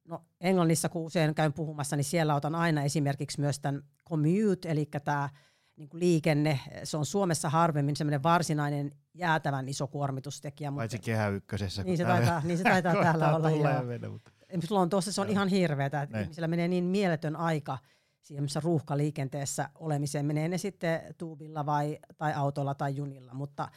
No, 0.05 0.25
Englannissa, 0.41 0.89
kun 0.89 1.05
usein 1.05 1.35
käyn 1.35 1.53
puhumassa, 1.53 1.95
niin 1.95 2.03
siellä 2.03 2.35
otan 2.35 2.55
aina 2.55 2.83
esimerkiksi 2.83 3.41
myös 3.41 3.59
tämän 3.59 3.83
commute, 4.09 4.71
eli 4.71 4.89
tämä 5.03 5.29
niin 5.75 5.89
kuin 5.89 5.99
liikenne, 5.99 6.59
se 6.83 6.97
on 6.97 7.05
Suomessa 7.05 7.49
harvemmin 7.49 7.95
semmoinen 7.95 8.23
varsinainen 8.23 8.91
jäätävän 9.13 9.69
iso 9.69 9.87
kuormitustekijä. 9.87 10.71
Paitsi 10.71 10.99
kehä 10.99 11.27
ykkösessä. 11.27 11.83
Niin 11.83 11.97
se 11.97 12.05
taitaa, 12.05 12.41
niin 12.43 12.57
se 12.57 12.63
taitaa 12.63 12.95
täällä 13.03 13.35
olla. 13.35 13.83
Mennä, 13.83 14.09
mutta... 14.09 14.31
Lontoossa 14.69 15.11
se 15.11 15.21
on 15.21 15.27
ne. 15.27 15.33
ihan 15.33 15.47
hirveätä, 15.47 16.01
että 16.01 16.21
ihmisillä 16.21 16.47
menee 16.47 16.67
niin 16.67 16.83
mieletön 16.83 17.35
aika 17.35 17.77
siihen 18.21 18.47
ruuhkaliikenteessä 18.63 19.69
olemiseen, 19.75 20.25
menee 20.25 20.47
ne 20.47 20.57
sitten 20.57 21.01
tuubilla 21.17 21.65
vai, 21.65 21.99
tai 22.17 22.33
autolla 22.33 22.75
tai 22.75 22.95
junilla, 22.95 23.33
mutta 23.33 23.69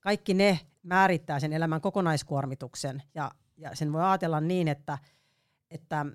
kaikki 0.00 0.34
ne 0.34 0.60
määrittää 0.82 1.40
sen 1.40 1.52
elämän 1.52 1.80
kokonaiskuormituksen 1.80 3.02
ja, 3.14 3.30
ja 3.56 3.76
sen 3.76 3.92
voi 3.92 4.02
ajatella 4.02 4.40
niin, 4.40 4.68
että, 4.68 4.98
että 5.70 6.06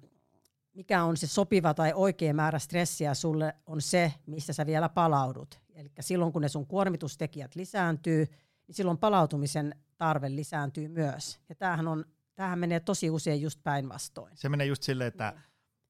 mikä 0.73 1.03
on 1.03 1.17
se 1.17 1.27
sopiva 1.27 1.73
tai 1.73 1.93
oikea 1.95 2.33
määrä 2.33 2.59
stressiä 2.59 3.13
sulle 3.13 3.55
on 3.65 3.81
se, 3.81 4.13
mistä 4.25 4.53
sä 4.53 4.65
vielä 4.65 4.89
palaudut. 4.89 5.59
Eli 5.75 5.91
silloin 5.99 6.33
kun 6.33 6.41
ne 6.41 6.49
sun 6.49 6.67
kuormitustekijät 6.67 7.55
lisääntyy, 7.55 8.27
niin 8.67 8.75
silloin 8.75 8.97
palautumisen 8.97 9.75
tarve 9.97 10.35
lisääntyy 10.35 10.87
myös. 10.87 11.39
Ja 11.49 11.55
tämähän, 11.55 11.87
on, 11.87 12.05
tämähän 12.37 12.59
menee 12.59 12.79
tosi 12.79 13.09
usein 13.09 13.41
just 13.41 13.59
päinvastoin. 13.63 14.37
Se 14.37 14.49
menee 14.49 14.67
just 14.67 14.83
silleen, 14.83 15.07
että 15.07 15.33
niin. 15.35 15.43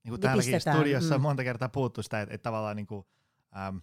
niin 0.04 0.12
kuin 0.12 0.22
täälläkin 0.22 0.62
studiossa 0.62 1.18
mm. 1.18 1.22
monta 1.22 1.44
kertaa 1.44 1.70
puhuttu 1.70 2.04
sitä, 2.04 2.22
että, 2.22 2.36
että 2.36 2.44
tavallaan 2.44 2.76
niin 2.76 2.88
kuin, 2.88 3.06
ähm, 3.58 3.78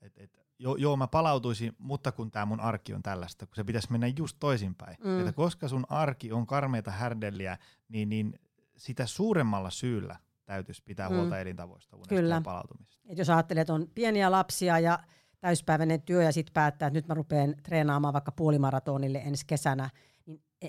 että, 0.00 0.22
että 0.22 0.40
joo, 0.58 0.76
joo, 0.76 0.96
mä 0.96 1.06
palautuisin, 1.06 1.72
mutta 1.78 2.12
kun 2.12 2.30
tämä 2.30 2.46
mun 2.46 2.60
arki 2.60 2.94
on 2.94 3.02
tällaista, 3.02 3.46
kun 3.46 3.56
se 3.56 3.64
pitäisi 3.64 3.92
mennä 3.92 4.06
just 4.06 4.36
toisinpäin. 4.40 4.96
Mm. 5.04 5.20
Että 5.20 5.32
koska 5.32 5.68
sun 5.68 5.86
arki 5.88 6.32
on 6.32 6.46
karmeita 6.46 6.90
härdelliä, 6.90 7.58
niin, 7.88 8.08
niin 8.08 8.38
sitä 8.76 9.06
suuremmalla 9.06 9.70
syyllä 9.70 10.16
täytyisi 10.44 10.82
pitää 10.84 11.08
mm. 11.08 11.16
huolta 11.16 11.38
elintavoista 11.38 11.96
Kyllä. 12.08 12.34
ja 12.34 12.40
palautumisesta. 12.40 13.08
Et 13.08 13.18
jos 13.18 13.30
ajattelet, 13.30 13.60
että 13.60 13.74
on 13.74 13.86
pieniä 13.94 14.30
lapsia 14.30 14.78
ja 14.78 14.98
täyspäiväinen 15.40 16.02
työ 16.02 16.22
ja 16.22 16.32
sitten 16.32 16.52
päättää, 16.52 16.86
että 16.86 16.98
nyt 16.98 17.08
mä 17.08 17.14
rupean 17.14 17.54
treenaamaan 17.62 18.14
vaikka 18.14 18.32
puolimaratonille 18.32 19.18
ensi 19.18 19.46
kesänä, 19.46 19.84
niin 19.84 20.19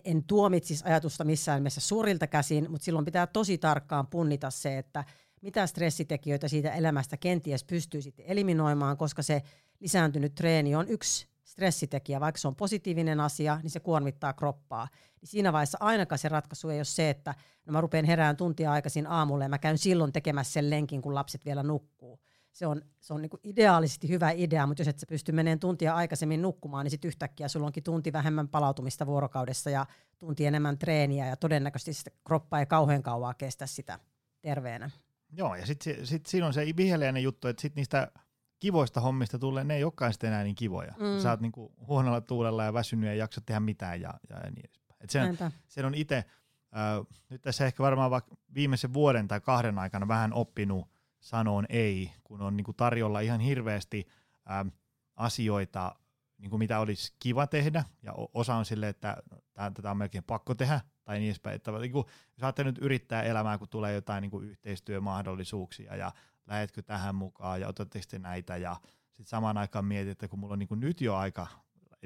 en 0.05 0.23
tuomitsisi 0.23 0.83
ajatusta 0.85 1.23
missään 1.23 1.59
nimessä 1.59 1.81
suurilta 1.81 2.27
käsin, 2.27 2.71
mutta 2.71 2.85
silloin 2.85 3.05
pitää 3.05 3.27
tosi 3.27 3.57
tarkkaan 3.57 4.07
punnita 4.07 4.49
se, 4.49 4.77
että 4.77 5.03
mitä 5.41 5.67
stressitekijöitä 5.67 6.47
siitä 6.47 6.73
elämästä 6.73 7.17
kenties 7.17 7.63
pystyy 7.63 8.01
sitten 8.01 8.25
eliminoimaan, 8.25 8.97
koska 8.97 9.21
se 9.21 9.41
lisääntynyt 9.79 10.35
treeni 10.35 10.75
on 10.75 10.87
yksi 10.87 11.27
stressitekijä, 11.43 12.19
vaikka 12.19 12.39
se 12.39 12.47
on 12.47 12.55
positiivinen 12.55 13.19
asia, 13.19 13.59
niin 13.63 13.71
se 13.71 13.79
kuormittaa 13.79 14.33
kroppaa. 14.33 14.87
Niin 15.21 15.29
siinä 15.29 15.53
vaiheessa 15.53 15.77
ainakaan 15.81 16.19
se 16.19 16.29
ratkaisu 16.29 16.69
ei 16.69 16.77
ole 16.77 16.85
se, 16.85 17.09
että 17.09 17.35
no 17.65 17.73
mä 17.73 17.81
rupean 17.81 18.05
herään 18.05 18.37
tuntia 18.37 18.71
aikaisin 18.71 19.07
aamulla 19.07 19.45
ja 19.45 19.49
mä 19.49 19.57
käyn 19.57 19.77
silloin 19.77 20.13
tekemässä 20.13 20.53
sen 20.53 20.69
lenkin, 20.69 21.01
kun 21.01 21.15
lapset 21.15 21.45
vielä 21.45 21.63
nukkuu. 21.63 22.19
Se 22.51 22.67
on, 22.67 22.81
se 22.99 23.13
on 23.13 23.21
niin 23.21 23.31
ideaalisesti 23.43 24.09
hyvä 24.09 24.31
idea, 24.31 24.67
mutta 24.67 24.81
jos 24.81 24.87
et 24.87 24.99
sä 24.99 25.05
pysty 25.09 25.31
menemään 25.31 25.59
tuntia 25.59 25.95
aikaisemmin 25.95 26.41
nukkumaan, 26.41 26.85
niin 26.85 26.91
sitten 26.91 27.07
yhtäkkiä 27.07 27.47
sulla 27.47 27.65
onkin 27.65 27.83
tunti 27.83 28.13
vähemmän 28.13 28.47
palautumista 28.47 29.05
vuorokaudessa 29.05 29.69
ja 29.69 29.85
tunti 30.17 30.45
enemmän 30.45 30.77
treeniä 30.77 31.27
ja 31.27 31.35
todennäköisesti 31.35 32.09
kroppa 32.27 32.59
ei 32.59 32.65
kauhean 32.65 33.03
kauaa 33.03 33.33
kestä 33.33 33.65
sitä 33.65 33.99
terveenä. 34.41 34.89
Joo, 35.31 35.55
ja 35.55 35.65
sitten 35.65 36.07
sit 36.07 36.25
siinä 36.25 36.47
on 36.47 36.53
se 36.53 36.65
viheliäinen 36.77 37.23
juttu, 37.23 37.47
että 37.47 37.61
sitten 37.61 37.81
niistä 37.81 38.11
kivoista 38.59 39.01
hommista 39.01 39.39
tulee, 39.39 39.63
ne 39.63 39.75
ei 39.75 39.83
olekaan 39.83 40.13
sitten 40.13 40.27
enää 40.27 40.43
niin 40.43 40.55
kivoja. 40.55 40.93
Mm. 40.99 41.19
Sä 41.21 41.29
oot 41.29 41.41
niinku 41.41 41.71
huonolla 41.87 42.21
tuulella 42.21 42.63
ja 42.63 42.73
väsynyt 42.73 43.07
ja 43.07 43.15
jaksa 43.15 43.41
tehdä 43.41 43.59
mitään 43.59 44.01
ja, 44.01 44.13
ja 44.29 44.39
niin 44.39 44.65
edespäin. 44.65 44.97
Et 45.01 45.09
sen, 45.09 45.37
sen 45.67 45.85
on 45.85 45.95
itse, 45.95 46.17
äh, 46.17 47.05
nyt 47.29 47.41
tässä 47.41 47.65
ehkä 47.65 47.83
varmaan 47.83 48.11
vaikka 48.11 48.35
viimeisen 48.53 48.93
vuoden 48.93 49.27
tai 49.27 49.41
kahden 49.41 49.79
aikana 49.79 50.07
vähän 50.07 50.33
oppinut 50.33 50.90
sanoon 51.21 51.65
ei, 51.69 52.11
kun 52.23 52.41
on 52.41 52.57
niinku 52.57 52.73
tarjolla 52.73 53.19
ihan 53.19 53.39
hirveästi 53.39 54.07
äh, 54.51 54.71
asioita, 55.15 55.95
niinku 56.37 56.57
mitä 56.57 56.79
olisi 56.79 57.13
kiva 57.19 57.47
tehdä, 57.47 57.83
ja 58.03 58.13
osa 58.33 58.55
on 58.55 58.65
silleen, 58.65 58.89
että 58.89 59.17
tätä 59.53 59.91
on 59.91 59.97
melkein 59.97 60.23
pakko 60.23 60.55
tehdä, 60.55 60.81
tai 61.03 61.19
niin 61.19 61.29
edespäin. 61.29 61.55
Että, 61.55 61.71
niinku, 61.71 62.09
jos 62.37 62.43
ajattelee 62.43 62.71
nyt 62.71 62.83
yrittää 62.83 63.23
elämää, 63.23 63.57
kun 63.57 63.67
tulee 63.69 63.93
jotain 63.93 64.21
niinku 64.21 64.39
yhteistyömahdollisuuksia 64.39 65.95
ja 65.95 66.11
lähetkö 66.47 66.81
tähän 66.81 67.15
mukaan 67.15 67.61
ja 67.61 67.67
otatteko 67.67 68.05
te 68.09 68.19
näitä 68.19 68.57
ja 68.57 68.75
sitten 69.07 69.25
samaan 69.25 69.57
aikaan 69.57 69.85
mietit, 69.85 70.11
että 70.11 70.27
kun 70.27 70.39
mulla 70.39 70.53
on 70.53 70.59
niin 70.59 70.67
kuin 70.67 70.79
nyt 70.79 71.01
jo 71.01 71.15
aika, 71.15 71.47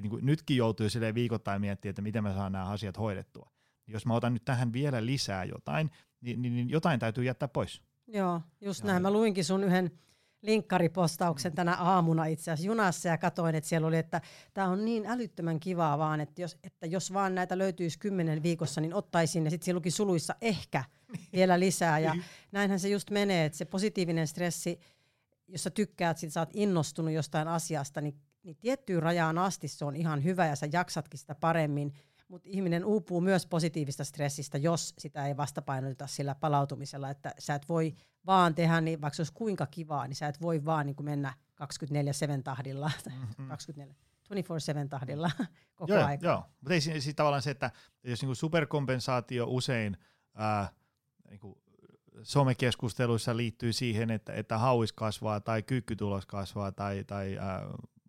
niin 0.02 0.10
kuin 0.10 0.26
nytkin 0.26 0.58
joutuu 0.58 0.90
sille 0.90 1.14
viikoittain 1.14 1.62
miettiä, 1.62 1.90
että 1.90 2.02
miten 2.02 2.24
mä 2.24 2.34
saan 2.34 2.52
nämä 2.52 2.66
asiat 2.66 2.98
hoidettua. 2.98 3.52
Jos 3.88 4.06
mä 4.06 4.14
otan 4.14 4.34
nyt 4.34 4.46
tähän 4.46 4.74
vielä 4.74 5.06
lisää 5.06 5.44
jotain, 5.44 5.92
niin, 6.22 6.42
niin, 6.42 6.54
niin 6.54 6.70
jotain 6.70 7.00
täytyy 7.00 7.24
jättää 7.24 7.48
pois. 7.48 7.82
Joo, 8.08 8.42
just 8.62 8.84
ja 8.84 8.88
näin. 8.88 9.02
Mä 9.02 9.12
luinkin 9.12 9.46
sun 9.46 9.64
yhden 9.64 9.92
linkkaripostauksen 10.42 11.56
tänä 11.56 11.76
aamuna 11.76 12.26
itse 12.26 12.52
asiassa 12.52 12.68
junassa 12.68 13.10
ja 13.10 13.18
katoin, 13.18 13.56
että 13.56 13.68
siellä 13.68 13.88
oli, 13.88 13.98
että 13.98 14.22
tämä 14.54 14.68
on 14.68 14.86
niin 14.86 15.06
älyttömän 15.06 15.60
kivaa 15.60 15.98
vaan, 15.98 16.22
että 16.22 16.42
jos, 16.42 16.58
että 16.64 16.86
jos 16.86 17.14
vaan 17.14 17.36
näitä 17.36 17.58
löytyisi 17.58 18.00
kymmenen 18.00 18.44
viikossa, 18.44 18.82
niin 18.82 18.94
ottaisin 18.94 19.46
ja 19.46 19.52
sitten 19.52 19.66
siellä 19.66 19.78
luki 19.78 19.92
suluissa 19.92 20.36
ehkä 20.42 20.84
vielä 21.34 21.60
lisää 21.60 22.00
ja 22.00 22.14
niin. 22.14 22.24
näinhän 22.52 22.80
se 22.80 22.90
just 22.90 23.12
menee, 23.12 23.46
että 23.46 23.58
se 23.58 23.66
positiivinen 23.66 24.28
stressi, 24.28 24.80
jos 25.48 25.64
sä 25.64 25.70
tykkäät, 25.70 26.18
sit 26.18 26.34
sä 26.34 26.40
oot 26.40 26.50
innostunut 26.54 27.14
jostain 27.14 27.48
asiasta, 27.48 28.02
niin, 28.02 28.16
niin 28.44 28.56
tiettyyn 28.56 29.04
rajaan 29.04 29.38
asti 29.38 29.68
se 29.68 29.86
on 29.86 29.96
ihan 29.96 30.24
hyvä 30.24 30.48
ja 30.48 30.56
sä 30.56 30.68
jaksatkin 30.72 31.20
sitä 31.20 31.36
paremmin, 31.36 31.94
mutta 32.28 32.50
ihminen 32.52 32.86
uupuu 32.86 33.22
myös 33.22 33.46
positiivista 33.46 34.04
stressistä, 34.04 34.58
jos 34.58 34.94
sitä 34.98 35.28
ei 35.28 35.38
vastapainoteta 35.38 36.08
sillä 36.08 36.36
palautumisella, 36.36 37.10
että 37.10 37.34
sä 37.40 37.56
et 37.56 37.70
voi 37.70 37.96
vaan 38.26 38.56
tehdä, 38.56 38.82
niin 38.82 39.02
vaikka 39.02 39.16
se 39.16 39.22
olisi 39.22 39.34
kuinka 39.34 39.66
kivaa, 39.66 40.08
niin 40.08 40.16
sä 40.16 40.28
et 40.28 40.42
voi 40.42 40.66
vaan 40.66 40.86
niin 40.86 40.96
kuin 40.96 41.06
mennä 41.06 41.34
24-7 42.40 42.42
tahdilla, 42.44 42.92
mm-hmm. 43.10 43.48
24 43.48 43.96
24-7 44.34 44.90
tahdilla 44.90 45.32
koko 45.76 45.94
joo, 45.94 46.06
aika. 46.06 46.26
Joo, 46.26 46.44
mutta 46.62 46.74
ei 46.74 46.82
siis 46.82 47.16
tavallaan 47.16 47.42
se, 47.42 47.52
että 47.52 47.72
jos 48.04 48.22
niin 48.22 48.28
kuin 48.28 48.36
superkompensaatio 48.36 49.46
usein 49.48 49.98
ää, 50.36 50.70
niin 51.30 51.40
kuin 51.40 51.58
somekeskusteluissa 52.24 53.38
liittyy 53.38 53.74
siihen, 53.74 54.12
että, 54.12 54.34
että 54.34 54.58
hauis 54.58 54.94
kasvaa 54.94 55.40
tai 55.40 55.64
kyykkytulos 55.64 56.26
kasvaa 56.26 56.72
tai, 56.72 57.04
tai 57.04 57.38
ää, 57.38 57.62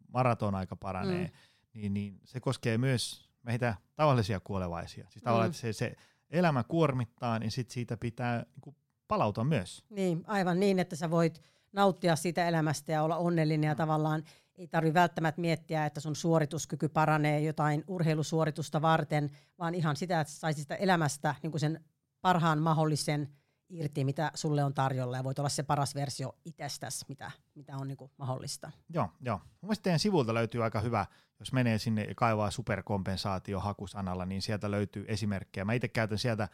maraton 0.09 0.55
aika 0.55 0.77
paranee, 0.77 1.25
mm. 1.25 1.33
niin, 1.81 1.95
niin 1.95 2.21
se 2.25 2.41
koskee 2.41 2.79
myös 2.79 3.26
meitä 3.47 3.75
tavallisia 3.97 4.41
kuolevaisia. 4.41 5.07
Siis 5.11 5.23
tavallaan, 5.23 5.51
mm. 5.51 5.55
se, 5.55 5.73
se 5.73 5.97
elämä 6.31 6.65
kuormittaa, 6.65 7.39
niin 7.39 7.51
sit 7.51 7.71
siitä 7.71 7.97
pitää 7.97 8.37
niin 8.39 8.61
kuin, 8.61 8.77
palautua 9.09 9.45
myös. 9.45 9.85
Niin, 9.91 10.25
aivan 10.27 10.61
niin, 10.61 10.79
että 10.79 10.97
sä 10.97 11.11
voit 11.11 11.43
nauttia 11.73 12.17
siitä 12.17 12.49
elämästä 12.49 12.93
ja 12.93 13.03
olla 13.03 13.17
onnellinen 13.17 13.69
ja 13.69 13.75
mm. 13.75 13.79
tavallaan 13.79 14.23
ei 14.55 14.69
tarvitse 14.69 14.95
välttämättä 14.95 15.41
miettiä, 15.41 15.87
että 15.87 16.01
sun 16.01 16.17
suorituskyky 16.17 16.89
paranee 16.89 17.41
jotain 17.41 17.85
urheilusuoritusta 17.87 18.83
varten, 18.83 19.31
vaan 19.59 19.75
ihan 19.75 19.97
sitä, 19.97 20.21
että 20.21 20.33
saisit 20.33 20.63
sitä 20.63 20.75
elämästä 20.75 21.35
niin 21.43 21.61
sen 21.61 21.85
parhaan 22.21 22.59
mahdollisen 22.59 23.29
irti, 23.69 24.05
mitä 24.05 24.31
sulle 24.35 24.64
on 24.64 24.75
tarjolla, 24.75 25.17
ja 25.17 25.25
voit 25.25 25.39
olla 25.39 25.49
se 25.49 25.62
paras 25.62 25.95
versio 25.95 26.35
itsestäsi, 26.45 27.05
mitä, 27.09 27.31
mitä 27.55 27.77
on 27.77 27.89
niin 27.89 27.97
kuin 27.97 28.11
mahdollista. 28.17 28.71
Joo, 28.89 29.09
joo. 29.21 29.41
Mielestäni 29.62 29.83
teidän 29.83 29.99
sivulta 29.99 30.35
löytyy 30.35 30.64
aika 30.64 30.81
hyvä, 30.81 31.07
jos 31.39 31.53
menee 31.53 31.79
sinne 31.79 32.05
ja 32.05 32.14
kaivaa 32.14 32.51
superkompensaatio 32.51 33.61
hakusanalla, 33.61 34.27
niin 34.27 34.43
sieltä 34.43 34.71
löytyy 34.71 35.05
esimerkkejä. 35.09 35.64
Mä 35.64 35.73
itse 35.73 35.89
käytän 35.89 36.19
sieltä 36.19 36.49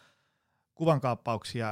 kuvankaappauksia 0.74 1.68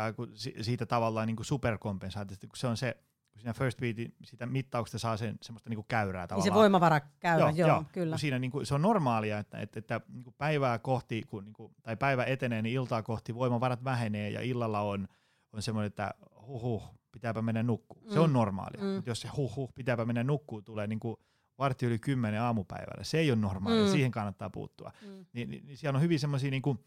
siitä 0.61 0.87
tavallaan 0.87 1.27
niin 1.27 1.37
kuin 1.37 1.47
superkompensaatiosta, 1.47 2.47
kun 2.47 2.57
se 2.57 2.67
on 2.67 2.77
se, 2.77 2.97
kun 3.33 3.41
siinä 3.41 3.53
first 3.53 3.81
beatin 3.81 4.15
sitä 4.25 4.47
mittauksesta 4.47 4.99
saa 4.99 5.17
sen 5.17 5.39
semmoista 5.43 5.71
niinku 5.71 5.85
käyrää 5.89 6.27
tavallaan. 6.27 6.45
Niin 6.45 6.55
se 6.55 6.59
voimavara 6.59 7.01
käyrä, 7.01 7.41
joo, 7.41 7.51
joo, 7.51 7.69
joo 7.69 7.85
kyllä. 7.93 8.19
Siinä 8.19 8.39
niinku, 8.39 8.65
se 8.65 8.75
on 8.75 8.83
normaalia, 8.83 9.39
että, 9.39 9.59
että, 9.59 9.79
että 9.79 10.01
niinku 10.09 10.35
päivää 10.39 10.79
kohti, 10.79 11.23
kun, 11.23 11.45
niinku, 11.45 11.75
tai 11.83 11.97
päivä 11.97 12.25
etenee, 12.25 12.63
niin 12.63 12.75
iltaa 12.75 13.03
kohti 13.03 13.35
voimavarat 13.35 13.85
vähenee 13.85 14.31
ja 14.31 14.41
illalla 14.41 14.81
on, 14.81 15.09
on 15.53 15.63
semmoinen, 15.63 15.87
että 15.87 16.15
huhuh, 16.47 17.01
pitääpä 17.13 17.43
mennä 17.43 17.63
nukkuun. 17.63 18.05
Mm. 18.05 18.13
Se 18.13 18.21
on 18.21 18.33
normaalia. 18.33 18.83
Mm. 18.83 18.89
Mutta 18.89 19.11
jos 19.11 19.21
se 19.21 19.29
huhuh, 19.29 19.75
pitääpä 19.75 20.05
mennä 20.05 20.25
nukkuun, 20.25 20.65
tulee 20.65 20.87
niinku 20.87 21.23
vartti 21.59 21.87
yli 21.87 21.99
kymmenen 21.99 22.43
aamupäivällä, 22.43 23.05
se 23.05 23.19
ei 23.19 23.31
ole 23.31 23.39
normaalia, 23.39 23.85
mm. 23.85 23.91
siihen 23.91 24.11
kannattaa 24.11 24.51
puuttua. 24.51 24.93
Mm. 25.03 25.27
Niin, 25.33 25.51
niin, 25.51 25.67
niin 25.67 25.77
siellä 25.77 25.97
on 25.97 26.03
hyvin 26.03 26.21
semmoisia 26.21 26.51
niinku 26.51 26.85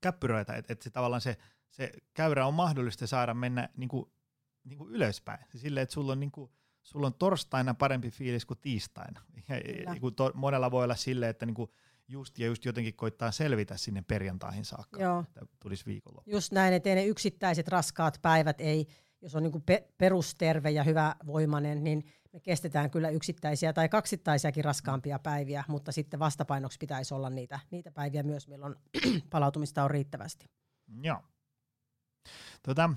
käppyröitä, 0.00 0.56
että, 0.56 0.72
että 0.72 0.84
se 0.84 0.90
tavallaan 0.90 1.20
se, 1.20 1.36
se 1.70 1.92
käyrä 2.14 2.46
on 2.46 2.54
mahdollista 2.54 3.06
saada 3.06 3.34
mennä 3.34 3.68
niinku 3.76 4.12
niin 4.64 4.78
kuin 4.78 4.90
ylöspäin. 4.90 5.38
Silleen, 5.56 5.82
että 5.82 5.92
sulla 5.92 6.12
on, 6.12 6.20
niin 6.20 6.30
kuin, 6.30 6.50
sulla 6.82 7.06
on 7.06 7.14
torstaina 7.14 7.74
parempi 7.74 8.10
fiilis 8.10 8.46
kuin 8.46 8.58
tiistaina. 8.58 9.22
Ja, 9.48 9.90
niin 9.90 10.00
kuin 10.00 10.14
to, 10.14 10.30
monella 10.34 10.70
voi 10.70 10.84
olla 10.84 10.94
silleen, 10.94 11.30
että 11.30 11.46
niin 11.46 11.54
kuin 11.54 11.70
just 12.08 12.38
ja 12.38 12.46
just 12.46 12.64
jotenkin 12.64 12.94
koittaa 12.94 13.30
selvitä 13.30 13.76
sinne 13.76 14.02
perjantaihin 14.02 14.64
saakka, 14.64 15.02
Joo. 15.02 15.20
että 15.20 15.56
tulisi 15.60 15.86
viikonloppu. 15.86 16.30
Just 16.30 16.52
näin, 16.52 16.74
että 16.74 16.94
ne 16.94 17.06
yksittäiset 17.06 17.68
raskaat 17.68 18.18
päivät 18.22 18.60
ei, 18.60 18.86
jos 19.20 19.34
on 19.34 19.42
niin 19.42 19.52
kuin 19.52 19.62
pe- 19.62 19.88
perusterve 19.98 20.70
ja 20.70 20.84
hyvä 20.84 21.16
voimainen, 21.26 21.84
niin 21.84 22.04
me 22.32 22.40
kestetään 22.40 22.90
kyllä 22.90 23.08
yksittäisiä 23.08 23.72
tai 23.72 23.88
kaksittaisiakin 23.88 24.64
raskaampia 24.64 25.18
päiviä, 25.18 25.64
mutta 25.68 25.92
sitten 25.92 26.20
vastapainoksi 26.20 26.78
pitäisi 26.78 27.14
olla 27.14 27.30
niitä, 27.30 27.60
niitä 27.70 27.90
päiviä 27.90 28.22
myös, 28.22 28.48
milloin 28.48 28.74
palautumista 29.30 29.84
on 29.84 29.90
riittävästi. 29.90 30.46
Joo. 31.02 31.22
Tota, 32.62 32.90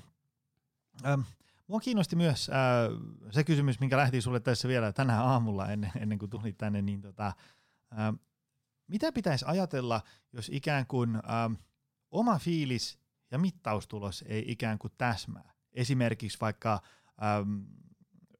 ähm, 1.05 1.22
Mua 1.68 1.80
kiinnosti 1.80 2.16
myös 2.16 2.49
äh, 2.49 2.55
se 3.32 3.43
kysymys, 3.43 3.80
minkä 3.80 3.97
lähti 3.97 4.22
sulle 4.22 4.39
tässä 4.39 4.68
vielä 4.68 4.93
tänään 4.93 5.24
aamulla 5.24 5.72
ennen, 5.72 5.91
ennen 5.99 6.20
kuin 6.20 6.30
tulit 6.30 6.58
tänne, 6.58 6.82
niin 6.82 7.01
tota, 7.01 7.28
äh, 7.28 8.14
mitä 8.88 9.11
pitäisi 9.11 9.45
ajatella, 9.47 10.01
jos 10.33 10.49
ikään 10.53 10.88
kuin 10.88 11.15
äh, 11.15 11.21
oma 12.11 12.39
fiilis 12.39 12.99
ja 13.31 13.38
mittaustulos 13.38 14.23
ei 14.27 14.51
ikään 14.51 14.79
kuin 14.79 14.93
täsmää? 14.97 15.53
Esimerkiksi 15.73 16.38
vaikka 16.41 16.81
Ähm, 17.23 17.59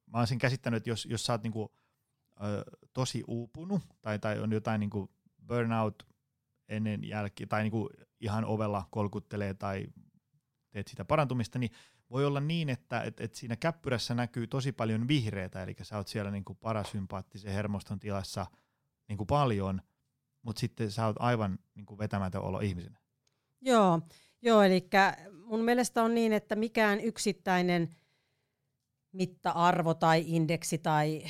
mä 0.06 0.20
olisin 0.20 0.40
käsittänyt, 0.40 0.78
että 0.78 0.90
jos, 0.90 1.06
jos 1.06 1.26
sä 1.26 1.34
oot 1.34 1.44
niinku, 1.44 1.76
ö, 2.44 2.64
tosi 2.94 3.24
uupunut 3.28 3.82
tai, 4.02 4.20
tai 4.20 4.40
on 4.40 4.52
jotain 4.52 4.80
niinku 4.80 5.12
burnout 5.48 6.08
ennen 6.70 7.04
jälkeen 7.04 7.50
tai 7.50 7.64
niinku 7.64 7.90
ihan 8.20 8.46
ovella 8.46 8.88
kolkuttelee 8.92 9.54
tai 9.54 9.88
teet 10.72 10.88
sitä 10.88 11.06
parantumista, 11.06 11.60
niin 11.60 11.72
voi 12.10 12.26
olla 12.26 12.40
niin, 12.40 12.70
että 12.70 13.02
et, 13.02 13.20
et 13.20 13.36
siinä 13.36 13.56
käppyrässä 13.56 14.16
näkyy 14.16 14.48
tosi 14.48 14.72
paljon 14.72 15.08
vihreitä, 15.08 15.64
eli 15.64 15.76
sä 15.82 15.98
oot 15.98 16.08
siellä 16.08 16.32
niinku 16.32 16.54
parasympaattisen 16.54 17.54
hermoston 17.54 18.00
tilassa 18.00 18.46
niinku 19.08 19.26
paljon, 19.26 19.82
mutta 20.42 20.60
sitten 20.60 20.92
sä 20.92 21.06
oot 21.06 21.16
aivan 21.20 21.60
niinku 21.76 21.98
vetämätön 21.98 22.42
olo 22.42 22.60
ihmisenä. 22.60 23.00
Joo, 23.62 24.02
joo 24.42 24.62
eli 24.62 24.90
mun 25.46 25.64
mielestä 25.64 26.04
on 26.04 26.16
niin, 26.16 26.34
että 26.34 26.56
mikään 26.56 27.00
yksittäinen 27.02 27.96
mitta-arvo 29.12 29.94
tai 29.94 30.24
indeksi 30.28 30.78
tai 30.78 31.24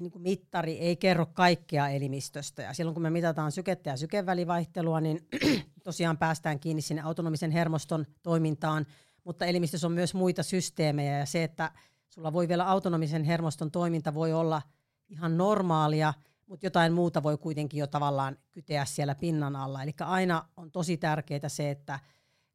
niin 0.00 0.10
kuin 0.10 0.22
mittari 0.22 0.78
ei 0.78 0.96
kerro 0.96 1.26
kaikkea 1.26 1.88
elimistöstä. 1.88 2.62
Ja 2.62 2.74
silloin 2.74 2.94
kun 2.94 3.02
me 3.02 3.10
mitataan 3.10 3.52
sykettä 3.52 3.90
ja 3.90 3.96
sykevälivaihtelua, 3.96 5.00
niin 5.00 5.28
tosiaan 5.84 6.18
päästään 6.18 6.60
kiinni 6.60 6.82
sinne 6.82 7.02
autonomisen 7.02 7.50
hermoston 7.50 8.06
toimintaan, 8.22 8.86
mutta 9.24 9.46
elimistössä 9.46 9.86
on 9.86 9.92
myös 9.92 10.14
muita 10.14 10.42
systeemejä 10.42 11.18
ja 11.18 11.26
se, 11.26 11.44
että 11.44 11.72
sulla 12.08 12.32
voi 12.32 12.48
vielä 12.48 12.68
autonomisen 12.68 13.24
hermoston 13.24 13.70
toiminta 13.70 14.14
voi 14.14 14.32
olla 14.32 14.62
ihan 15.08 15.36
normaalia, 15.36 16.14
mutta 16.50 16.66
jotain 16.66 16.92
muuta 16.92 17.22
voi 17.22 17.38
kuitenkin 17.38 17.80
jo 17.80 17.86
tavallaan 17.86 18.38
kyteä 18.52 18.84
siellä 18.84 19.14
pinnan 19.14 19.56
alla. 19.56 19.82
Eli 19.82 19.94
aina 20.00 20.48
on 20.56 20.70
tosi 20.70 20.96
tärkeää 20.96 21.48
se, 21.48 21.70
että 21.70 22.00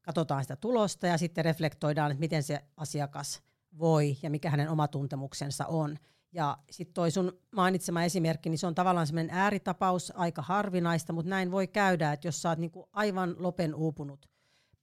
katsotaan 0.01 0.43
sitä 0.43 0.55
tulosta 0.55 1.07
ja 1.07 1.17
sitten 1.17 1.45
reflektoidaan, 1.45 2.11
että 2.11 2.19
miten 2.19 2.43
se 2.43 2.65
asiakas 2.77 3.41
voi 3.79 4.17
ja 4.23 4.29
mikä 4.29 4.49
hänen 4.49 4.69
oma 4.69 4.87
tuntemuksensa 4.87 5.65
on. 5.65 5.97
Ja 6.31 6.57
sitten 6.71 6.93
toi 6.93 7.11
sun 7.11 7.39
mainitsema 7.55 8.03
esimerkki, 8.03 8.49
niin 8.49 8.59
se 8.59 8.67
on 8.67 8.75
tavallaan 8.75 9.07
semmoinen 9.07 9.35
ääritapaus, 9.35 10.13
aika 10.15 10.41
harvinaista, 10.41 11.13
mutta 11.13 11.29
näin 11.29 11.51
voi 11.51 11.67
käydä, 11.67 12.13
että 12.13 12.27
jos 12.27 12.41
sä 12.41 12.49
oot 12.49 12.59
niinku 12.59 12.89
aivan 12.93 13.35
lopen 13.37 13.75
uupunut, 13.75 14.29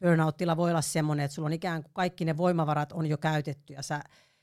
burnouttila 0.01 0.57
voi 0.57 0.71
olla 0.71 0.83
semmoinen, 0.83 1.25
että 1.25 1.35
sulla 1.35 1.47
on 1.47 1.53
ikään 1.53 1.83
kuin 1.83 1.93
kaikki 1.95 2.25
ne 2.25 2.37
voimavarat 2.37 2.93
on 2.93 3.07
jo 3.07 3.19
käytetty 3.19 3.73
ja 3.73 3.83
sä, 3.83 4.03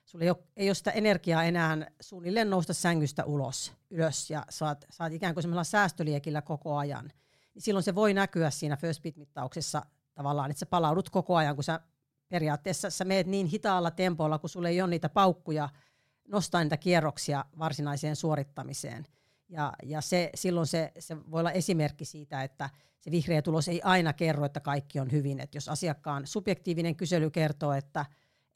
sulla 0.09 0.23
ei 0.23 0.29
ole, 0.29 0.37
ei 0.57 0.69
ole 0.69 0.75
sitä 0.75 0.91
energiaa 0.91 1.43
enää 1.43 1.91
suunnilleen 2.01 2.49
nousta 2.49 2.73
sängystä 2.73 3.25
ulos, 3.25 3.73
ylös 3.89 4.29
ja 4.29 4.45
saat, 4.49 4.85
saat 4.89 5.13
ikään 5.13 5.33
kuin 5.33 5.41
semmoisella 5.41 5.63
säästöliekillä 5.63 6.41
koko 6.41 6.77
ajan. 6.77 7.11
Niin 7.53 7.61
silloin 7.61 7.83
se 7.83 7.95
voi 7.95 8.13
näkyä 8.13 8.49
siinä 8.49 8.77
first 8.77 9.03
beat-mittauksessa 9.03 9.81
tavallaan, 10.13 10.51
että 10.51 10.59
sä 10.59 10.65
palaudut 10.65 11.09
koko 11.09 11.35
ajan, 11.35 11.55
kun 11.55 11.63
sä 11.63 11.79
periaatteessa 12.29 12.89
sä 12.89 13.05
meet 13.05 13.27
niin 13.27 13.47
hitaalla 13.47 13.91
tempolla, 13.91 14.39
kun 14.39 14.49
sulle 14.49 14.69
ei 14.69 14.81
ole 14.81 14.89
niitä 14.89 15.09
paukkuja 15.09 15.69
nostaa 16.27 16.63
niitä 16.63 16.77
kierroksia 16.77 17.45
varsinaiseen 17.59 18.15
suorittamiseen. 18.15 19.05
Ja, 19.49 19.73
ja 19.83 20.01
se, 20.01 20.29
silloin 20.35 20.67
se, 20.67 20.91
se 20.99 21.17
voi 21.31 21.39
olla 21.39 21.51
esimerkki 21.51 22.05
siitä, 22.05 22.43
että 22.43 22.69
se 22.99 23.11
vihreä 23.11 23.41
tulos 23.41 23.67
ei 23.67 23.81
aina 23.83 24.13
kerro, 24.13 24.45
että 24.45 24.59
kaikki 24.59 24.99
on 24.99 25.11
hyvin. 25.11 25.39
Et 25.39 25.55
jos 25.55 25.69
asiakkaan 25.69 26.27
subjektiivinen 26.27 26.95
kysely 26.95 27.29
kertoo, 27.29 27.73
että, 27.73 28.05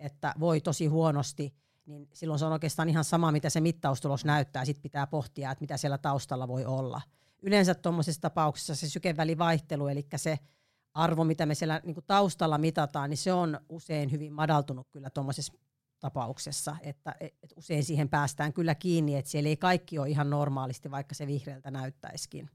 että 0.04 0.34
voi 0.40 0.62
tosi 0.62 0.86
huonosti, 0.86 1.54
niin 1.86 2.10
silloin 2.14 2.40
se 2.40 2.46
on 2.46 2.52
oikeastaan 2.52 2.90
ihan 2.90 3.04
sama, 3.04 3.32
mitä 3.32 3.50
se 3.50 3.62
mittaustulos 3.62 4.26
näyttää. 4.26 4.66
Sitten 4.66 4.84
pitää 4.84 5.08
pohtia, 5.08 5.52
että 5.52 5.62
mitä 5.62 5.78
siellä 5.78 5.98
taustalla 5.98 6.48
voi 6.48 6.66
olla. 6.66 7.02
Yleensä 7.42 7.76
tuommoisessa 7.76 8.22
tapauksessa 8.22 8.76
se 8.76 8.90
sykevälivaihtelu, 8.90 9.88
eli 9.88 10.08
se 10.16 10.40
arvo, 10.94 11.24
mitä 11.24 11.46
me 11.46 11.56
siellä 11.56 11.82
niin 11.84 11.96
taustalla 12.08 12.58
mitataan, 12.58 13.10
niin 13.10 13.18
se 13.18 13.34
on 13.34 13.60
usein 13.70 14.12
hyvin 14.12 14.34
madaltunut 14.34 14.88
kyllä 14.92 15.10
tuommoisessa 15.10 15.54
tapauksessa, 16.00 16.76
että 16.82 17.16
et 17.20 17.54
usein 17.56 17.84
siihen 17.84 18.10
päästään 18.10 18.54
kyllä 18.54 18.76
kiinni, 18.76 19.16
että 19.16 19.32
siellä 19.32 19.50
ei 19.50 19.58
kaikki 19.58 20.00
ole 20.00 20.10
ihan 20.10 20.30
normaalisti, 20.30 20.92
vaikka 20.92 21.16
se 21.16 21.28
vihreältä 21.28 21.72
näyttäisikin. 21.72 22.50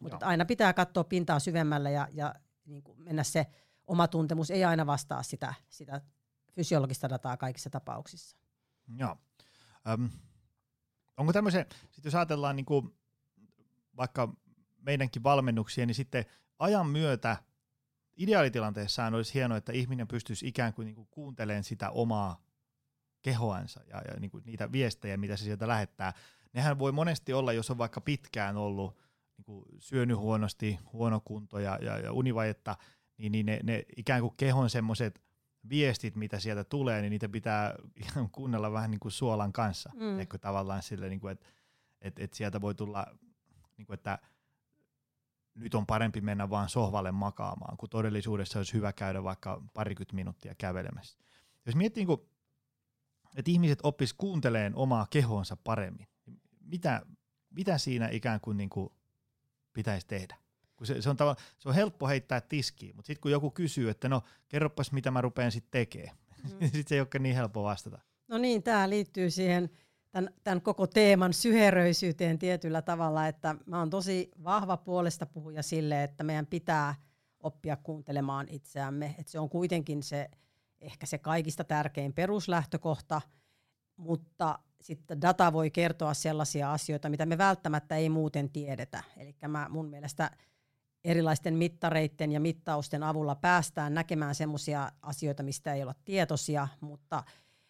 Mutta 0.00 0.26
aina 0.26 0.44
pitää 0.44 0.72
katsoa 0.72 1.04
pintaa 1.04 1.38
syvemmällä 1.38 1.90
ja, 1.90 2.08
ja 2.12 2.34
niin 2.64 2.82
mennä 2.96 3.24
se 3.24 3.46
oma 3.86 4.08
tuntemus, 4.08 4.50
ei 4.50 4.64
aina 4.64 4.86
vastaa 4.86 5.22
sitä, 5.22 5.54
sitä 5.68 6.00
fysiologista 6.52 7.08
dataa 7.08 7.36
kaikissa 7.36 7.70
tapauksissa. 7.70 8.36
Joo. 8.96 9.16
Öm, 9.88 10.10
onko 11.16 11.32
tämmöisen, 11.32 11.66
sit 11.90 12.04
jos 12.04 12.14
ajatellaan 12.14 12.56
niin 12.56 12.66
kuin 12.66 12.94
vaikka 13.96 14.34
meidänkin 14.80 15.22
valmennuksia, 15.22 15.86
niin 15.86 15.94
sitten 15.94 16.24
ajan 16.58 16.86
myötä 16.86 17.36
ideaalitilanteessaan 18.16 19.14
olisi 19.14 19.34
hienoa, 19.34 19.58
että 19.58 19.72
ihminen 19.72 20.08
pystyisi 20.08 20.48
ikään 20.48 20.74
kuin, 20.74 20.86
niin 20.86 20.94
kuin 20.94 21.08
kuuntelemaan 21.10 21.64
sitä 21.64 21.90
omaa 21.90 22.44
kehoansa 23.22 23.80
ja, 23.86 24.02
ja 24.08 24.20
niin 24.20 24.30
kuin 24.30 24.44
niitä 24.46 24.72
viestejä, 24.72 25.16
mitä 25.16 25.36
se 25.36 25.44
sieltä 25.44 25.68
lähettää. 25.68 26.12
Nehän 26.52 26.78
voi 26.78 26.92
monesti 26.92 27.32
olla, 27.32 27.52
jos 27.52 27.70
on 27.70 27.78
vaikka 27.78 28.00
pitkään 28.00 28.56
ollut 28.56 28.98
niin 29.36 29.44
kuin 29.44 29.64
syönyt 29.78 30.16
huonosti, 30.16 30.78
huono 30.92 31.20
kunto 31.24 31.58
ja, 31.58 31.78
ja, 31.82 31.98
ja 31.98 32.12
univajetta, 32.12 32.76
niin, 33.18 33.32
niin 33.32 33.46
ne, 33.46 33.60
ne 33.62 33.84
ikään 33.96 34.20
kuin 34.20 34.34
kehon 34.36 34.70
semmoiset 34.70 35.20
viestit, 35.68 36.16
mitä 36.16 36.38
sieltä 36.38 36.64
tulee, 36.64 37.00
niin 37.00 37.10
niitä 37.10 37.28
pitää 37.28 37.74
kuunnella 38.32 38.72
vähän 38.72 38.90
niin 38.90 39.00
kuin 39.00 39.12
suolan 39.12 39.52
kanssa. 39.52 39.90
Mm. 39.94 40.18
Eikö 40.18 40.38
tavallaan 40.38 40.82
sille, 40.82 41.08
niin 41.08 41.20
kuin, 41.20 41.32
että 41.32 41.46
et, 42.00 42.18
et 42.18 42.32
sieltä 42.32 42.60
voi 42.60 42.74
tulla, 42.74 43.06
niin 43.76 43.86
kuin, 43.86 43.94
että 43.94 44.18
nyt 45.54 45.74
on 45.74 45.86
parempi 45.86 46.20
mennä 46.20 46.50
vaan 46.50 46.68
sohvalle 46.68 47.12
makaamaan, 47.12 47.76
kun 47.76 47.88
todellisuudessa 47.88 48.58
olisi 48.58 48.74
hyvä 48.74 48.92
käydä 48.92 49.24
vaikka 49.24 49.62
parikymmentä 49.74 50.14
minuuttia 50.14 50.54
kävelemässä. 50.54 51.18
Jos 51.66 51.74
miettii, 51.76 52.04
niin 52.04 52.18
että 53.36 53.50
ihmiset 53.50 53.78
oppis 53.82 54.12
kuunteleen 54.12 54.76
omaa 54.76 55.06
kehonsa 55.10 55.56
paremmin, 55.56 56.06
niin 56.26 56.40
mitä, 56.60 57.02
mitä 57.50 57.78
siinä 57.78 58.08
ikään 58.08 58.40
kuin, 58.40 58.56
niin 58.56 58.70
kuin 58.70 58.90
pitäisi 59.72 60.06
tehdä? 60.06 60.41
Kun 60.82 60.86
se, 60.86 61.02
se, 61.02 61.10
on 61.10 61.16
tava, 61.16 61.36
se 61.58 61.68
on 61.68 61.74
helppo 61.74 62.08
heittää 62.08 62.40
tiskiin, 62.40 62.96
mutta 62.96 63.06
sitten 63.06 63.20
kun 63.20 63.30
joku 63.30 63.50
kysyy, 63.50 63.90
että 63.90 64.08
no 64.08 64.22
kerropas 64.48 64.92
mitä 64.92 65.10
mä 65.10 65.20
rupean 65.20 65.52
sitten 65.52 65.70
tekemään, 65.70 66.16
mm. 66.42 66.48
sitten 66.60 66.84
se 66.86 66.94
ei 66.94 67.00
olekaan 67.00 67.22
niin 67.22 67.36
helppo 67.36 67.62
vastata. 67.62 67.98
No 68.28 68.38
niin, 68.38 68.62
tämä 68.62 68.90
liittyy 68.90 69.30
siihen 69.30 69.70
tämän, 70.10 70.30
tämän 70.44 70.62
koko 70.62 70.86
teeman 70.86 71.32
syheröisyyteen 71.32 72.38
tietyllä 72.38 72.82
tavalla, 72.82 73.28
että 73.28 73.54
mä 73.66 73.78
oon 73.78 73.90
tosi 73.90 74.30
vahva 74.44 74.76
puolesta 74.76 75.26
puhuja 75.26 75.62
sille, 75.62 76.02
että 76.02 76.24
meidän 76.24 76.46
pitää 76.46 76.94
oppia 77.40 77.76
kuuntelemaan 77.76 78.46
itseämme, 78.50 79.14
että 79.18 79.32
se 79.32 79.38
on 79.38 79.48
kuitenkin 79.48 80.02
se 80.02 80.30
ehkä 80.80 81.06
se 81.06 81.18
kaikista 81.18 81.64
tärkein 81.64 82.12
peruslähtökohta, 82.12 83.20
mutta 83.96 84.58
sitten 84.80 85.22
data 85.22 85.52
voi 85.52 85.70
kertoa 85.70 86.14
sellaisia 86.14 86.72
asioita, 86.72 87.08
mitä 87.08 87.26
me 87.26 87.38
välttämättä 87.38 87.96
ei 87.96 88.08
muuten 88.08 88.50
tiedetä. 88.50 89.02
Eli 89.16 89.34
mä 89.48 89.66
mun 89.70 89.88
mielestä 89.88 90.30
erilaisten 91.04 91.54
mittareiden 91.54 92.32
ja 92.32 92.40
mittausten 92.40 93.02
avulla 93.02 93.34
päästään 93.34 93.94
näkemään 93.94 94.34
sellaisia 94.34 94.92
asioita, 95.02 95.42
mistä 95.42 95.74
ei 95.74 95.82
olla 95.82 95.94
tietoisia, 96.04 96.68
mutta, 96.80 97.24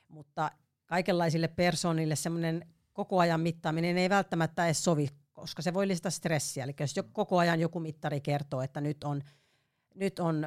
mutta 0.09 0.51
kaikenlaisille 0.87 1.49
persoonille 1.49 2.16
semmoinen 2.16 2.66
koko 2.93 3.18
ajan 3.18 3.41
mittaaminen 3.41 3.99
ei 3.99 4.11
välttämättä 4.11 4.64
edes 4.64 4.85
sovi, 4.85 5.09
koska 5.33 5.62
se 5.62 5.74
voi 5.74 5.89
lisätä 5.89 6.11
stressiä. 6.11 6.64
Eli 6.64 6.74
jos 6.80 6.95
koko 7.12 7.39
ajan 7.39 7.61
joku 7.61 7.80
mittari 7.80 8.20
kertoo, 8.20 8.62
että 8.62 8.80
nyt 8.80 9.05
on, 9.05 9.22
nyt 9.95 10.18
on 10.18 10.47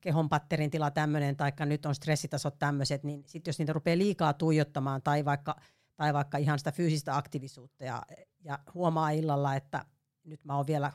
kehon 0.00 0.28
patterin 0.28 0.70
tila 0.70 0.90
tämmöinen, 0.90 1.36
tai 1.36 1.52
nyt 1.66 1.86
on 1.86 1.94
stressitasot 1.94 2.58
tämmöiset, 2.58 3.04
niin 3.04 3.24
sitten 3.26 3.50
jos 3.50 3.58
niitä 3.58 3.72
rupeaa 3.72 3.98
liikaa 3.98 4.32
tuijottamaan, 4.32 5.02
tai 5.02 5.24
vaikka, 5.24 5.56
tai 5.96 6.14
vaikka 6.14 6.38
ihan 6.38 6.58
sitä 6.58 6.72
fyysistä 6.72 7.16
aktiivisuutta, 7.16 7.84
ja, 7.84 8.02
ja 8.44 8.58
huomaa 8.74 9.10
illalla, 9.10 9.54
että 9.54 9.84
nyt 10.24 10.44
mä 10.44 10.56
oon 10.56 10.66
vielä 10.66 10.92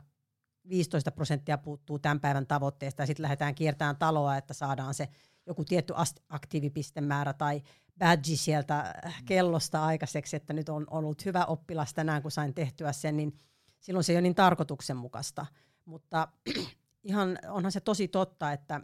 15 0.70 1.12
prosenttia 1.12 1.58
puuttuu 1.58 2.00
tämän 2.00 2.20
päivän 2.20 2.48
tavoitteesta, 2.48 3.02
ja 3.02 3.08
sitten 3.08 3.24
lähdetään 3.24 3.56
kiertämään 3.56 3.98
taloa, 3.98 4.38
että 4.38 4.54
saadaan 4.54 4.94
se 4.94 5.08
joku 5.46 5.66
tietty 5.66 5.94
aktiivipistemäärä 6.30 7.34
tai 7.34 7.62
badge 8.00 8.36
sieltä 8.36 8.94
kellosta 9.26 9.86
aikaiseksi, 9.86 10.36
että 10.36 10.54
nyt 10.54 10.70
on 10.70 10.86
ollut 10.90 11.26
hyvä 11.26 11.46
oppilas 11.46 11.94
tänään, 11.94 12.22
kun 12.22 12.32
sain 12.32 12.54
tehtyä 12.54 12.92
sen, 12.92 13.18
niin 13.18 13.40
silloin 13.80 14.04
se 14.04 14.12
ei 14.12 14.16
ole 14.16 14.22
niin 14.22 14.36
tarkoituksenmukaista. 14.36 15.46
Mutta 15.86 16.28
ihan 17.04 17.40
onhan 17.50 17.72
se 17.72 17.80
tosi 17.80 18.08
totta, 18.08 18.52
että, 18.52 18.82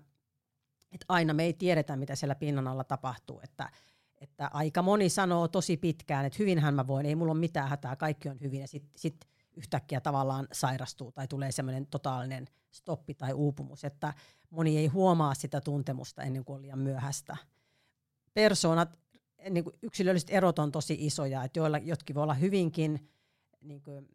että 0.92 1.06
aina 1.10 1.34
me 1.34 1.44
ei 1.44 1.54
tiedetä, 1.54 1.96
mitä 1.96 2.16
siellä 2.16 2.36
pinnan 2.36 2.68
alla 2.68 2.84
tapahtuu. 2.84 3.40
Että, 3.44 3.70
että 4.22 4.50
aika 4.54 4.82
moni 4.82 5.10
sanoo 5.10 5.48
tosi 5.48 5.78
pitkään, 5.78 6.26
että 6.26 6.38
hyvinhän 6.40 6.74
mä 6.74 6.88
voin, 6.88 7.06
ei 7.06 7.16
mulla 7.16 7.32
ole 7.32 7.40
mitään 7.40 7.70
hätää, 7.70 7.96
kaikki 7.96 8.30
on 8.30 8.40
hyvin. 8.42 8.62
Ja 8.62 8.68
sitten 8.68 8.92
sit 8.96 9.28
yhtäkkiä 9.56 10.02
tavallaan 10.02 10.48
sairastuu 10.52 11.12
tai 11.12 11.28
tulee 11.28 11.52
semmoinen 11.52 11.88
totaalinen 11.88 12.48
stoppi 12.72 13.14
tai 13.14 13.34
uupumus, 13.34 13.84
että 13.84 14.14
moni 14.50 14.78
ei 14.78 14.88
huomaa 14.88 15.34
sitä 15.34 15.62
tuntemusta 15.62 16.24
ennen 16.24 16.46
kuin 16.46 16.56
on 16.56 16.62
liian 16.62 16.80
myöhäistä. 16.80 17.38
Persoonat, 18.34 19.00
niin 19.50 19.64
kuin 19.64 19.76
yksilölliset 19.82 20.30
erot 20.30 20.60
on 20.60 20.72
tosi 20.72 20.98
isoja, 21.00 21.44
että 21.44 21.60
joilla, 21.60 21.78
jotkin 21.78 22.16
voi 22.16 22.24
olla 22.24 22.34
hyvinkin 22.34 23.10
niin 23.62 23.82
kuin, 23.82 24.10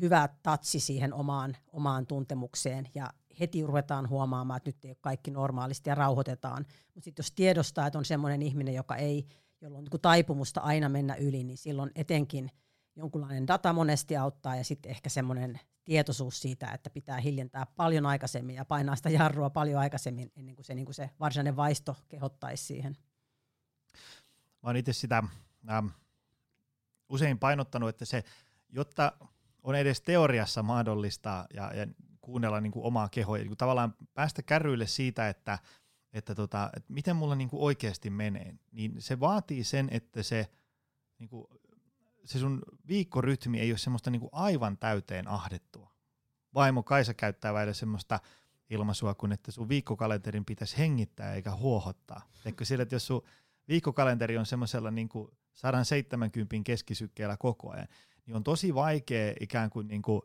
hyvä 0.00 0.28
tatsi 0.42 0.80
siihen 0.80 1.14
omaan, 1.14 1.56
omaan 1.72 2.06
tuntemukseen 2.06 2.88
ja 2.94 3.10
heti 3.40 3.66
ruvetaan 3.66 4.08
huomaamaan, 4.08 4.56
että 4.56 4.68
nyt 4.68 4.84
ei 4.84 4.90
ole 4.90 4.96
kaikki 5.00 5.30
normaalisti 5.30 5.90
ja 5.90 5.94
rauhoitetaan. 5.94 6.66
Mutta 6.94 7.04
sitten 7.04 7.22
jos 7.22 7.32
tiedostaa, 7.32 7.86
että 7.86 7.98
on 7.98 8.04
sellainen 8.04 8.42
ihminen, 8.42 8.74
joka 8.74 8.96
ei 8.96 9.26
jolla 9.60 9.78
on 9.78 9.84
niin 9.84 10.00
taipumusta 10.00 10.60
aina 10.60 10.88
mennä 10.88 11.14
yli, 11.14 11.44
niin 11.44 11.58
silloin 11.58 11.90
etenkin 11.94 12.50
jonkunlainen 12.98 13.46
data 13.46 13.72
monesti 13.72 14.16
auttaa 14.16 14.56
ja 14.56 14.64
sitten 14.64 14.90
ehkä 14.90 15.08
semmoinen 15.08 15.60
tietoisuus 15.84 16.40
siitä, 16.40 16.70
että 16.70 16.90
pitää 16.90 17.20
hiljentää 17.20 17.66
paljon 17.66 18.06
aikaisemmin 18.06 18.56
ja 18.56 18.64
painaa 18.64 18.96
sitä 18.96 19.10
jarrua 19.10 19.50
paljon 19.50 19.80
aikaisemmin 19.80 20.32
ennen 20.36 20.54
kuin 20.54 20.64
se, 20.64 20.74
niin 20.74 20.84
kuin 20.84 20.94
se 20.94 21.10
varsinainen 21.20 21.56
vaisto 21.56 21.96
kehottaisi 22.08 22.64
siihen. 22.64 22.96
Mä 24.62 24.68
oon 24.68 24.76
itse 24.76 24.92
sitä 24.92 25.22
ähm, 25.70 25.86
usein 27.08 27.38
painottanut, 27.38 27.88
että 27.88 28.04
se, 28.04 28.24
jotta 28.68 29.12
on 29.62 29.74
edes 29.74 30.00
teoriassa 30.00 30.62
mahdollista 30.62 31.46
ja, 31.54 31.74
ja 31.74 31.86
kuunnella 32.20 32.60
niin 32.60 32.72
kuin 32.72 32.84
omaa 32.84 33.08
kehoa 33.08 33.36
niin 33.36 33.46
kuin 33.46 33.58
tavallaan 33.58 33.94
päästä 34.14 34.42
kärryille 34.42 34.86
siitä, 34.86 35.28
että, 35.28 35.58
että, 36.12 36.34
tota, 36.34 36.70
että 36.76 36.92
miten 36.92 37.16
mulla 37.16 37.34
niin 37.34 37.50
kuin 37.50 37.62
oikeasti 37.62 38.10
menee, 38.10 38.54
niin 38.72 38.94
se 38.98 39.20
vaatii 39.20 39.64
sen, 39.64 39.88
että 39.90 40.22
se, 40.22 40.50
niin 41.18 41.28
kuin, 41.28 41.46
se 42.28 42.38
sun 42.38 42.62
viikkorytmi 42.88 43.60
ei 43.60 43.72
ole 43.72 43.78
semmoista 43.78 44.10
niin 44.10 44.20
kuin 44.20 44.30
aivan 44.32 44.78
täyteen 44.78 45.28
ahdettua. 45.28 45.92
Vaimo 46.54 46.82
Kaisa 46.82 47.14
käyttää 47.14 47.54
välillä 47.54 47.74
semmoista 47.74 48.20
ilmaisua, 48.70 49.14
kun 49.14 49.32
että 49.32 49.52
sun 49.52 49.68
viikkokalenterin 49.68 50.44
pitäisi 50.44 50.78
hengittää 50.78 51.34
eikä 51.34 51.54
huohottaa. 51.54 52.22
Eikö 52.44 52.64
sillä, 52.64 52.82
että 52.82 52.94
jos 52.94 53.06
sun 53.06 53.22
viikkokalenteri 53.68 54.38
on 54.38 54.46
semmoisella 54.46 54.90
niin 54.90 55.08
170 55.54 56.56
keskisykkeellä 56.64 57.36
koko 57.36 57.70
ajan, 57.70 57.88
niin 58.26 58.36
on 58.36 58.44
tosi 58.44 58.74
vaikea 58.74 59.34
ikään 59.40 59.70
kuin, 59.70 59.88
niin 59.88 60.02
kuin 60.02 60.22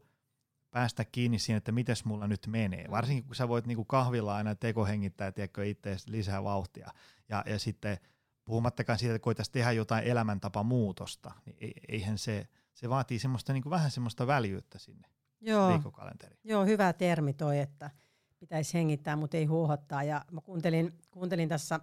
päästä 0.72 1.06
kiinni 1.06 1.40
siihen, 1.40 1.58
että 1.58 1.72
miten 1.72 1.96
mulla 2.06 2.28
nyt 2.28 2.48
menee. 2.48 2.86
Varsinkin 2.92 3.24
kun 3.24 3.36
sä 3.36 3.48
voit 3.48 3.68
niin 3.68 3.76
kuin 3.76 3.88
kahvilla 3.88 4.36
aina 4.36 4.56
tekohengittää 4.56 5.32
tiedätkö, 5.32 5.66
itseäsi 5.66 6.12
lisää 6.12 6.44
vauhtia. 6.44 6.92
Ja, 7.30 7.44
ja 7.46 7.60
sitten 7.60 7.98
puhumattakaan 8.46 9.00
siitä, 9.00 9.16
että 9.16 9.24
koitaisiin 9.24 9.54
tehdä 9.54 9.72
jotain 9.72 10.04
elämäntapamuutosta, 10.04 11.32
niin 11.46 11.74
eihän 11.90 12.18
se, 12.18 12.48
se 12.74 12.90
vaatii 12.90 13.20
semmoista, 13.20 13.54
niin 13.54 13.64
kuin 13.64 13.72
vähän 13.72 13.92
semmoista 13.92 14.28
väljyyttä 14.28 14.80
sinne 14.80 15.08
Joo. 15.42 15.70
viikkokalenteriin. 15.70 16.40
Joo, 16.44 16.66
hyvä 16.66 16.94
termi 16.94 17.34
toi, 17.34 17.60
että 17.60 17.92
pitäisi 18.40 18.74
hengittää, 18.74 19.16
mutta 19.16 19.38
ei 19.38 19.46
huohottaa. 19.46 20.04
Ja 20.04 20.26
mä 20.32 20.42
kuuntelin, 20.42 21.00
kuuntelin 21.12 21.50
tässä 21.50 21.80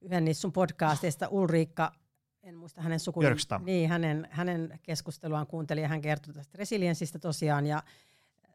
yhden 0.00 0.24
niistä 0.24 0.40
sun 0.40 0.52
podcasteista 0.52 1.28
Ulriikka 1.28 1.92
en 2.42 2.56
muista 2.56 2.82
hänen 2.82 3.00
sukunimi. 3.00 3.34
Niin, 3.64 3.90
hänen, 3.90 4.28
hänen 4.30 4.80
keskusteluaan 4.82 5.46
kuuntelin 5.46 5.82
ja 5.82 5.88
hän 5.88 6.00
kertoi 6.00 6.34
tästä 6.34 6.58
resilienssistä 6.58 7.18
tosiaan 7.18 7.66
ja 7.66 7.82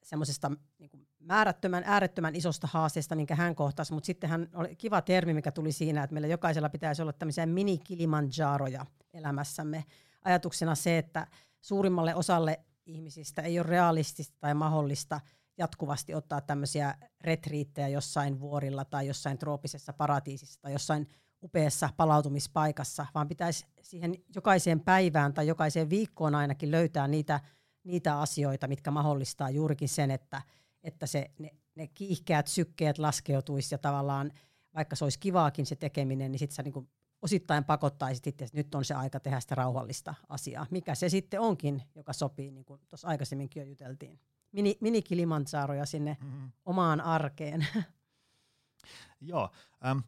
semmoisesta 0.04 0.52
niin 0.80 1.08
määrättömän, 1.30 1.84
äärettömän 1.86 2.36
isosta 2.36 2.68
haasteesta, 2.72 3.16
minkä 3.16 3.36
hän 3.36 3.56
kohtasi, 3.56 3.94
mutta 3.94 4.06
sitten 4.06 4.30
hän 4.30 4.50
oli 4.54 4.76
kiva 4.76 5.02
termi, 5.02 5.34
mikä 5.34 5.52
tuli 5.52 5.72
siinä, 5.72 6.04
että 6.04 6.14
meillä 6.14 6.28
jokaisella 6.28 6.70
pitäisi 6.70 7.02
olla 7.02 7.14
tämmöisiä 7.14 7.46
mini-Kilimanjaroja 7.46 8.86
elämässämme. 9.14 9.86
Ajatuksena 10.26 10.76
se, 10.76 10.98
että 10.98 11.28
suurimmalle 11.62 12.16
osalle 12.16 12.60
ihmisistä 12.86 13.42
ei 13.42 13.60
ole 13.60 13.68
realistista 13.68 14.38
tai 14.40 14.54
mahdollista 14.54 15.20
jatkuvasti 15.58 16.16
ottaa 16.16 16.42
tämmöisiä 16.42 16.96
retriittejä 17.22 17.88
jossain 17.88 18.40
vuorilla 18.40 18.86
tai 18.86 19.08
jossain 19.08 19.38
trooppisessa 19.38 19.94
paratiisissa 19.94 20.62
tai 20.62 20.74
jossain 20.74 21.08
upeassa 21.44 21.90
palautumispaikassa, 21.98 23.06
vaan 23.16 23.28
pitäisi 23.28 23.66
siihen 23.82 24.16
jokaiseen 24.36 24.80
päivään 24.80 25.34
tai 25.34 25.48
jokaiseen 25.48 25.90
viikkoon 25.90 26.36
ainakin 26.36 26.72
löytää 26.72 27.08
niitä, 27.08 27.40
niitä 27.84 28.20
asioita, 28.20 28.68
mitkä 28.68 28.92
mahdollistaa 28.92 29.50
juurikin 29.50 29.90
sen, 29.90 30.12
että, 30.12 30.42
että 30.84 31.08
se, 31.08 31.32
ne, 31.40 31.52
ne 31.76 31.88
kiihkeät 31.88 32.48
sykkeet 32.48 32.98
laskeutuisi 32.98 33.74
ja 33.76 33.78
tavallaan 33.78 34.32
vaikka 34.76 34.96
se 34.96 35.04
olisi 35.04 35.20
kivaakin 35.20 35.66
se 35.66 35.76
tekeminen, 35.76 36.32
niin 36.32 36.40
sitten 36.40 36.56
sä 36.56 36.64
niin 36.64 36.90
osittain 37.22 37.64
pakottaisit 37.64 38.28
itse, 38.28 38.46
että 38.46 38.58
nyt 38.58 38.76
on 38.76 38.86
se 38.86 38.94
aika 38.94 39.20
tehdä 39.20 39.40
sitä 39.40 39.56
rauhallista 39.56 40.16
asiaa. 40.30 40.68
Mikä 40.72 40.96
se 40.96 41.10
sitten 41.10 41.40
onkin, 41.40 41.84
joka 41.96 42.14
sopii, 42.14 42.52
niin 42.52 42.66
kuin 42.66 42.82
tuossa 42.90 43.08
aikaisemminkin 43.08 43.62
jo 43.62 43.68
juteltiin. 43.68 44.20
Mini, 44.52 44.78
mini 44.82 45.02
Kilimanjaaroja 45.02 45.86
sinne 45.86 46.18
mm-hmm. 46.22 46.52
omaan 46.66 47.02
arkeen. 47.02 47.68
Joo. 49.22 49.50
Ähm, 49.86 50.00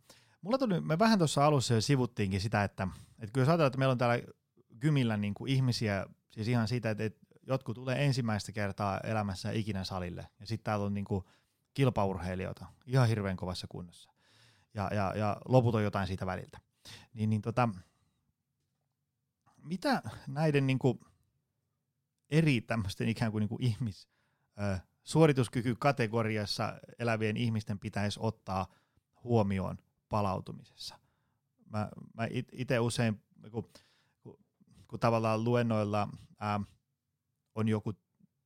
Mulla 0.42 0.58
tuli, 0.58 0.82
me 0.82 1.00
vähän 1.00 1.18
tuossa 1.18 1.46
alussa 1.46 1.74
jo 1.74 1.82
sivuttiinkin 1.82 2.42
sitä, 2.42 2.64
että, 2.64 2.88
että 3.20 3.34
kyllä 3.34 3.46
ajatellaan, 3.46 3.68
että 3.68 3.80
meillä 3.80 3.92
on 3.92 3.98
täällä 3.98 4.20
Kymillä 4.80 5.18
niin 5.18 5.34
kuin 5.34 5.52
ihmisiä, 5.52 6.06
siis 6.32 6.48
ihan 6.48 6.68
siitä, 6.68 6.90
että, 6.90 7.04
että 7.04 7.20
jotkut 7.54 7.76
tulee 7.76 8.06
ensimmäistä 8.06 8.52
kertaa 8.52 9.00
elämässä 9.00 9.52
ikinä 9.52 9.84
salille, 9.84 10.28
ja 10.40 10.46
sitten 10.46 10.64
täällä 10.64 10.86
on 10.86 10.94
niin 10.94 11.06
kuin 11.06 11.24
kilpaurheilijoita 11.74 12.66
ihan 12.86 13.08
hirveän 13.08 13.38
kovassa 13.38 13.68
kunnossa, 13.68 14.12
ja, 14.74 14.90
ja, 14.94 15.14
ja 15.16 15.38
loput 15.46 15.76
on 15.76 15.84
jotain 15.84 16.08
siitä 16.08 16.26
väliltä. 16.26 16.60
Niin, 17.14 17.30
niin 17.30 17.42
tota, 17.42 17.70
mitä 19.64 20.02
näiden 20.28 20.68
niin 20.68 20.80
kuin 20.80 21.00
eri 22.30 22.62
tämmöisten 22.62 23.10
ikään 23.10 23.32
kuin, 23.32 23.42
niin 23.42 23.50
kuin 23.50 23.64
ihmis, 23.64 24.10
äh, 24.62 24.84
suorituskykykategoriassa 25.04 26.80
elävien 27.00 27.38
ihmisten 27.38 27.80
pitäisi 27.80 28.20
ottaa 28.24 28.68
huomioon– 29.24 29.78
palautumisessa. 30.12 30.96
Mä, 31.70 31.90
mä 32.14 32.28
itse 32.52 32.80
usein, 32.80 33.24
kun, 33.52 33.70
kun 34.88 35.00
tavallaan 35.00 35.44
luennoilla 35.44 36.08
ää, 36.40 36.60
on 37.56 37.68
joku 37.68 37.94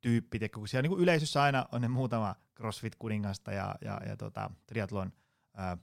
tyyppi, 0.02 0.50
kun 0.50 0.68
siellä 0.68 0.90
niin 0.90 1.00
yleisössä 1.00 1.42
aina 1.42 1.66
on 1.72 1.82
ne 1.82 1.88
muutama 1.88 2.36
CrossFit-kuningasta 2.56 3.52
ja, 3.52 3.76
ja, 3.82 4.02
ja 4.08 4.18
tota, 4.18 4.50
triathlon 4.66 5.14
ää, 5.54 5.78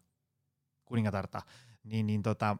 kuningatarta, 0.84 1.42
niin, 1.84 2.06
niin 2.06 2.22
tota, 2.22 2.56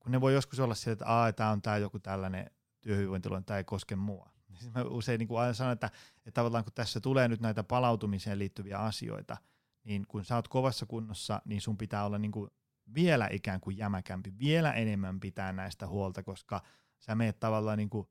kun 0.00 0.12
ne 0.12 0.20
voi 0.20 0.34
joskus 0.34 0.60
olla 0.60 0.74
sieltä, 0.74 1.04
että 1.28 1.32
tämä 1.36 1.50
on 1.50 1.62
tämä 1.62 1.76
joku 1.76 1.98
tällainen 1.98 2.50
työhyvinvointiluonne, 2.80 3.44
tämä 3.44 3.58
ei 3.58 3.64
koske 3.64 3.96
mua. 3.96 4.30
Niin 4.48 4.72
mä 4.74 4.82
usein 4.82 5.18
niin 5.18 5.38
aina 5.38 5.52
sanon, 5.52 5.72
että, 5.72 5.90
että 6.16 6.30
tavallaan 6.32 6.64
kun 6.64 6.72
tässä 6.72 7.00
tulee 7.00 7.28
nyt 7.28 7.40
näitä 7.40 7.64
palautumiseen 7.64 8.38
liittyviä 8.38 8.78
asioita, 8.78 9.36
niin 9.84 10.06
kun 10.06 10.24
sä 10.24 10.36
oot 10.36 10.48
kovassa 10.48 10.86
kunnossa, 10.86 11.42
niin 11.44 11.60
sun 11.60 11.78
pitää 11.78 12.04
olla 12.04 12.18
niin 12.18 12.32
kuin 12.32 12.50
vielä 12.94 13.28
ikään 13.32 13.60
kuin 13.60 13.78
jämäkämpi, 13.78 14.32
vielä 14.38 14.72
enemmän 14.72 15.20
pitää 15.20 15.52
näistä 15.52 15.86
huolta, 15.86 16.22
koska 16.22 16.62
sä 16.98 17.14
meet 17.14 17.40
tavallaan 17.40 17.78
niin, 17.78 17.90
kuin 17.90 18.08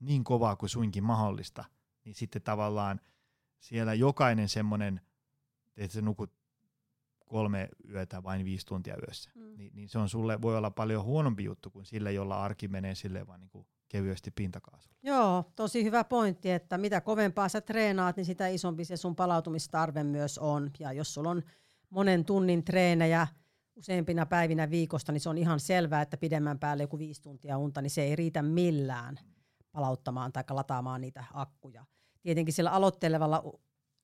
niin 0.00 0.24
kovaa 0.24 0.56
kuin 0.56 0.70
suinkin 0.70 1.04
mahdollista, 1.04 1.64
niin 2.04 2.14
sitten 2.14 2.42
tavallaan 2.42 3.00
siellä 3.58 3.94
jokainen 3.94 4.48
semmoinen, 4.48 5.00
että 5.76 5.94
sä 5.94 6.02
nukut 6.02 6.32
kolme 7.26 7.68
yötä 7.88 8.22
vain 8.22 8.44
viisi 8.44 8.66
tuntia 8.66 8.96
yössä, 9.06 9.30
mm. 9.34 9.56
niin, 9.56 9.70
niin 9.74 9.88
se 9.88 9.98
on 9.98 10.08
sulle, 10.08 10.42
voi 10.42 10.56
olla 10.56 10.70
paljon 10.70 11.04
huonompi 11.04 11.44
juttu 11.44 11.70
kuin 11.70 11.84
sille, 11.84 12.12
jolla 12.12 12.42
arki 12.42 12.68
menee 12.68 12.94
sille 12.94 13.26
vaan 13.26 13.40
niin 13.40 13.50
kuin 13.50 13.66
kevyesti 13.88 14.30
pintakaasulla. 14.30 14.96
Joo, 15.02 15.44
tosi 15.56 15.84
hyvä 15.84 16.04
pointti, 16.04 16.50
että 16.50 16.78
mitä 16.78 17.00
kovempaa 17.00 17.48
sä 17.48 17.60
treenaat, 17.60 18.16
niin 18.16 18.24
sitä 18.24 18.48
isompi 18.48 18.84
se 18.84 18.96
sun 18.96 19.16
palautumistarve 19.16 20.04
myös 20.04 20.38
on. 20.38 20.70
Ja 20.78 20.92
jos 20.92 21.14
sulla 21.14 21.30
on 21.30 21.42
monen 21.90 22.24
tunnin 22.24 22.64
treenejä 22.64 23.26
useimpina 23.76 24.26
päivinä 24.26 24.70
viikosta, 24.70 25.12
niin 25.12 25.20
se 25.20 25.28
on 25.28 25.38
ihan 25.38 25.60
selvää, 25.60 26.02
että 26.02 26.16
pidemmän 26.16 26.58
päälle 26.58 26.82
joku 26.82 26.98
viisi 26.98 27.22
tuntia 27.22 27.58
unta, 27.58 27.82
niin 27.82 27.90
se 27.90 28.02
ei 28.02 28.16
riitä 28.16 28.42
millään 28.42 29.18
palauttamaan 29.72 30.32
tai 30.32 30.44
lataamaan 30.50 31.00
niitä 31.00 31.24
akkuja. 31.34 31.84
Tietenkin 32.22 32.54
sillä 32.54 32.70
aloittelevalla 32.70 33.42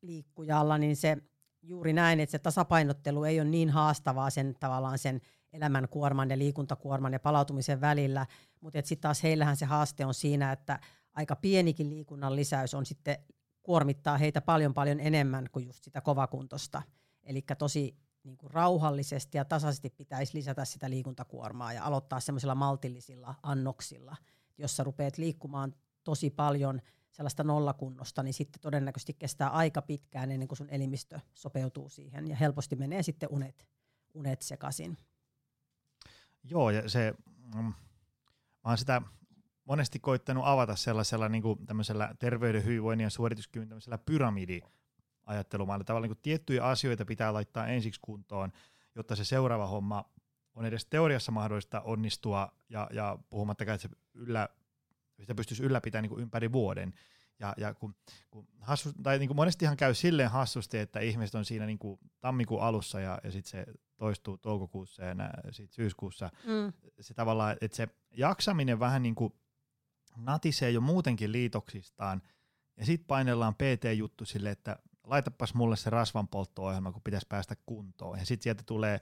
liikkujalla, 0.03 0.79
niin 0.79 0.97
se 0.97 1.17
juuri 1.62 1.93
näin, 1.93 2.21
että 2.21 2.31
se 2.31 2.39
tasapainottelu 2.39 3.25
ei 3.25 3.41
ole 3.41 3.49
niin 3.49 3.71
haastavaa 3.71 4.31
sen 4.31 4.55
tavallaan 4.61 4.99
sen 4.99 5.21
elämänkuorman 5.53 6.31
ja 6.31 6.39
liikuntakuorman 6.39 7.12
ja 7.12 7.21
palautumisen 7.21 7.81
välillä, 7.81 8.27
mutta 8.61 8.79
sitten 8.85 9.03
taas 9.03 9.23
heillähän 9.23 9.57
se 9.57 9.67
haaste 9.67 10.07
on 10.07 10.14
siinä, 10.14 10.53
että 10.53 10.81
aika 11.14 11.37
pienikin 11.37 11.91
liikunnan 11.91 12.37
lisäys 12.37 12.75
on 12.75 12.87
sitten 12.87 13.19
kuormittaa 13.62 14.19
heitä 14.19 14.41
paljon 14.41 14.75
paljon 14.75 15.01
enemmän 15.01 15.47
kuin 15.53 15.67
just 15.67 15.85
sitä 15.85 16.01
kovakuntosta. 16.01 16.83
Eli 17.23 17.45
tosi 17.59 17.97
niin 18.23 18.39
kuin 18.39 18.51
rauhallisesti 18.51 19.39
ja 19.39 19.45
tasaisesti 19.45 19.91
pitäisi 19.91 20.35
lisätä 20.35 20.64
sitä 20.64 20.91
liikuntakuormaa 20.91 21.73
ja 21.73 21.85
aloittaa 21.85 22.21
semmoisilla 22.21 22.55
maltillisilla 22.55 23.35
annoksilla. 23.43 24.17
Jos 24.59 24.77
sä 24.77 24.85
rupeat 24.85 25.19
liikkumaan 25.19 25.75
tosi 26.05 26.31
paljon 26.31 26.81
sellaista 27.11 27.45
nollakunnosta, 27.45 28.23
niin 28.23 28.35
sitten 28.35 28.61
todennäköisesti 28.61 29.15
kestää 29.15 29.49
aika 29.49 29.83
pitkään 29.83 30.31
ennen 30.31 30.49
kuin 30.49 30.59
sun 30.59 30.71
elimistö 30.71 31.21
sopeutuu 31.35 31.89
siihen 31.89 32.29
ja 32.29 32.37
helposti 32.37 32.77
menee 32.77 33.03
sitten 33.03 33.29
unet, 33.33 33.67
unet 34.15 34.43
sekaisin. 34.43 34.99
Joo, 36.45 36.71
ja 36.71 36.89
se, 36.89 37.15
mm, 37.55 37.63
mä 37.63 37.75
oon 38.65 38.79
sitä 38.79 39.03
monesti 39.65 39.99
koittanut 39.99 40.45
avata 40.47 40.77
sellaisella 40.77 41.29
niin 41.29 41.43
kuin 41.43 41.59
terveyden, 42.19 42.65
hyvinvoinnin 42.65 43.05
ja 43.05 43.11
suorituskyvyn 43.11 43.69
tämmöisellä 43.69 43.99
pyramidi 43.99 44.61
ajattelumalla. 45.27 45.85
Tavallaan 45.85 46.09
niin 46.09 46.17
kuin 46.17 46.23
tiettyjä 46.23 46.65
asioita 46.65 47.05
pitää 47.05 47.33
laittaa 47.33 47.67
ensiksi 47.67 48.01
kuntoon, 48.01 48.53
jotta 48.95 49.17
se 49.17 49.25
seuraava 49.25 49.67
homma 49.67 50.11
on 50.57 50.65
edes 50.65 50.87
teoriassa 50.87 51.33
mahdollista 51.33 51.81
onnistua, 51.81 52.53
ja, 52.69 52.89
ja 52.93 53.19
puhumattakaan, 53.31 53.75
että 53.75 53.89
se 53.89 53.95
yllä, 54.15 54.49
sitä 55.21 55.35
pystyisi 55.35 55.63
ylläpitämään 55.63 56.03
niin 56.03 56.11
kuin 56.11 56.23
ympäri 56.23 56.53
vuoden. 56.53 56.95
Ja, 57.41 57.55
ja 57.57 57.75
kun, 57.75 57.95
kun 58.31 58.49
hassu, 58.61 58.93
tai 59.03 59.19
niin 59.19 59.29
kuin 59.29 59.37
monestihan 59.37 59.77
käy 59.77 59.95
silleen 59.95 60.31
hassusti, 60.31 60.79
että 60.79 61.01
ihmiset 61.01 61.35
on 61.35 61.45
siinä 61.45 61.67
niin 61.67 61.79
kuin 61.79 62.01
tammikuun 62.21 62.63
alussa 62.63 63.01
ja, 63.01 63.19
ja 63.25 63.31
sitten 63.31 63.51
se 63.51 63.67
toistuu 63.97 64.37
toukokuussa 64.37 65.05
ja 65.05 65.15
nää, 65.15 65.41
sit 65.51 65.73
syyskuussa. 65.73 66.31
Mm. 66.45 66.73
Se 67.01 67.15
tavallaan, 67.15 67.57
että 67.61 67.77
se 67.77 67.89
jaksaminen 68.11 68.81
vähän 68.81 69.03
niin 69.03 69.15
kuin 69.15 69.33
natisee 70.17 70.71
jo 70.71 70.81
muutenkin 70.81 71.33
liitoksistaan, 71.33 72.23
ja 72.77 72.87
sitten 72.87 73.07
painellaan 73.07 73.55
PT-juttu 73.55 74.25
sille, 74.25 74.51
että 74.51 74.77
laitapas 75.05 75.55
mulle 75.55 75.77
se 75.77 75.91
rasvanpoltto-ohjelma, 75.91 76.93
kun 76.93 77.03
pitäisi 77.03 77.27
päästä 77.29 77.57
kuntoon. 77.67 78.19
Ja 78.19 78.27
sitten 78.27 78.43
sieltä 78.43 78.63
tulee 78.67 79.01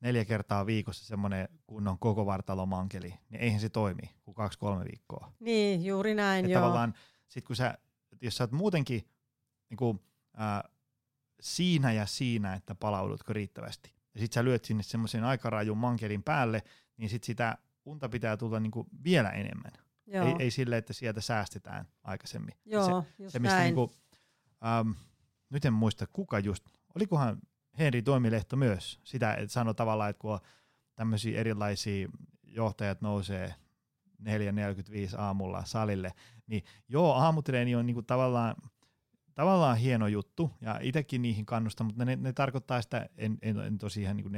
neljä 0.00 0.24
kertaa 0.24 0.66
viikossa 0.66 1.04
semmoinen 1.04 1.48
kunnon 1.66 1.98
koko 1.98 2.26
vartalomankeli, 2.26 3.14
niin 3.30 3.40
eihän 3.40 3.60
se 3.60 3.68
toimi 3.68 4.14
kuin 4.22 4.34
kaksi-kolme 4.34 4.84
viikkoa. 4.84 5.32
Niin, 5.40 5.84
juuri 5.84 6.14
näin, 6.14 6.44
Et 6.44 6.50
joo. 6.50 6.60
Tavallaan 6.60 6.94
sit 7.28 7.44
kun 7.44 7.56
sä, 7.56 7.78
jos 8.20 8.36
sä 8.36 8.44
oot 8.44 8.52
muutenkin 8.52 9.08
niin 9.70 9.76
kuin, 9.76 10.00
äh, 10.40 10.70
siinä 11.40 11.92
ja 11.92 12.06
siinä, 12.06 12.54
että 12.54 12.74
palaudutko 12.74 13.32
riittävästi, 13.32 13.92
ja 14.14 14.20
sit 14.20 14.32
sä 14.32 14.44
lyöt 14.44 14.64
sinne 14.64 14.82
semmoisen 14.82 15.24
aikarajun 15.24 15.78
mankelin 15.78 16.22
päälle, 16.22 16.62
niin 16.96 17.10
sit 17.10 17.24
sitä 17.24 17.58
unta 17.84 18.08
pitää 18.08 18.36
tulla 18.36 18.60
niin 18.60 18.70
kuin 18.70 18.86
vielä 19.04 19.30
enemmän. 19.30 19.72
Joo. 20.06 20.26
Ei, 20.26 20.34
ei 20.38 20.50
sille, 20.50 20.76
että 20.76 20.92
sieltä 20.92 21.20
säästetään 21.20 21.88
aikaisemmin. 22.02 22.54
Joo, 22.64 22.86
se, 22.86 23.22
just 23.22 23.32
se, 23.32 23.38
mistä 23.38 23.56
näin. 23.56 23.64
Niinku, 23.64 23.92
ähm, 24.66 24.90
nyt 25.50 25.64
en 25.64 25.72
muista 25.72 26.06
kuka 26.12 26.38
just, 26.38 26.64
olikohan 26.94 27.38
Henri 27.78 28.02
Toimilehto 28.02 28.56
myös 28.56 29.00
sitä, 29.04 29.34
että 29.34 29.52
sanoi 29.52 29.74
tavallaan, 29.74 30.10
että 30.10 30.20
kun 30.20 30.38
tämmöisiä 30.94 31.40
erilaisia 31.40 32.08
johtajat 32.42 33.00
nousee 33.00 33.54
4.45 34.22 35.20
aamulla 35.20 35.64
salille, 35.64 36.12
niin 36.46 36.64
joo, 36.88 37.12
aamutreeni 37.12 37.74
on 37.74 37.86
niinku 37.86 38.02
tavallaan, 38.02 38.56
tavallaan 39.34 39.76
hieno 39.76 40.06
juttu, 40.06 40.50
ja 40.60 40.78
itsekin 40.82 41.22
niihin 41.22 41.46
kannustan, 41.46 41.86
mutta 41.86 42.04
ne, 42.04 42.16
ne 42.16 42.32
tarkoittaa 42.32 42.82
sitä, 42.82 43.08
en, 43.16 43.38
en, 43.42 43.58
en 43.58 43.78
tosiaan 43.78 44.16
niinku 44.16 44.32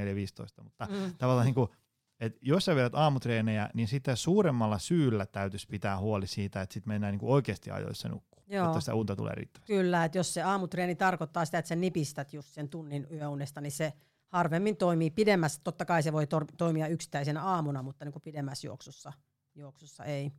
4.15, 0.61 0.63
mutta 0.63 0.89
mm. 0.91 1.15
tavallaan 1.19 1.45
niinku, 1.45 1.75
et 2.21 2.39
jos 2.41 2.65
sä 2.65 2.77
vedät 2.77 2.95
aamutreenejä, 2.95 3.71
niin 3.75 3.89
sitä 3.89 4.17
suuremmalla 4.17 4.79
syyllä 4.79 5.27
täytyisi 5.27 5.67
pitää 5.67 5.99
huoli 5.99 6.27
siitä, 6.27 6.63
että 6.63 6.73
sitten 6.73 6.93
mennään 6.93 7.13
niinku 7.13 7.33
oikeasti 7.33 7.71
ajoissa 7.71 8.09
nukkuu, 8.09 8.32
Joo. 8.53 8.65
jotta 8.65 8.81
sitä 8.81 8.95
unta 8.95 9.17
tulee 9.17 9.35
riittävästi. 9.35 9.73
Kyllä, 9.73 10.05
että 10.05 10.19
jos 10.19 10.35
se 10.35 10.43
aamutreeni 10.43 10.95
tarkoittaa 10.95 11.45
sitä, 11.45 11.59
että 11.59 11.69
sä 11.69 11.77
nipistät 11.77 12.33
just 12.33 12.49
sen 12.49 12.69
tunnin 12.69 13.07
yöunesta, 13.13 13.61
niin 13.61 13.73
se 13.73 13.93
harvemmin 14.29 14.77
toimii 14.77 15.11
pidemmässä. 15.11 15.61
Totta 15.65 15.85
kai 15.85 16.03
se 16.03 16.13
voi 16.13 16.27
tor- 16.27 16.47
toimia 16.59 16.87
yksittäisenä 16.87 17.43
aamuna, 17.43 17.83
mutta 17.83 18.05
niin 18.05 18.13
kuin 18.13 18.23
pidemmässä 18.23 18.67
juoksussa, 18.67 19.13
juoksussa 19.55 20.05
ei. 20.05 20.33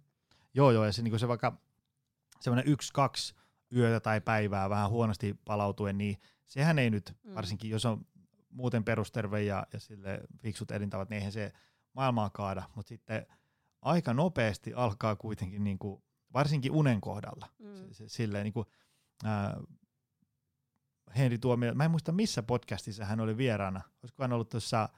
Joo, 0.54 0.72
joo, 0.72 0.86
ja 0.86 0.92
se, 0.92 1.02
niin 1.02 1.20
se 1.20 1.28
vaikka 1.28 1.58
semmoinen 2.42 2.72
yksi, 2.72 2.94
kaksi 2.94 3.36
yötä 3.76 4.00
tai 4.00 4.22
päivää 4.22 4.70
vähän 4.70 4.90
huonosti 4.90 5.40
palautuen, 5.46 5.98
niin 5.98 6.18
sehän 6.48 6.80
ei 6.80 6.90
nyt, 6.90 7.16
mm. 7.24 7.36
varsinkin 7.36 7.70
jos 7.70 7.86
on 7.86 8.06
muuten 8.50 8.84
perusterve 8.84 9.44
ja, 9.44 9.68
ja 9.74 9.80
sille 9.80 10.22
fiksut 10.40 10.72
elintavat, 10.72 11.10
niin 11.10 11.18
eihän 11.18 11.32
se 11.32 11.52
maailmaa 11.94 12.30
kaada, 12.30 12.64
mutta 12.76 12.90
sitten 12.90 13.26
aika 13.82 14.14
nopeasti 14.14 14.74
alkaa 14.74 15.16
kuitenkin, 15.16 15.64
niin 15.64 15.80
kuin, 15.80 16.04
varsinkin 16.34 16.72
unen 16.72 17.02
kohdalla, 17.02 17.50
mm. 17.60 17.76
se, 17.76 17.94
se, 17.94 18.10
silleen 18.10 18.44
niin 18.44 18.54
kuin, 18.54 18.68
ää, 19.24 19.58
Henri 21.18 21.38
Tuomio, 21.38 21.74
mä 21.74 21.86
en 21.86 21.92
muista 21.92 22.12
missä 22.12 22.44
podcastissa 22.44 23.06
hän 23.06 23.20
oli 23.20 23.38
vieraana, 23.38 23.82
olisiko 24.04 24.24
hän 24.24 24.34
ollut 24.34 24.50
tuossa 24.50 24.90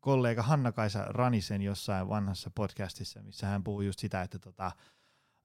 kollega 0.00 0.42
Hanna-Kaisa 0.42 1.04
Ranisen 1.04 1.62
jossain 1.62 2.08
vanhassa 2.08 2.50
podcastissa, 2.54 3.22
missä 3.22 3.46
hän 3.46 3.64
puhui 3.64 3.86
just 3.86 3.98
sitä, 3.98 4.22
että, 4.22 4.38
tota, 4.38 4.72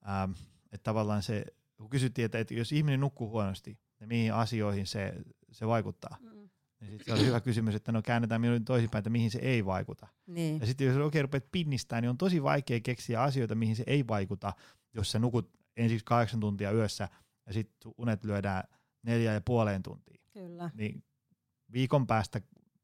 ää, 0.03 0.29
että 0.71 0.83
tavallaan 0.83 1.23
se, 1.23 1.45
kun 1.77 1.89
kysyttiin, 1.89 2.25
että, 2.25 2.39
että 2.39 2.53
jos 2.53 2.71
ihminen 2.71 2.99
nukkuu 2.99 3.29
huonosti, 3.29 3.79
niin 3.99 4.07
mihin 4.07 4.33
asioihin 4.33 4.87
se, 4.87 5.13
se 5.51 5.67
vaikuttaa, 5.67 6.17
mm 6.21 6.36
niin 6.81 6.91
sitten 6.91 7.05
se 7.05 7.19
oli 7.19 7.27
hyvä 7.27 7.41
kysymys, 7.41 7.75
että 7.75 7.91
no 7.91 8.01
käännetään 8.01 8.41
minuutin 8.41 8.65
toisinpäin, 8.65 8.99
että 8.99 9.09
mihin 9.09 9.31
se 9.31 9.39
ei 9.39 9.65
vaikuta. 9.65 10.07
Niin. 10.27 10.59
Ja 10.59 10.65
sitten 10.65 10.87
jos 10.87 10.97
oikein 10.97 11.23
rupeat 11.23 11.51
pinnistää, 11.51 12.01
niin 12.01 12.09
on 12.09 12.17
tosi 12.17 12.43
vaikea 12.43 12.79
keksiä 12.79 13.21
asioita, 13.21 13.55
mihin 13.55 13.75
se 13.75 13.83
ei 13.87 14.07
vaikuta, 14.07 14.53
jos 14.93 15.11
sä 15.11 15.19
nukut 15.19 15.51
ensiksi 15.77 16.05
kahdeksan 16.05 16.39
tuntia 16.39 16.71
yössä 16.71 17.09
ja 17.45 17.53
sitten 17.53 17.91
unet 17.97 18.23
lyödään 18.23 18.63
neljä 19.03 19.33
ja 19.33 19.41
puoleen 19.41 19.83
tuntiin. 19.83 20.19
Kyllä. 20.33 20.69
Niin 20.73 21.03
viikon 21.71 22.07
päästä 22.07 22.41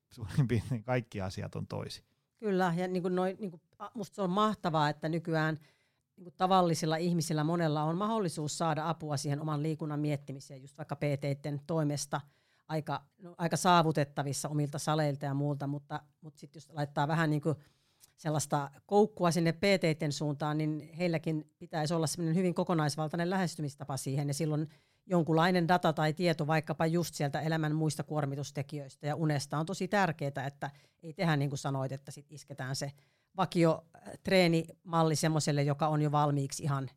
suurin 0.09 0.47
piirtein 0.47 0.83
kaikki 0.83 1.21
asiat 1.21 1.55
on 1.55 1.67
toisi. 1.67 2.03
Kyllä, 2.39 2.73
ja 2.77 2.87
niin 2.87 3.03
kuin 3.03 3.15
noi, 3.15 3.37
niin 3.39 3.51
kuin, 3.51 3.61
musta 3.93 4.15
se 4.15 4.21
on 4.21 4.29
mahtavaa, 4.29 4.89
että 4.89 5.09
nykyään 5.09 5.59
niin 6.15 6.23
kuin 6.23 6.33
tavallisilla 6.37 6.97
ihmisillä 6.97 7.43
monella 7.43 7.83
on 7.83 7.97
mahdollisuus 7.97 8.57
saada 8.57 8.89
apua 8.89 9.17
siihen 9.17 9.41
oman 9.41 9.63
liikunnan 9.63 9.99
miettimiseen, 9.99 10.61
just 10.61 10.77
vaikka 10.77 10.95
PT 10.95 11.65
toimesta– 11.67 12.21
aika, 12.67 13.01
no, 13.17 13.35
aika 13.37 13.57
saavutettavissa 13.57 14.49
omilta 14.49 14.79
saleilta 14.79 15.25
ja 15.25 15.33
muulta, 15.33 15.67
mutta, 15.67 16.01
mutta 16.21 16.39
sitten 16.39 16.59
jos 16.59 16.69
laittaa 16.69 17.07
vähän 17.07 17.29
niin 17.29 17.41
kuin 17.41 17.55
sellaista 18.17 18.71
koukkua 18.85 19.31
sinne 19.31 19.51
pt 19.51 20.01
suuntaan, 20.09 20.57
niin 20.57 20.93
heilläkin 20.97 21.51
pitäisi 21.59 21.93
olla 21.93 22.07
semmoinen 22.07 22.35
hyvin 22.35 22.53
kokonaisvaltainen 22.53 23.29
lähestymistapa 23.29 23.97
siihen, 23.97 24.27
ja 24.27 24.33
silloin 24.33 24.69
jonkunlainen 25.05 25.67
data 25.67 25.93
tai 25.93 26.13
tieto 26.13 26.47
vaikkapa 26.47 26.85
just 26.85 27.15
sieltä 27.15 27.41
elämän 27.41 27.75
muista 27.75 28.03
kuormitustekijöistä 28.03 29.07
ja 29.07 29.15
unesta 29.15 29.57
on 29.57 29.65
tosi 29.65 29.87
tärkeää, 29.87 30.47
että 30.47 30.71
ei 31.03 31.13
tehdä 31.13 31.35
niin 31.35 31.49
kuin 31.49 31.59
sanoit, 31.59 31.91
että 31.91 32.11
sit 32.11 32.31
isketään 32.31 32.75
se 32.75 32.91
vakio 33.37 33.85
treenimalli 34.23 35.15
semmoiselle, 35.15 35.63
joka 35.63 35.87
on 35.87 36.01
jo 36.01 36.11
valmiiksi 36.11 36.63
ihan 36.63 36.89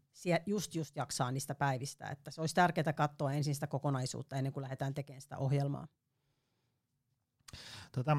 just 0.47 0.74
just 0.74 0.97
jaksaa 0.97 1.30
niistä 1.30 1.55
päivistä. 1.55 2.09
Että 2.09 2.30
se 2.30 2.41
olisi 2.41 2.55
tärkeää 2.55 2.93
katsoa 2.93 3.32
ensin 3.32 3.55
sitä 3.55 3.66
kokonaisuutta 3.66 4.37
ennen 4.37 4.53
kuin 4.53 4.62
lähdetään 4.62 4.95
tekemään 4.95 5.20
sitä 5.20 5.39
ohjelmaa. 5.39 5.89
Tota, 7.93 8.16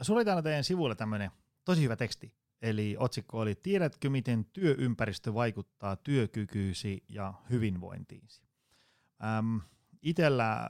sulla 0.00 0.18
oli 0.18 0.24
täällä 0.24 0.42
teidän 0.42 0.64
sivuilla 0.64 0.94
tämmöinen 0.94 1.30
tosi 1.64 1.82
hyvä 1.82 1.96
teksti. 1.96 2.34
Eli 2.62 2.96
otsikko 2.98 3.38
oli 3.38 3.54
Tiedätkö, 3.54 4.10
miten 4.10 4.44
työympäristö 4.44 5.34
vaikuttaa 5.34 5.96
työkykyysi 5.96 7.04
ja 7.08 7.34
hyvinvointiisi? 7.50 8.42
Ähm, 9.24 9.56
itellä 10.02 10.68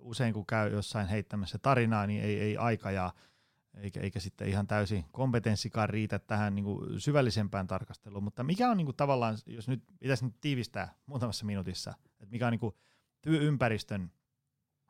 usein 0.00 0.34
kun 0.34 0.46
käy 0.46 0.72
jossain 0.72 1.08
heittämässä 1.08 1.58
tarinaa, 1.58 2.06
niin 2.06 2.22
ei, 2.22 2.40
ei 2.40 2.56
aika 2.56 2.90
ja 2.90 3.12
eikä, 3.74 4.00
eikä 4.00 4.20
sitten 4.20 4.48
ihan 4.48 4.66
täysin 4.66 5.04
kompetenssikaan 5.12 5.88
riitä 5.88 6.18
tähän 6.18 6.54
niin 6.54 6.64
kuin 6.64 7.00
syvällisempään 7.00 7.66
tarkasteluun, 7.66 8.24
mutta 8.24 8.44
mikä 8.44 8.70
on 8.70 8.76
niin 8.76 8.84
kuin 8.86 8.96
tavallaan, 8.96 9.38
jos 9.46 9.68
nyt 9.68 9.84
pitäisi 10.00 10.24
nyt 10.24 10.34
tiivistää 10.40 10.94
muutamassa 11.06 11.46
minuutissa, 11.46 11.94
että 12.20 12.32
mikä 12.32 12.46
on 12.46 12.52
niin 12.52 12.60
kuin 12.60 12.74
työympäristön 13.22 14.12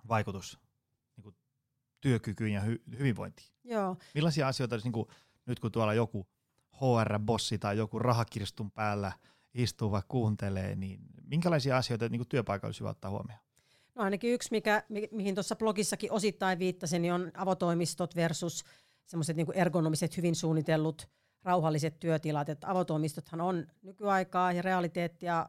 vaikutus 0.08 0.58
niin 1.16 1.22
kuin 1.22 1.36
työkykyyn 2.00 2.52
ja 2.52 2.60
hy- 2.60 2.98
hyvinvointiin? 2.98 3.48
Joo. 3.64 3.96
Millaisia 4.14 4.48
asioita, 4.48 4.76
niin 4.84 4.92
kuin, 4.92 5.06
nyt 5.46 5.60
kun 5.60 5.72
tuolla 5.72 5.94
joku 5.94 6.28
HR-bossi 6.76 7.58
tai 7.58 7.76
joku 7.76 7.98
rahakirstun 7.98 8.70
päällä 8.70 9.12
istuu 9.54 9.90
vai 9.90 10.02
kuuntelee, 10.08 10.76
niin 10.76 11.00
minkälaisia 11.22 11.76
asioita 11.76 12.08
niin 12.08 12.18
kuin 12.18 12.28
työpaikalla 12.28 12.68
olisi 12.68 12.84
ottaa 12.84 13.10
huomioon? 13.10 13.49
No 13.94 14.02
ainakin 14.04 14.32
yksi, 14.32 14.48
mikä, 14.50 14.82
mi- 14.88 15.08
mihin 15.12 15.34
tuossa 15.34 15.56
blogissakin 15.56 16.12
osittain 16.12 16.58
viittasin, 16.58 17.02
niin 17.02 17.12
on 17.12 17.30
avotoimistot 17.34 18.16
versus 18.16 18.64
semmoiset 19.04 19.36
niin 19.36 19.46
ergonomiset, 19.54 20.16
hyvin 20.16 20.34
suunnitellut, 20.34 21.08
rauhalliset 21.42 22.00
työtilat. 22.00 22.48
Että 22.48 22.70
avotoimistothan 22.70 23.40
on 23.40 23.66
nykyaikaa 23.82 24.52
ja 24.52 24.62
realiteettia 24.62 25.48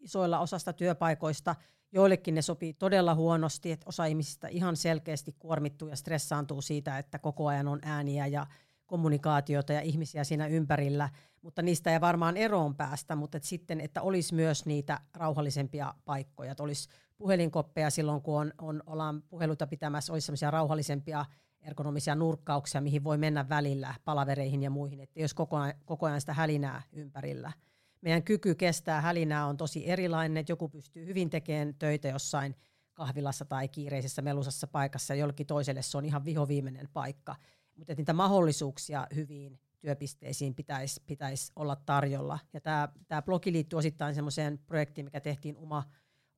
isoilla 0.00 0.38
osasta 0.38 0.72
työpaikoista. 0.72 1.54
Joillekin 1.92 2.34
ne 2.34 2.42
sopii 2.42 2.74
todella 2.74 3.14
huonosti, 3.14 3.72
että 3.72 3.86
osa 3.88 4.04
ihmisistä 4.04 4.48
ihan 4.48 4.76
selkeästi 4.76 5.34
kuormittuu 5.38 5.88
ja 5.88 5.96
stressaantuu 5.96 6.62
siitä, 6.62 6.98
että 6.98 7.18
koko 7.18 7.46
ajan 7.46 7.68
on 7.68 7.78
ääniä 7.82 8.26
ja 8.26 8.46
kommunikaatiota 8.86 9.72
ja 9.72 9.80
ihmisiä 9.80 10.24
siinä 10.24 10.46
ympärillä, 10.46 11.08
mutta 11.42 11.62
niistä 11.62 11.92
ei 11.92 12.00
varmaan 12.00 12.36
eroon 12.36 12.74
päästä, 12.74 13.16
mutta 13.16 13.36
et 13.36 13.44
sitten, 13.44 13.80
että 13.80 14.02
olisi 14.02 14.34
myös 14.34 14.66
niitä 14.66 15.00
rauhallisempia 15.14 15.94
paikkoja, 16.04 16.50
että 16.50 16.62
olisi 16.62 16.88
puhelinkoppeja 17.18 17.90
silloin, 17.90 18.22
kun 18.22 18.40
on, 18.40 18.52
on, 18.58 18.82
ollaan 18.86 19.22
puheluita 19.22 19.66
pitämässä, 19.66 20.12
olisi 20.12 20.26
sellaisia 20.26 20.50
rauhallisempia 20.50 21.24
ergonomisia 21.60 22.14
nurkkauksia, 22.14 22.80
mihin 22.80 23.04
voi 23.04 23.18
mennä 23.18 23.48
välillä 23.48 23.94
palavereihin 24.04 24.62
ja 24.62 24.70
muihin, 24.70 25.00
että 25.00 25.20
jos 25.20 25.34
koko 25.34 25.56
koko 25.84 26.06
ajan 26.06 26.20
sitä 26.20 26.34
hälinää 26.34 26.82
ympärillä. 26.92 27.52
Meidän 28.00 28.22
kyky 28.22 28.54
kestää 28.54 29.00
hälinää 29.00 29.46
on 29.46 29.56
tosi 29.56 29.90
erilainen, 29.90 30.36
että 30.36 30.52
joku 30.52 30.68
pystyy 30.68 31.06
hyvin 31.06 31.30
tekemään 31.30 31.74
töitä 31.74 32.08
jossain 32.08 32.56
kahvilassa 32.94 33.44
tai 33.44 33.68
kiireisessä 33.68 34.22
melusassa 34.22 34.66
paikassa, 34.66 35.14
ja 35.14 35.20
jollekin 35.20 35.46
toiselle 35.46 35.82
se 35.82 35.98
on 35.98 36.04
ihan 36.04 36.24
vihoviimeinen 36.24 36.88
paikka. 36.92 37.36
Mutta 37.76 37.94
niitä 37.96 38.12
mahdollisuuksia 38.12 39.06
hyviin 39.14 39.60
työpisteisiin 39.80 40.54
pitäisi 40.54 41.02
pitäis 41.06 41.52
olla 41.56 41.76
tarjolla. 41.76 42.38
Ja 42.52 42.60
tämä 43.08 43.22
blogi 43.22 43.52
liittyy 43.52 43.76
osittain 43.76 44.14
semmoiseen 44.14 44.58
projektiin, 44.58 45.04
mikä 45.04 45.20
tehtiin 45.20 45.56
Uma 45.56 45.84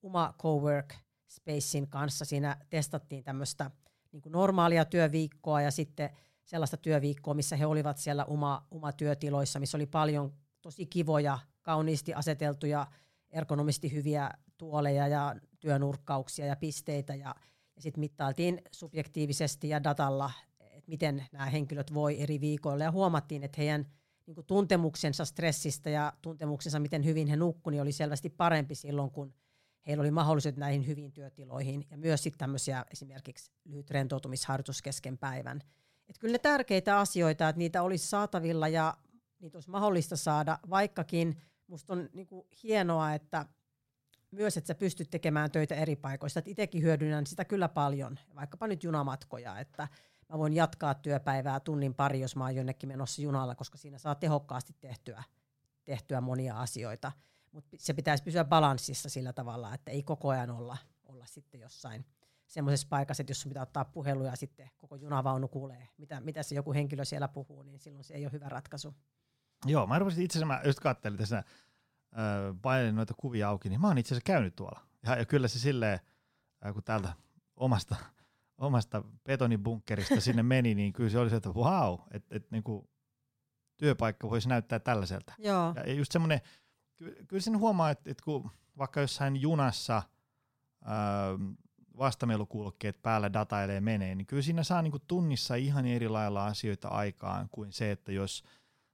Uma 0.02 0.34
Cowork 0.42 0.94
Spacein 1.28 1.88
kanssa. 1.88 2.24
Siinä 2.24 2.56
testattiin 2.70 3.24
tämmöistä 3.24 3.70
niin 4.12 4.22
normaalia 4.26 4.84
työviikkoa 4.84 5.62
ja 5.62 5.70
sitten 5.70 6.10
sellaista 6.44 6.76
työviikkoa, 6.76 7.34
missä 7.34 7.56
he 7.56 7.66
olivat 7.66 7.98
siellä 7.98 8.24
Uma, 8.24 8.66
Uma 8.70 8.92
työtiloissa, 8.92 9.60
missä 9.60 9.76
oli 9.76 9.86
paljon 9.86 10.32
tosi 10.62 10.86
kivoja, 10.86 11.38
kauniisti 11.62 12.14
aseteltuja 12.14 12.86
ergonomisti 13.30 13.92
hyviä 13.92 14.30
tuoleja 14.58 15.08
ja 15.08 15.36
työnurkkauksia 15.60 16.46
ja 16.46 16.56
pisteitä 16.56 17.14
ja, 17.14 17.34
ja 17.76 17.82
sitten 17.82 18.00
mittailtiin 18.00 18.62
subjektiivisesti 18.72 19.68
ja 19.68 19.84
datalla, 19.84 20.30
että 20.60 20.90
miten 20.90 21.26
nämä 21.32 21.46
henkilöt 21.46 21.94
voi 21.94 22.22
eri 22.22 22.40
viikoilla 22.40 22.84
ja 22.84 22.90
huomattiin, 22.90 23.42
että 23.42 23.60
heidän 23.60 23.86
niin 24.26 24.46
tuntemuksensa 24.46 25.24
stressistä 25.24 25.90
ja 25.90 26.12
tuntemuksensa, 26.22 26.80
miten 26.80 27.04
hyvin 27.04 27.28
he 27.28 27.36
nukkuivat, 27.36 27.72
niin 27.74 27.82
oli 27.82 27.92
selvästi 27.92 28.30
parempi 28.30 28.74
silloin, 28.74 29.10
kun 29.10 29.34
heillä 29.88 30.02
oli 30.02 30.10
mahdollisuudet 30.10 30.56
näihin 30.56 30.86
hyviin 30.86 31.12
työtiloihin 31.12 31.86
ja 31.90 31.98
myös 31.98 32.22
sitten 32.22 32.38
tämmöisiä 32.38 32.84
esimerkiksi 32.92 33.52
lyhyt 33.64 33.90
rentoutumisharjoitus 33.90 34.82
kesken 34.82 35.18
päivän. 35.18 35.60
Et 36.08 36.18
kyllä 36.18 36.32
ne 36.32 36.38
tärkeitä 36.38 36.98
asioita, 36.98 37.48
että 37.48 37.58
niitä 37.58 37.82
olisi 37.82 38.06
saatavilla 38.06 38.68
ja 38.68 38.96
niitä 39.38 39.56
olisi 39.56 39.70
mahdollista 39.70 40.16
saada, 40.16 40.58
vaikkakin 40.70 41.36
musta 41.66 41.92
on 41.92 42.08
niinku 42.12 42.46
hienoa, 42.62 43.14
että 43.14 43.46
myös, 44.30 44.56
että 44.56 44.68
sä 44.68 44.74
pystyt 44.74 45.10
tekemään 45.10 45.50
töitä 45.50 45.74
eri 45.74 45.96
paikoista. 45.96 46.42
Itsekin 46.44 46.82
hyödynnän 46.82 47.26
sitä 47.26 47.44
kyllä 47.44 47.68
paljon, 47.68 48.18
vaikkapa 48.34 48.66
nyt 48.66 48.84
junamatkoja, 48.84 49.58
että 49.58 49.88
mä 50.28 50.38
voin 50.38 50.52
jatkaa 50.52 50.94
työpäivää 50.94 51.60
tunnin 51.60 51.94
pari, 51.94 52.20
jos 52.20 52.36
mä 52.36 52.44
oon 52.44 52.56
jonnekin 52.56 52.88
menossa 52.88 53.22
junalla, 53.22 53.54
koska 53.54 53.78
siinä 53.78 53.98
saa 53.98 54.14
tehokkaasti 54.14 54.74
tehtyä, 54.80 55.22
tehtyä 55.84 56.20
monia 56.20 56.60
asioita. 56.60 57.12
Mutta 57.52 57.76
se 57.80 57.94
pitäisi 57.94 58.24
pysyä 58.24 58.44
balanssissa 58.44 59.08
sillä 59.08 59.32
tavalla, 59.32 59.74
että 59.74 59.90
ei 59.90 60.02
koko 60.02 60.28
ajan 60.28 60.50
olla, 60.50 60.76
olla 61.04 61.26
sitten 61.26 61.60
jossain 61.60 62.04
semmoisessa 62.46 62.86
paikassa, 62.90 63.22
että 63.22 63.30
jos 63.30 63.40
sun 63.40 63.50
pitää 63.50 63.62
ottaa 63.62 63.84
puheluja 63.84 64.30
ja 64.30 64.36
sitten 64.36 64.70
koko 64.76 64.96
junavaunu 64.96 65.48
kuulee, 65.48 65.88
mitä, 65.98 66.20
mitä 66.20 66.42
se 66.42 66.54
joku 66.54 66.72
henkilö 66.72 67.04
siellä 67.04 67.28
puhuu, 67.28 67.62
niin 67.62 67.78
silloin 67.78 68.04
se 68.04 68.14
ei 68.14 68.24
ole 68.24 68.32
hyvä 68.32 68.48
ratkaisu. 68.48 68.94
Joo, 69.66 69.86
mä 69.86 69.94
arvasin 69.94 70.24
itse 70.24 70.38
asiassa, 70.38 70.54
mä 70.54 70.60
just 70.64 70.80
kattelin 70.80 71.18
tässä, 71.18 71.38
äh, 71.38 71.44
painelin 72.62 72.96
noita 72.96 73.14
kuvia 73.16 73.48
auki, 73.48 73.68
niin 73.68 73.80
mä 73.80 73.86
oon 73.86 73.98
itse 73.98 74.14
asiassa 74.14 74.26
käynyt 74.26 74.56
tuolla. 74.56 74.80
Ja, 75.06 75.16
ja 75.16 75.24
kyllä 75.24 75.48
se 75.48 75.58
silleen, 75.58 76.00
äh, 76.66 76.72
kun 76.72 76.82
täältä 76.82 77.12
omasta, 77.56 77.96
omasta 78.58 79.02
betonibunkkerista 79.24 80.20
sinne 80.20 80.42
meni, 80.54 80.74
niin 80.74 80.92
kyllä 80.92 81.10
se 81.10 81.18
oli 81.18 81.30
se, 81.30 81.36
että 81.36 81.50
wow, 81.50 81.98
että 82.10 82.36
et, 82.36 82.50
niinku, 82.50 82.90
työpaikka 83.76 84.30
voisi 84.30 84.48
näyttää 84.48 84.78
tällaiselta. 84.78 85.32
Joo. 85.38 85.74
Ja 85.86 85.94
just 85.94 86.12
semmoinen, 86.12 86.40
ky, 86.98 87.24
kyllä 87.28 87.40
sen 87.40 87.58
huomaa, 87.58 87.90
että, 87.90 88.10
että 88.10 88.24
kun 88.24 88.50
vaikka 88.78 89.00
jossain 89.00 89.36
junassa 89.36 89.96
äh, 89.96 91.56
vastamelukulkeet 91.98 93.02
päällä 93.02 93.32
datailee 93.32 93.80
menee, 93.80 94.14
niin 94.14 94.26
kyllä 94.26 94.42
siinä 94.42 94.62
saa 94.62 94.82
niinku 94.82 94.98
tunnissa 94.98 95.54
ihan 95.54 95.86
eri 95.86 96.08
lailla 96.08 96.46
asioita 96.46 96.88
aikaan 96.88 97.48
kuin 97.50 97.72
se, 97.72 97.90
että 97.90 98.12
jos 98.12 98.44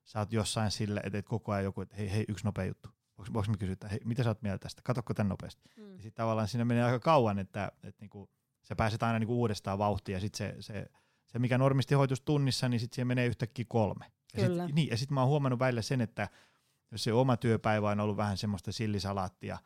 sä 0.05 0.19
oot 0.19 0.33
jossain 0.33 0.71
sille, 0.71 1.01
että 1.05 1.19
et 1.19 1.27
koko 1.27 1.53
ajan 1.53 1.65
joku, 1.65 1.81
että 1.81 1.97
hei, 1.97 2.13
hei 2.13 2.25
yksi 2.29 2.45
nopea 2.45 2.65
juttu. 2.65 2.89
Voinko 3.19 3.51
mä 3.51 3.57
kysyä, 3.57 3.73
että 3.73 3.89
hei, 3.89 4.01
mitä 4.05 4.23
sä 4.23 4.31
oot 4.31 4.43
mieltä 4.43 4.63
tästä? 4.63 4.83
Katokko 4.85 5.15
tän 5.15 5.29
nopeasti? 5.29 5.71
Mm. 5.77 5.97
Ja 5.97 6.03
sitten 6.03 6.23
tavallaan 6.23 6.49
siinä 6.49 6.65
menee 6.65 6.85
aika 6.85 6.99
kauan, 6.99 7.39
että, 7.39 7.73
että 7.83 8.01
niinku, 8.01 8.31
sä 8.63 8.77
pääset 8.77 9.03
aina 9.03 9.19
niinku 9.19 9.35
uudestaan 9.35 9.79
vauhtiin 9.79 10.15
ja 10.15 10.21
sitten 10.21 10.39
se, 10.39 10.63
se, 10.63 10.87
se, 11.27 11.39
mikä 11.39 11.59
normisti 11.59 11.95
hoitus 11.95 12.21
tunnissa, 12.21 12.69
niin 12.69 12.81
sitten 12.81 12.95
siihen 12.95 13.07
menee 13.07 13.27
yhtäkkiä 13.27 13.65
kolme. 13.69 14.13
Ja 14.37 14.47
Kyllä. 14.47 14.67
Sit, 14.67 14.75
niin, 14.75 14.89
ja 14.89 14.97
sitten 14.97 15.15
mä 15.15 15.21
oon 15.21 15.29
huomannut 15.29 15.59
välillä 15.59 15.83
sen, 15.83 16.01
että 16.01 16.29
jos 16.91 17.05
se 17.05 17.13
oma 17.13 17.37
työpäivä 17.37 17.91
on 17.91 18.01
ollut 18.01 18.17
vähän 18.17 18.37
semmoista 18.37 18.73
sillisalaattia, 18.73 19.59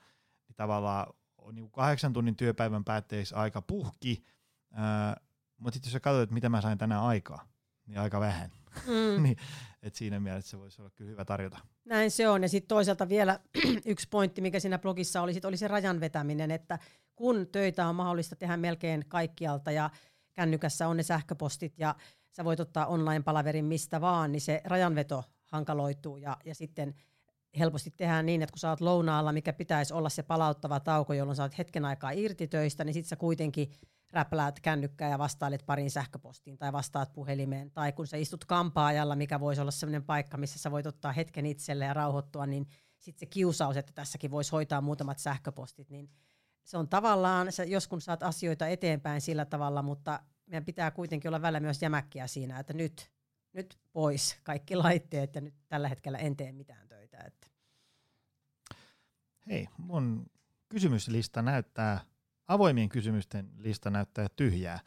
niin 0.49 0.57
tavallaan 0.57 1.07
on 1.39 1.55
niin 1.55 1.71
kahdeksan 1.71 2.12
tunnin 2.12 2.37
työpäivän 2.37 2.85
päätteeksi 2.85 3.35
aika 3.35 3.62
puhki, 3.62 4.25
ää, 4.73 5.21
mutta 5.59 5.75
sitten 5.75 5.89
jos 5.89 5.93
sä 5.93 6.01
katsot, 6.01 6.23
että 6.23 6.35
mitä 6.35 6.49
mä 6.49 6.61
sain 6.61 6.79
tänään 6.79 7.03
aikaa, 7.03 7.49
niin 7.87 8.01
aika 8.01 8.21
vähän. 8.21 8.51
Mm. 8.87 9.23
niin, 9.23 9.37
et 9.83 9.95
siinä 9.95 10.21
mielessä 10.21 10.51
se 10.51 10.59
voisi 10.59 10.83
olla 10.83 10.91
kyllä 10.91 11.11
hyvä 11.11 11.25
tarjota. 11.25 11.59
Näin 11.85 12.11
se 12.11 12.29
on. 12.29 12.43
Ja 12.43 12.49
sitten 12.49 12.69
toisaalta 12.69 13.09
vielä 13.09 13.41
yksi 13.85 14.09
pointti, 14.09 14.41
mikä 14.41 14.61
siinä 14.61 14.79
blogissa 14.79 15.23
oli, 15.23 15.35
sit 15.35 15.45
oli 15.45 15.57
se 15.57 15.69
rajan 15.69 16.01
vetäminen, 16.01 16.51
että 16.51 16.79
kun 17.16 17.47
töitä 17.53 17.89
on 17.89 17.95
mahdollista 17.95 18.37
tehdä 18.37 18.57
melkein 18.57 19.05
kaikkialta 19.09 19.71
ja 19.71 19.91
kännykässä 20.33 20.89
on 20.89 20.97
ne 20.97 21.03
sähköpostit 21.03 21.79
ja 21.79 21.95
sä 22.33 22.45
voit 22.45 22.61
ottaa 22.61 22.87
online-palaverin 22.87 23.64
mistä 23.64 24.01
vaan, 24.01 24.33
niin 24.33 24.41
se 24.41 24.61
rajanveto 24.64 25.25
hankaloituu 25.49 26.16
ja, 26.16 26.36
ja 26.44 26.55
sitten 26.55 26.94
helposti 27.59 27.90
tehdään 27.90 28.26
niin, 28.26 28.42
että 28.42 28.53
kun 28.53 28.59
sä 28.59 28.70
oot 28.70 28.80
lounaalla, 28.80 29.32
mikä 29.32 29.53
pitäisi 29.53 29.94
olla 29.94 30.09
se 30.09 30.22
palauttava 30.22 30.80
tauko, 30.80 31.12
jolloin 31.12 31.36
sä 31.36 31.42
oot 31.42 31.59
hetken 31.59 31.84
aikaa 31.84 32.11
irti 32.11 32.49
töistä, 32.49 32.84
niin 32.84 32.94
sitten 32.94 33.09
sä 33.09 33.16
kuitenkin 33.16 33.72
räpläät 34.12 34.61
kännykkää 34.61 35.11
ja 35.11 35.18
vastailet 35.18 35.66
parin 35.66 35.90
sähköpostiin 35.90 36.59
tai 36.59 36.72
vastaat 36.72 37.12
puhelimeen. 37.12 37.70
Tai 37.70 37.92
kun 37.92 38.07
sä 38.07 38.16
istut 38.16 38.44
kampaajalla, 38.44 39.16
mikä 39.16 39.40
voisi 39.40 39.61
olla 39.61 39.70
sellainen 39.70 40.05
paikka, 40.05 40.36
missä 40.36 40.59
sä 40.59 40.70
voit 40.70 40.86
ottaa 40.86 41.12
hetken 41.12 41.46
itselle 41.46 41.84
ja 41.84 41.94
rauhoittua, 41.94 42.46
niin 42.46 42.66
sitten 42.99 43.20
se 43.20 43.26
kiusaus, 43.26 43.76
että 43.76 43.92
tässäkin 43.92 44.30
voisi 44.30 44.53
hoitaa 44.53 44.80
muutamat 44.80 45.18
sähköpostit, 45.18 45.90
niin 45.90 46.11
se 46.64 46.78
on 46.78 46.88
tavallaan, 46.88 47.53
sä 47.53 47.64
joskus 47.64 48.05
saat 48.05 48.22
asioita 48.22 48.66
eteenpäin 48.66 49.20
sillä 49.20 49.44
tavalla, 49.44 49.82
mutta 49.82 50.20
meidän 50.46 50.64
pitää 50.64 50.90
kuitenkin 50.90 51.28
olla 51.28 51.42
välillä 51.42 51.61
myös 51.61 51.82
jämäkkiä 51.82 52.26
siinä, 52.26 52.59
että 52.59 52.72
nyt, 52.72 53.11
nyt 53.53 53.78
pois 53.92 54.38
kaikki 54.42 54.76
laitteet 54.76 55.34
ja 55.34 55.40
nyt 55.40 55.55
tällä 55.68 55.88
hetkellä 55.88 56.18
en 56.18 56.36
tee 56.36 56.53
mitään 56.53 56.88
töitä. 56.88 57.18
Että. 57.26 57.46
Hei, 59.46 59.68
mun 59.76 60.26
kysymyslista 60.68 61.42
näyttää, 61.42 62.01
avoimien 62.49 62.88
kysymysten 62.88 63.51
lista 63.57 63.90
näyttää 63.90 64.26
tyhjää. 64.36 64.80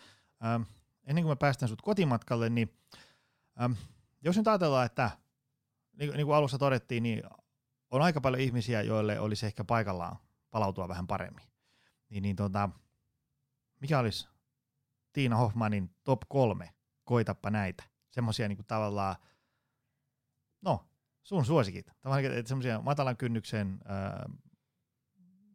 Ähm, 0.45 0.62
ennen 1.03 1.24
kuin 1.24 1.32
mä 1.32 1.36
päästän 1.36 1.70
sut 1.70 1.82
kotimatkalle, 1.82 2.49
niin 2.49 2.74
ähm, 3.62 3.72
jos 4.22 4.38
nyt 4.38 4.47
ajatellaan, 4.47 4.86
että 4.86 5.12
niin, 5.93 6.14
niin 6.14 6.26
kuin 6.26 6.36
alussa 6.36 6.57
todettiin, 6.57 7.03
niin 7.03 7.24
on 7.91 8.01
aika 8.01 8.22
paljon 8.22 8.41
ihmisiä, 8.41 8.82
joille 8.82 9.20
olisi 9.20 9.45
ehkä 9.45 9.64
paikallaan 9.64 10.18
palautua 10.51 10.88
vähän 10.88 11.07
paremmin. 11.07 11.47
Niin, 12.09 12.24
niin 12.24 12.36
tota, 12.36 12.70
mikä 13.80 13.99
olisi 13.99 14.28
Tiina 15.14 15.36
Hoffmanin 15.36 15.95
top 16.03 16.22
kolme? 16.28 16.74
Koitappa 17.03 17.49
näitä. 17.49 17.84
Semmoisia 18.12 18.47
niin 18.47 18.66
tavallaan, 18.68 19.16
no, 20.62 20.86
sun 21.24 21.45
suosikit. 21.45 21.91
Tavallaan 22.01 22.47
semmoisia 22.47 22.82
matalan 22.82 23.18
kynnyksen, 23.18 23.80
ää, 23.86 24.30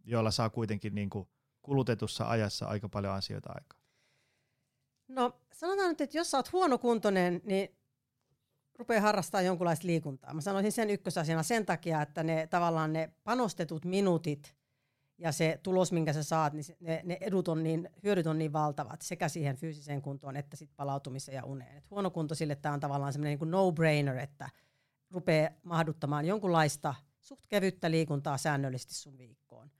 joilla 0.04 0.30
saa 0.30 0.50
kuitenkin 0.50 0.94
niin 0.94 1.10
kuin 1.10 1.28
kulutetussa 1.62 2.28
ajassa 2.28 2.66
aika 2.66 2.88
paljon 2.88 3.14
asioita 3.14 3.52
aikaa. 3.54 3.80
No 5.08 5.40
sanotaan 5.52 5.88
nyt, 5.88 6.00
että 6.00 6.18
jos 6.18 6.30
sä 6.30 6.38
oot 6.38 6.52
huonokuntoinen, 6.52 7.40
niin 7.44 7.76
rupea 8.78 9.00
harrastaa 9.00 9.42
jonkunlaista 9.42 9.86
liikuntaa. 9.86 10.34
Mä 10.34 10.40
sanoisin 10.40 10.72
sen 10.72 10.90
ykkösasiana 10.90 11.42
sen 11.42 11.66
takia, 11.66 12.02
että 12.02 12.22
ne 12.22 12.46
tavallaan 12.46 12.92
ne 12.92 13.12
panostetut 13.24 13.84
minuutit 13.84 14.56
ja 15.18 15.32
se 15.32 15.60
tulos, 15.62 15.92
minkä 15.92 16.12
sä 16.12 16.22
saat, 16.22 16.52
niin 16.52 16.64
ne, 16.80 17.00
ne 17.04 17.18
edut 17.20 17.48
on 17.48 17.62
niin, 17.62 17.90
hyödyt 18.02 18.26
on 18.26 18.38
niin 18.38 18.52
valtavat 18.52 19.02
sekä 19.02 19.28
siihen 19.28 19.56
fyysiseen 19.56 20.02
kuntoon 20.02 20.36
että 20.36 20.56
sit 20.56 20.70
palautumiseen 20.76 21.36
ja 21.36 21.44
uneen. 21.44 21.76
Et 21.76 21.90
huonokuntoisille 21.90 22.54
tämä 22.56 22.74
on 22.74 22.80
tavallaan 22.80 23.12
semmoinen 23.12 23.38
niin 23.38 23.50
no-brainer, 23.50 24.18
että 24.18 24.48
rupeaa 25.10 25.50
mahduttamaan 25.62 26.26
jonkunlaista 26.26 26.94
suht 27.20 27.46
kevyttä 27.48 27.90
liikuntaa 27.90 28.38
säännöllisesti 28.38 28.94
sun 28.94 29.18
viikkoon. 29.18 29.70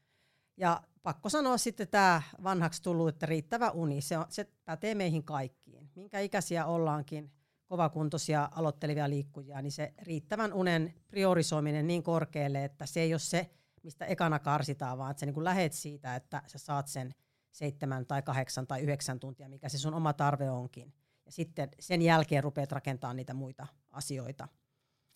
Ja 0.57 0.82
pakko 1.03 1.28
sanoa 1.28 1.59
sitten 1.59 1.89
tämä 1.89 2.22
vanhaksi 2.43 2.82
tullut, 2.82 3.09
että 3.09 3.26
riittävä 3.26 3.70
uni, 3.70 4.01
se, 4.01 4.18
on, 4.18 4.24
se 4.28 4.47
pätee 4.64 4.95
meihin 4.95 5.24
kaikkiin. 5.24 5.91
Minkä 5.95 6.20
ikäisiä 6.20 6.66
ollaankin, 6.66 7.32
kovakuntoisia 7.66 8.49
aloittelevia 8.53 9.11
liikkujia, 9.11 9.62
niin 9.62 9.72
se 9.72 9.95
riittävän 10.03 10.53
unen 10.53 10.95
priorisoiminen 11.09 11.87
niin 11.87 12.03
korkealle, 12.03 12.64
että 12.64 12.87
se 12.87 13.01
ei 13.01 13.12
ole 13.12 13.18
se, 13.18 13.51
mistä 13.87 14.07
ekana 14.07 14.39
karsitaan, 14.39 14.99
vaan 14.99 15.11
että 15.11 15.20
sä 15.20 15.26
niin 15.26 15.45
lähet 15.45 15.72
siitä, 15.72 16.16
että 16.16 16.43
sä 16.47 16.59
saat 16.59 16.89
sen 16.89 17.14
seitsemän 17.53 18.07
tai 18.07 18.22
kahdeksan 18.22 18.66
tai 18.66 18.80
yhdeksän 18.80 19.20
tuntia, 19.20 19.49
mikä 19.49 19.68
se 19.68 19.78
sun 19.78 19.95
oma 19.95 20.12
tarve 20.12 20.51
onkin. 20.51 20.95
Ja 21.26 21.32
sitten 21.32 21.68
sen 21.80 22.03
jälkeen 22.03 22.45
rupeat 22.45 22.72
rakentamaan 22.72 23.16
niitä 23.16 23.34
muita 23.34 23.66
asioita. 23.91 24.49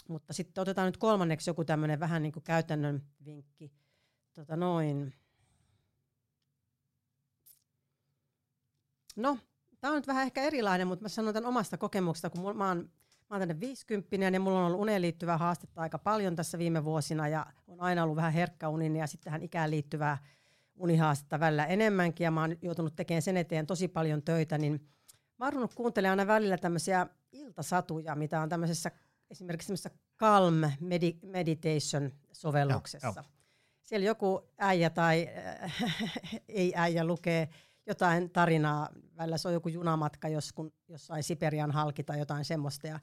Mutta 0.08 0.32
sitten 0.32 0.62
otetaan 0.62 0.86
nyt 0.86 0.96
kolmanneksi 0.96 1.50
joku 1.50 1.64
tämmöinen 1.64 2.00
vähän 2.00 2.22
niin 2.22 2.32
kuin 2.32 2.42
käytännön 2.42 3.02
vinkki. 3.24 3.72
Tota 4.34 4.56
noin. 4.56 5.14
No, 9.16 9.38
tämä 9.80 9.92
on 9.92 9.98
nyt 9.98 10.06
vähän 10.06 10.26
ehkä 10.26 10.42
erilainen, 10.42 10.86
mutta 10.86 11.02
mä 11.02 11.08
sanon 11.08 11.34
tämän 11.34 11.48
omasta 11.48 11.78
kokemuksesta, 11.78 12.30
kun 12.30 12.56
mä 12.56 12.68
oon 12.68 12.90
Mä 13.30 13.34
oon 13.36 13.40
tänne 13.40 13.60
50 13.60 14.16
ja 14.16 14.40
mulla 14.40 14.58
on 14.58 14.66
ollut 14.66 14.80
uneen 14.80 15.02
liittyvää 15.02 15.38
haastetta 15.38 15.80
aika 15.80 15.98
paljon 15.98 16.36
tässä 16.36 16.58
viime 16.58 16.84
vuosina 16.84 17.28
ja 17.28 17.46
on 17.66 17.80
aina 17.80 18.02
ollut 18.02 18.16
vähän 18.16 18.32
herkkä 18.32 18.68
unin 18.68 18.96
ja 18.96 19.06
sitten 19.06 19.24
tähän 19.24 19.42
ikään 19.42 19.70
liittyvää 19.70 20.18
unihaastetta 20.76 21.40
välillä 21.40 21.66
enemmänkin 21.66 22.24
ja 22.24 22.30
mä 22.30 22.40
oon 22.40 22.56
joutunut 22.62 22.96
tekemään 22.96 23.22
sen 23.22 23.36
eteen 23.36 23.66
tosi 23.66 23.88
paljon 23.88 24.22
töitä, 24.22 24.58
niin 24.58 24.88
mä 25.38 25.50
oon 25.54 25.68
kuuntelemaan 25.74 26.20
aina 26.20 26.32
välillä 26.32 26.58
tämmöisiä 26.58 27.06
iltasatuja, 27.32 28.14
mitä 28.14 28.40
on 28.40 28.48
tämmöisessä 28.48 28.90
esimerkiksi 29.30 29.66
tämmöisessä 29.66 29.90
Calm 30.18 30.54
Medi- 30.80 31.18
Meditation-sovelluksessa. 31.22 33.06
Joo, 33.06 33.14
joo. 33.16 33.24
Siellä 33.82 34.06
joku 34.06 34.50
äijä 34.58 34.90
tai 34.90 35.28
äh, 35.62 35.74
ei 36.48 36.72
äijä 36.76 37.04
lukee 37.04 37.48
jotain 37.86 38.30
tarinaa, 38.30 38.88
välillä 39.16 39.38
se 39.38 39.48
on 39.48 39.54
joku 39.54 39.68
junamatka 39.68 40.28
jos, 40.28 40.52
kun, 40.52 40.72
jossain 40.88 41.22
Siperian 41.22 41.70
halki 41.70 42.02
tai 42.04 42.18
jotain 42.18 42.44
semmoista. 42.44 42.86
Ja 42.86 43.00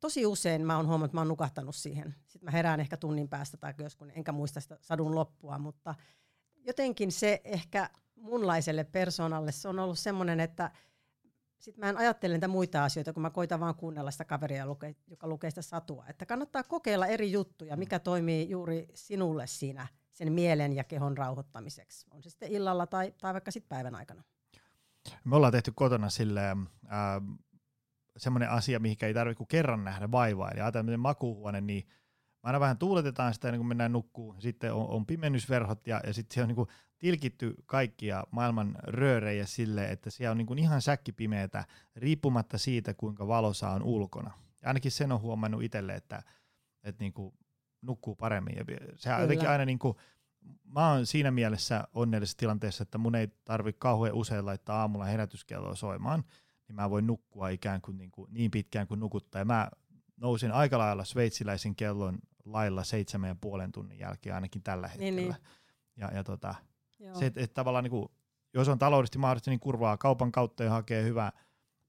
tosi 0.00 0.26
usein 0.26 0.66
mä 0.66 0.76
oon 0.76 0.86
huomannut, 0.86 1.08
että 1.08 1.16
mä 1.16 1.20
oon 1.20 1.28
nukahtanut 1.28 1.76
siihen. 1.76 2.14
Sitten 2.26 2.44
mä 2.44 2.50
herään 2.50 2.80
ehkä 2.80 2.96
tunnin 2.96 3.28
päästä 3.28 3.56
tai 3.56 3.74
joskus, 3.78 4.08
enkä 4.14 4.32
muista 4.32 4.60
sitä 4.60 4.78
sadun 4.80 5.14
loppua, 5.14 5.58
mutta 5.58 5.94
jotenkin 6.56 7.12
se 7.12 7.40
ehkä 7.44 7.90
munlaiselle 8.16 8.84
persoonalle 8.84 9.52
se 9.52 9.68
on 9.68 9.78
ollut 9.78 9.98
semmoinen, 9.98 10.40
että 10.40 10.70
sitten 11.58 11.84
mä 11.84 11.88
en 11.88 11.96
ajattele 11.96 12.34
niitä 12.34 12.48
muita 12.48 12.84
asioita, 12.84 13.12
kun 13.12 13.22
mä 13.22 13.30
koitan 13.30 13.60
vaan 13.60 13.74
kuunnella 13.74 14.10
sitä 14.10 14.24
kaveria, 14.24 14.66
joka 15.06 15.28
lukee 15.28 15.50
sitä 15.50 15.62
satua. 15.62 16.04
Että 16.08 16.26
kannattaa 16.26 16.62
kokeilla 16.62 17.06
eri 17.06 17.32
juttuja, 17.32 17.76
mikä 17.76 17.98
toimii 17.98 18.50
juuri 18.50 18.88
sinulle 18.94 19.46
siinä 19.46 19.86
sen 20.12 20.32
mielen 20.32 20.72
ja 20.72 20.84
kehon 20.84 21.18
rauhoittamiseksi. 21.18 22.06
On 22.10 22.22
se 22.22 22.30
sitten 22.30 22.52
illalla 22.52 22.86
tai, 22.86 23.14
tai 23.20 23.32
vaikka 23.32 23.50
sitten 23.50 23.68
päivän 23.68 23.94
aikana. 23.94 24.22
Me 25.24 25.36
ollaan 25.36 25.52
tehty 25.52 25.72
kotona 25.74 26.10
silleen, 26.10 26.58
äh, 26.84 27.38
semmoinen 28.16 28.50
asia, 28.50 28.80
mihinkä 28.80 29.06
ei 29.06 29.14
tarvitse 29.14 29.38
kuin 29.38 29.48
kerran 29.48 29.84
nähdä 29.84 30.10
vaivaa. 30.10 30.50
Eli 30.50 30.60
ajatellaan 30.60 31.00
makuuhuone, 31.00 31.60
niin 31.60 31.88
aina 32.42 32.60
vähän 32.60 32.78
tuuletetaan 32.78 33.34
sitä, 33.34 33.50
niin 33.50 33.58
kun 33.58 33.68
mennään 33.68 33.92
nukkuun. 33.92 34.42
Sitten 34.42 34.72
on, 34.72 34.88
on 34.88 35.06
pimennysverhot 35.06 35.86
ja, 35.86 36.00
ja 36.06 36.12
sitten 36.12 36.34
se 36.34 36.42
on 36.42 36.48
niin 36.48 36.56
kuin 36.56 36.68
tilkitty 36.98 37.54
kaikkia 37.66 38.24
maailman 38.30 38.76
röörejä 38.82 39.46
sille, 39.46 39.84
että 39.84 40.10
siellä 40.10 40.30
on 40.30 40.38
niin 40.38 40.46
kuin 40.46 40.58
ihan 40.58 40.82
säkkipimeätä, 40.82 41.64
riippumatta 41.96 42.58
siitä, 42.58 42.94
kuinka 42.94 43.26
valossa 43.28 43.70
on 43.70 43.82
ulkona. 43.82 44.30
Ja 44.62 44.68
ainakin 44.68 44.90
sen 44.90 45.12
on 45.12 45.20
huomannut 45.20 45.62
itselle, 45.62 45.94
että, 45.94 46.22
että 46.82 47.04
niin 47.04 47.12
kuin 47.12 47.34
nukkuu 47.82 48.14
paremmin. 48.14 48.56
Ja 48.56 48.64
se 48.96 49.14
on 49.14 49.20
jotenkin 49.20 49.48
aina 49.48 49.64
niin 49.64 49.78
kuin, 49.78 49.96
mä 50.64 50.90
oon 50.90 51.06
siinä 51.06 51.30
mielessä 51.30 51.88
onnellisessa 51.94 52.38
tilanteessa, 52.38 52.82
että 52.82 52.98
mun 52.98 53.14
ei 53.14 53.28
tarvi 53.44 53.72
kauhean 53.72 54.14
usein 54.14 54.46
laittaa 54.46 54.80
aamulla 54.80 55.04
herätyskelloa 55.04 55.74
soimaan, 55.74 56.24
niin 56.70 56.76
mä 56.76 56.90
voin 56.90 57.06
nukkua 57.06 57.48
ikään 57.48 57.80
kuin 57.80 57.98
niin, 57.98 58.10
kuin 58.10 58.34
niin 58.34 58.50
pitkään 58.50 58.86
kuin 58.86 59.00
nukuttaa. 59.00 59.40
Ja 59.40 59.44
mä 59.44 59.70
nousin 60.16 60.52
aika 60.52 60.78
lailla 60.78 61.04
sveitsiläisen 61.04 61.76
kellon 61.76 62.18
lailla 62.44 62.84
seitsemän 62.84 63.28
ja 63.28 63.36
puolen 63.40 63.72
tunnin 63.72 63.98
jälkeen 63.98 64.34
ainakin 64.34 64.62
tällä 64.62 64.88
hetkellä. 64.88 65.16
Niin, 65.16 65.30
niin. 65.30 65.36
Ja, 65.96 66.10
ja 66.14 66.24
tota, 66.24 66.54
se, 67.12 67.26
että 67.26 67.40
et 67.40 67.54
tavallaan 67.54 67.84
niin 67.84 67.90
kuin, 67.90 68.08
jos 68.54 68.68
on 68.68 68.78
taloudellisesti 68.78 69.18
mahdollista, 69.18 69.50
niin 69.50 69.60
kurvaa 69.60 69.96
kaupan 69.96 70.32
kautta 70.32 70.64
ja 70.64 70.70
hakee 70.70 71.04
hyvää 71.04 71.32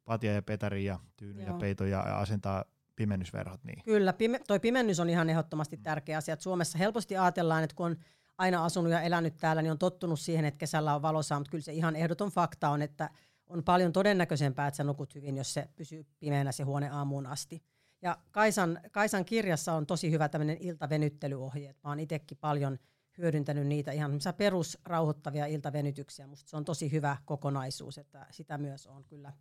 patja 0.05 0.34
ja 0.34 0.41
petari 0.41 0.86
ja 0.86 0.99
tyyny 1.17 1.41
ja 1.41 1.53
peito 1.53 1.86
ja, 1.86 2.03
ja 2.07 2.19
asentaa 2.19 2.65
pimennysverhot. 2.95 3.63
Niin. 3.63 3.84
Kyllä, 3.84 4.13
pime, 4.13 4.39
toi 4.47 4.59
pimennys 4.59 4.99
on 4.99 5.09
ihan 5.09 5.29
ehdottomasti 5.29 5.77
mm. 5.77 5.84
tärkeä 5.84 6.17
asia. 6.17 6.34
Et 6.34 6.41
Suomessa 6.41 6.77
helposti 6.77 7.17
ajatellaan, 7.17 7.63
että 7.63 7.75
kun 7.75 7.86
on 7.86 7.95
aina 8.38 8.65
asunut 8.65 8.91
ja 8.91 9.01
elänyt 9.01 9.38
täällä, 9.38 9.61
niin 9.61 9.71
on 9.71 9.77
tottunut 9.77 10.19
siihen, 10.19 10.45
että 10.45 10.57
kesällä 10.57 10.95
on 10.95 11.01
valossa, 11.01 11.39
mutta 11.39 11.51
kyllä 11.51 11.63
se 11.63 11.73
ihan 11.73 11.95
ehdoton 11.95 12.29
fakta 12.29 12.69
on, 12.69 12.82
että 12.82 13.09
on 13.52 13.64
paljon 13.64 13.91
todennäköisempää, 13.93 14.68
että 14.68 14.76
sä 14.76 14.84
nukut 14.84 15.16
hyvin, 15.16 15.38
jos 15.38 15.54
se 15.54 15.70
pysyy 15.76 16.06
pimeänä 16.20 16.52
se 16.52 16.64
huone 16.64 16.89
aamuun 16.89 17.26
asti. 17.26 17.64
Ja 18.02 18.18
Kaisan, 18.32 18.80
Kaisan 18.91 19.26
kirjassa 19.26 19.74
on 19.74 19.86
tosi 19.86 20.12
hyvä 20.12 20.30
tämmöinen 20.30 20.58
iltavenyttelyohje. 20.60 21.76
Mä 21.84 21.89
oon 21.89 21.99
itsekin 21.99 22.38
paljon 22.38 22.80
hyödyntänyt 23.18 23.68
niitä 23.68 23.91
ihan 23.91 24.12
perusrauhoittavia 24.38 25.45
iltavenytyksiä. 25.45 26.28
Musta 26.28 26.49
se 26.49 26.58
on 26.58 26.66
tosi 26.66 26.91
hyvä 26.91 27.18
kokonaisuus, 27.26 27.97
että 27.97 28.28
sitä 28.32 28.58
myös 28.58 28.88
on 28.88 29.04
kyllä 29.04 29.34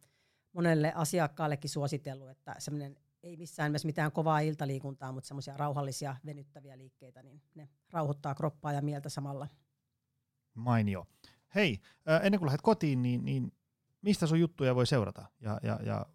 monelle 0.53 0.93
asiakkaallekin 0.95 1.71
suositellut, 1.71 2.31
että 2.31 2.55
semmoinen 2.59 2.97
ei 3.23 3.37
missään 3.37 3.71
nimessä 3.71 3.87
mitään 3.87 4.13
kovaa 4.13 4.41
iltaliikuntaa, 4.41 5.13
mutta 5.13 5.29
semmoisia 5.29 5.57
rauhallisia 5.57 6.17
venyttäviä 6.27 6.79
liikkeitä, 6.79 7.23
niin 7.23 7.43
ne 7.55 7.69
rauhoittaa 7.91 8.35
kroppaa 8.35 8.73
ja 8.73 8.83
mieltä 8.83 9.09
samalla. 9.09 9.49
Mainio. 10.55 11.07
Hei, 11.55 11.81
ennen 12.23 12.39
kuin 12.39 12.47
lähdet 12.47 12.63
kotiin, 12.63 13.03
niin, 13.03 13.25
niin 13.25 13.53
mistä 14.03 14.27
sun 14.27 14.41
juttuja 14.41 14.75
voi 14.75 14.87
seurata 14.87 15.25
ja, 15.41 15.61
ja, 15.63 15.79
ja 15.85 16.07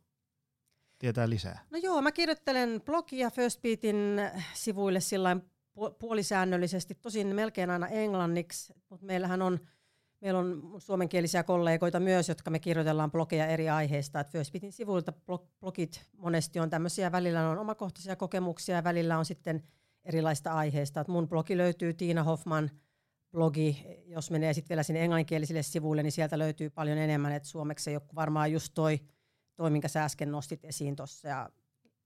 tietää 0.99 1.29
lisää? 1.29 1.65
No 1.71 1.77
joo, 1.77 2.01
mä 2.01 2.11
kirjoittelen 2.11 2.81
blogia 2.85 3.31
First 3.31 3.61
Beatin 3.61 4.21
sivuille 4.53 4.99
sillä 4.99 5.37
puolisäännöllisesti, 5.99 6.95
tosin 6.95 7.35
melkein 7.35 7.69
aina 7.69 7.87
englanniksi, 7.87 8.73
mutta 8.89 9.05
meillähän 9.05 9.41
on 9.41 9.59
Meillä 10.21 10.39
on 10.39 10.75
suomenkielisiä 10.77 11.43
kollegoita 11.43 11.99
myös, 11.99 12.29
jotka 12.29 12.51
me 12.51 12.59
kirjoitellaan 12.59 13.11
blogeja 13.11 13.47
eri 13.47 13.69
aiheista. 13.69 14.19
Et 14.19 14.29
First 14.29 14.51
Beatin 14.51 14.71
sivuilta 14.71 15.13
blogit 15.61 16.05
monesti 16.17 16.59
on 16.59 16.69
tämmöisiä, 16.69 17.11
välillä 17.11 17.49
on 17.49 17.57
omakohtaisia 17.57 18.15
kokemuksia 18.15 18.75
ja 18.75 18.83
välillä 18.83 19.17
on 19.17 19.25
sitten 19.25 19.63
erilaista 20.03 20.51
aiheista. 20.51 21.01
Et 21.01 21.07
mun 21.07 21.27
blogi 21.27 21.57
löytyy 21.57 21.93
Tiina 21.93 22.23
Hoffman 22.23 22.71
blogi, 23.35 23.85
jos 24.05 24.31
menee 24.31 24.53
sitten 24.53 24.69
vielä 24.69 24.83
sinne 24.83 25.01
englanninkielisille 25.01 25.63
sivuille, 25.63 26.03
niin 26.03 26.11
sieltä 26.11 26.39
löytyy 26.39 26.69
paljon 26.69 26.97
enemmän, 26.97 27.31
että 27.31 27.49
suomeksi 27.49 27.89
ei 27.89 27.95
ole 27.95 28.03
varmaan 28.15 28.51
just 28.51 28.73
toi, 28.73 28.99
toi 29.55 29.69
minkä 29.69 29.87
sä 29.87 30.03
äsken 30.03 30.31
nostit 30.31 30.65
esiin 30.65 30.95
tuossa. 30.95 31.27
Ja 31.27 31.49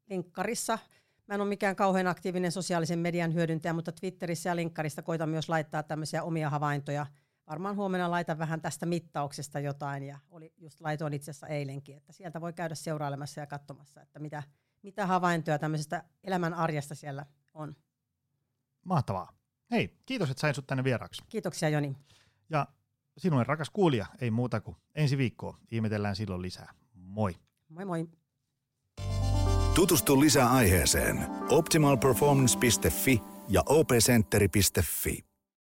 linkkarissa, 0.09 0.79
mä 1.27 1.35
en 1.35 1.41
ole 1.41 1.49
mikään 1.49 1.75
kauhean 1.75 2.07
aktiivinen 2.07 2.51
sosiaalisen 2.51 2.99
median 2.99 3.33
hyödyntäjä, 3.33 3.73
mutta 3.73 3.91
Twitterissä 3.91 4.49
ja 4.49 4.55
linkkarista 4.55 5.01
koitan 5.01 5.29
myös 5.29 5.49
laittaa 5.49 5.83
tämmöisiä 5.83 6.23
omia 6.23 6.49
havaintoja– 6.49 7.05
varmaan 7.49 7.75
huomenna 7.75 8.11
laitan 8.11 8.37
vähän 8.37 8.61
tästä 8.61 8.85
mittauksesta 8.85 9.59
jotain 9.59 10.03
ja 10.03 10.19
oli, 10.29 10.53
just 10.57 10.81
laitoin 10.81 11.13
itse 11.13 11.31
asiassa 11.31 11.47
eilenkin, 11.47 11.97
että 11.97 12.13
sieltä 12.13 12.41
voi 12.41 12.53
käydä 12.53 12.75
seurailemassa 12.75 13.39
ja 13.39 13.47
katsomassa, 13.47 14.01
että 14.01 14.19
mitä, 14.19 14.43
mitä 14.81 15.07
havaintoja 15.07 15.59
tämmöisestä 15.59 16.03
elämän 16.23 16.53
arjesta 16.53 16.95
siellä 16.95 17.25
on. 17.53 17.75
Mahtavaa. 18.85 19.38
Hei, 19.71 19.89
kiitos, 20.05 20.29
että 20.29 20.41
sain 20.41 20.55
sut 20.55 20.67
tänne 20.67 20.83
vieraaksi. 20.83 21.23
Kiitoksia 21.29 21.69
Joni. 21.69 21.95
Ja 22.49 22.67
sinulle 23.17 23.43
rakas 23.43 23.69
kuulija, 23.69 24.05
ei 24.21 24.31
muuta 24.31 24.61
kuin 24.61 24.77
ensi 24.95 25.17
viikkoa. 25.17 25.57
Ihmetellään 25.71 26.15
silloin 26.15 26.41
lisää. 26.41 26.73
Moi. 26.93 27.35
Moi 27.69 27.85
moi. 27.85 28.07
Tutustu 29.75 30.19
lisää 30.19 30.49
aiheeseen 30.51 31.27
optimalperformance.fi 31.49 33.21
ja 33.49 33.63
opcenteri.fi. 33.65 35.28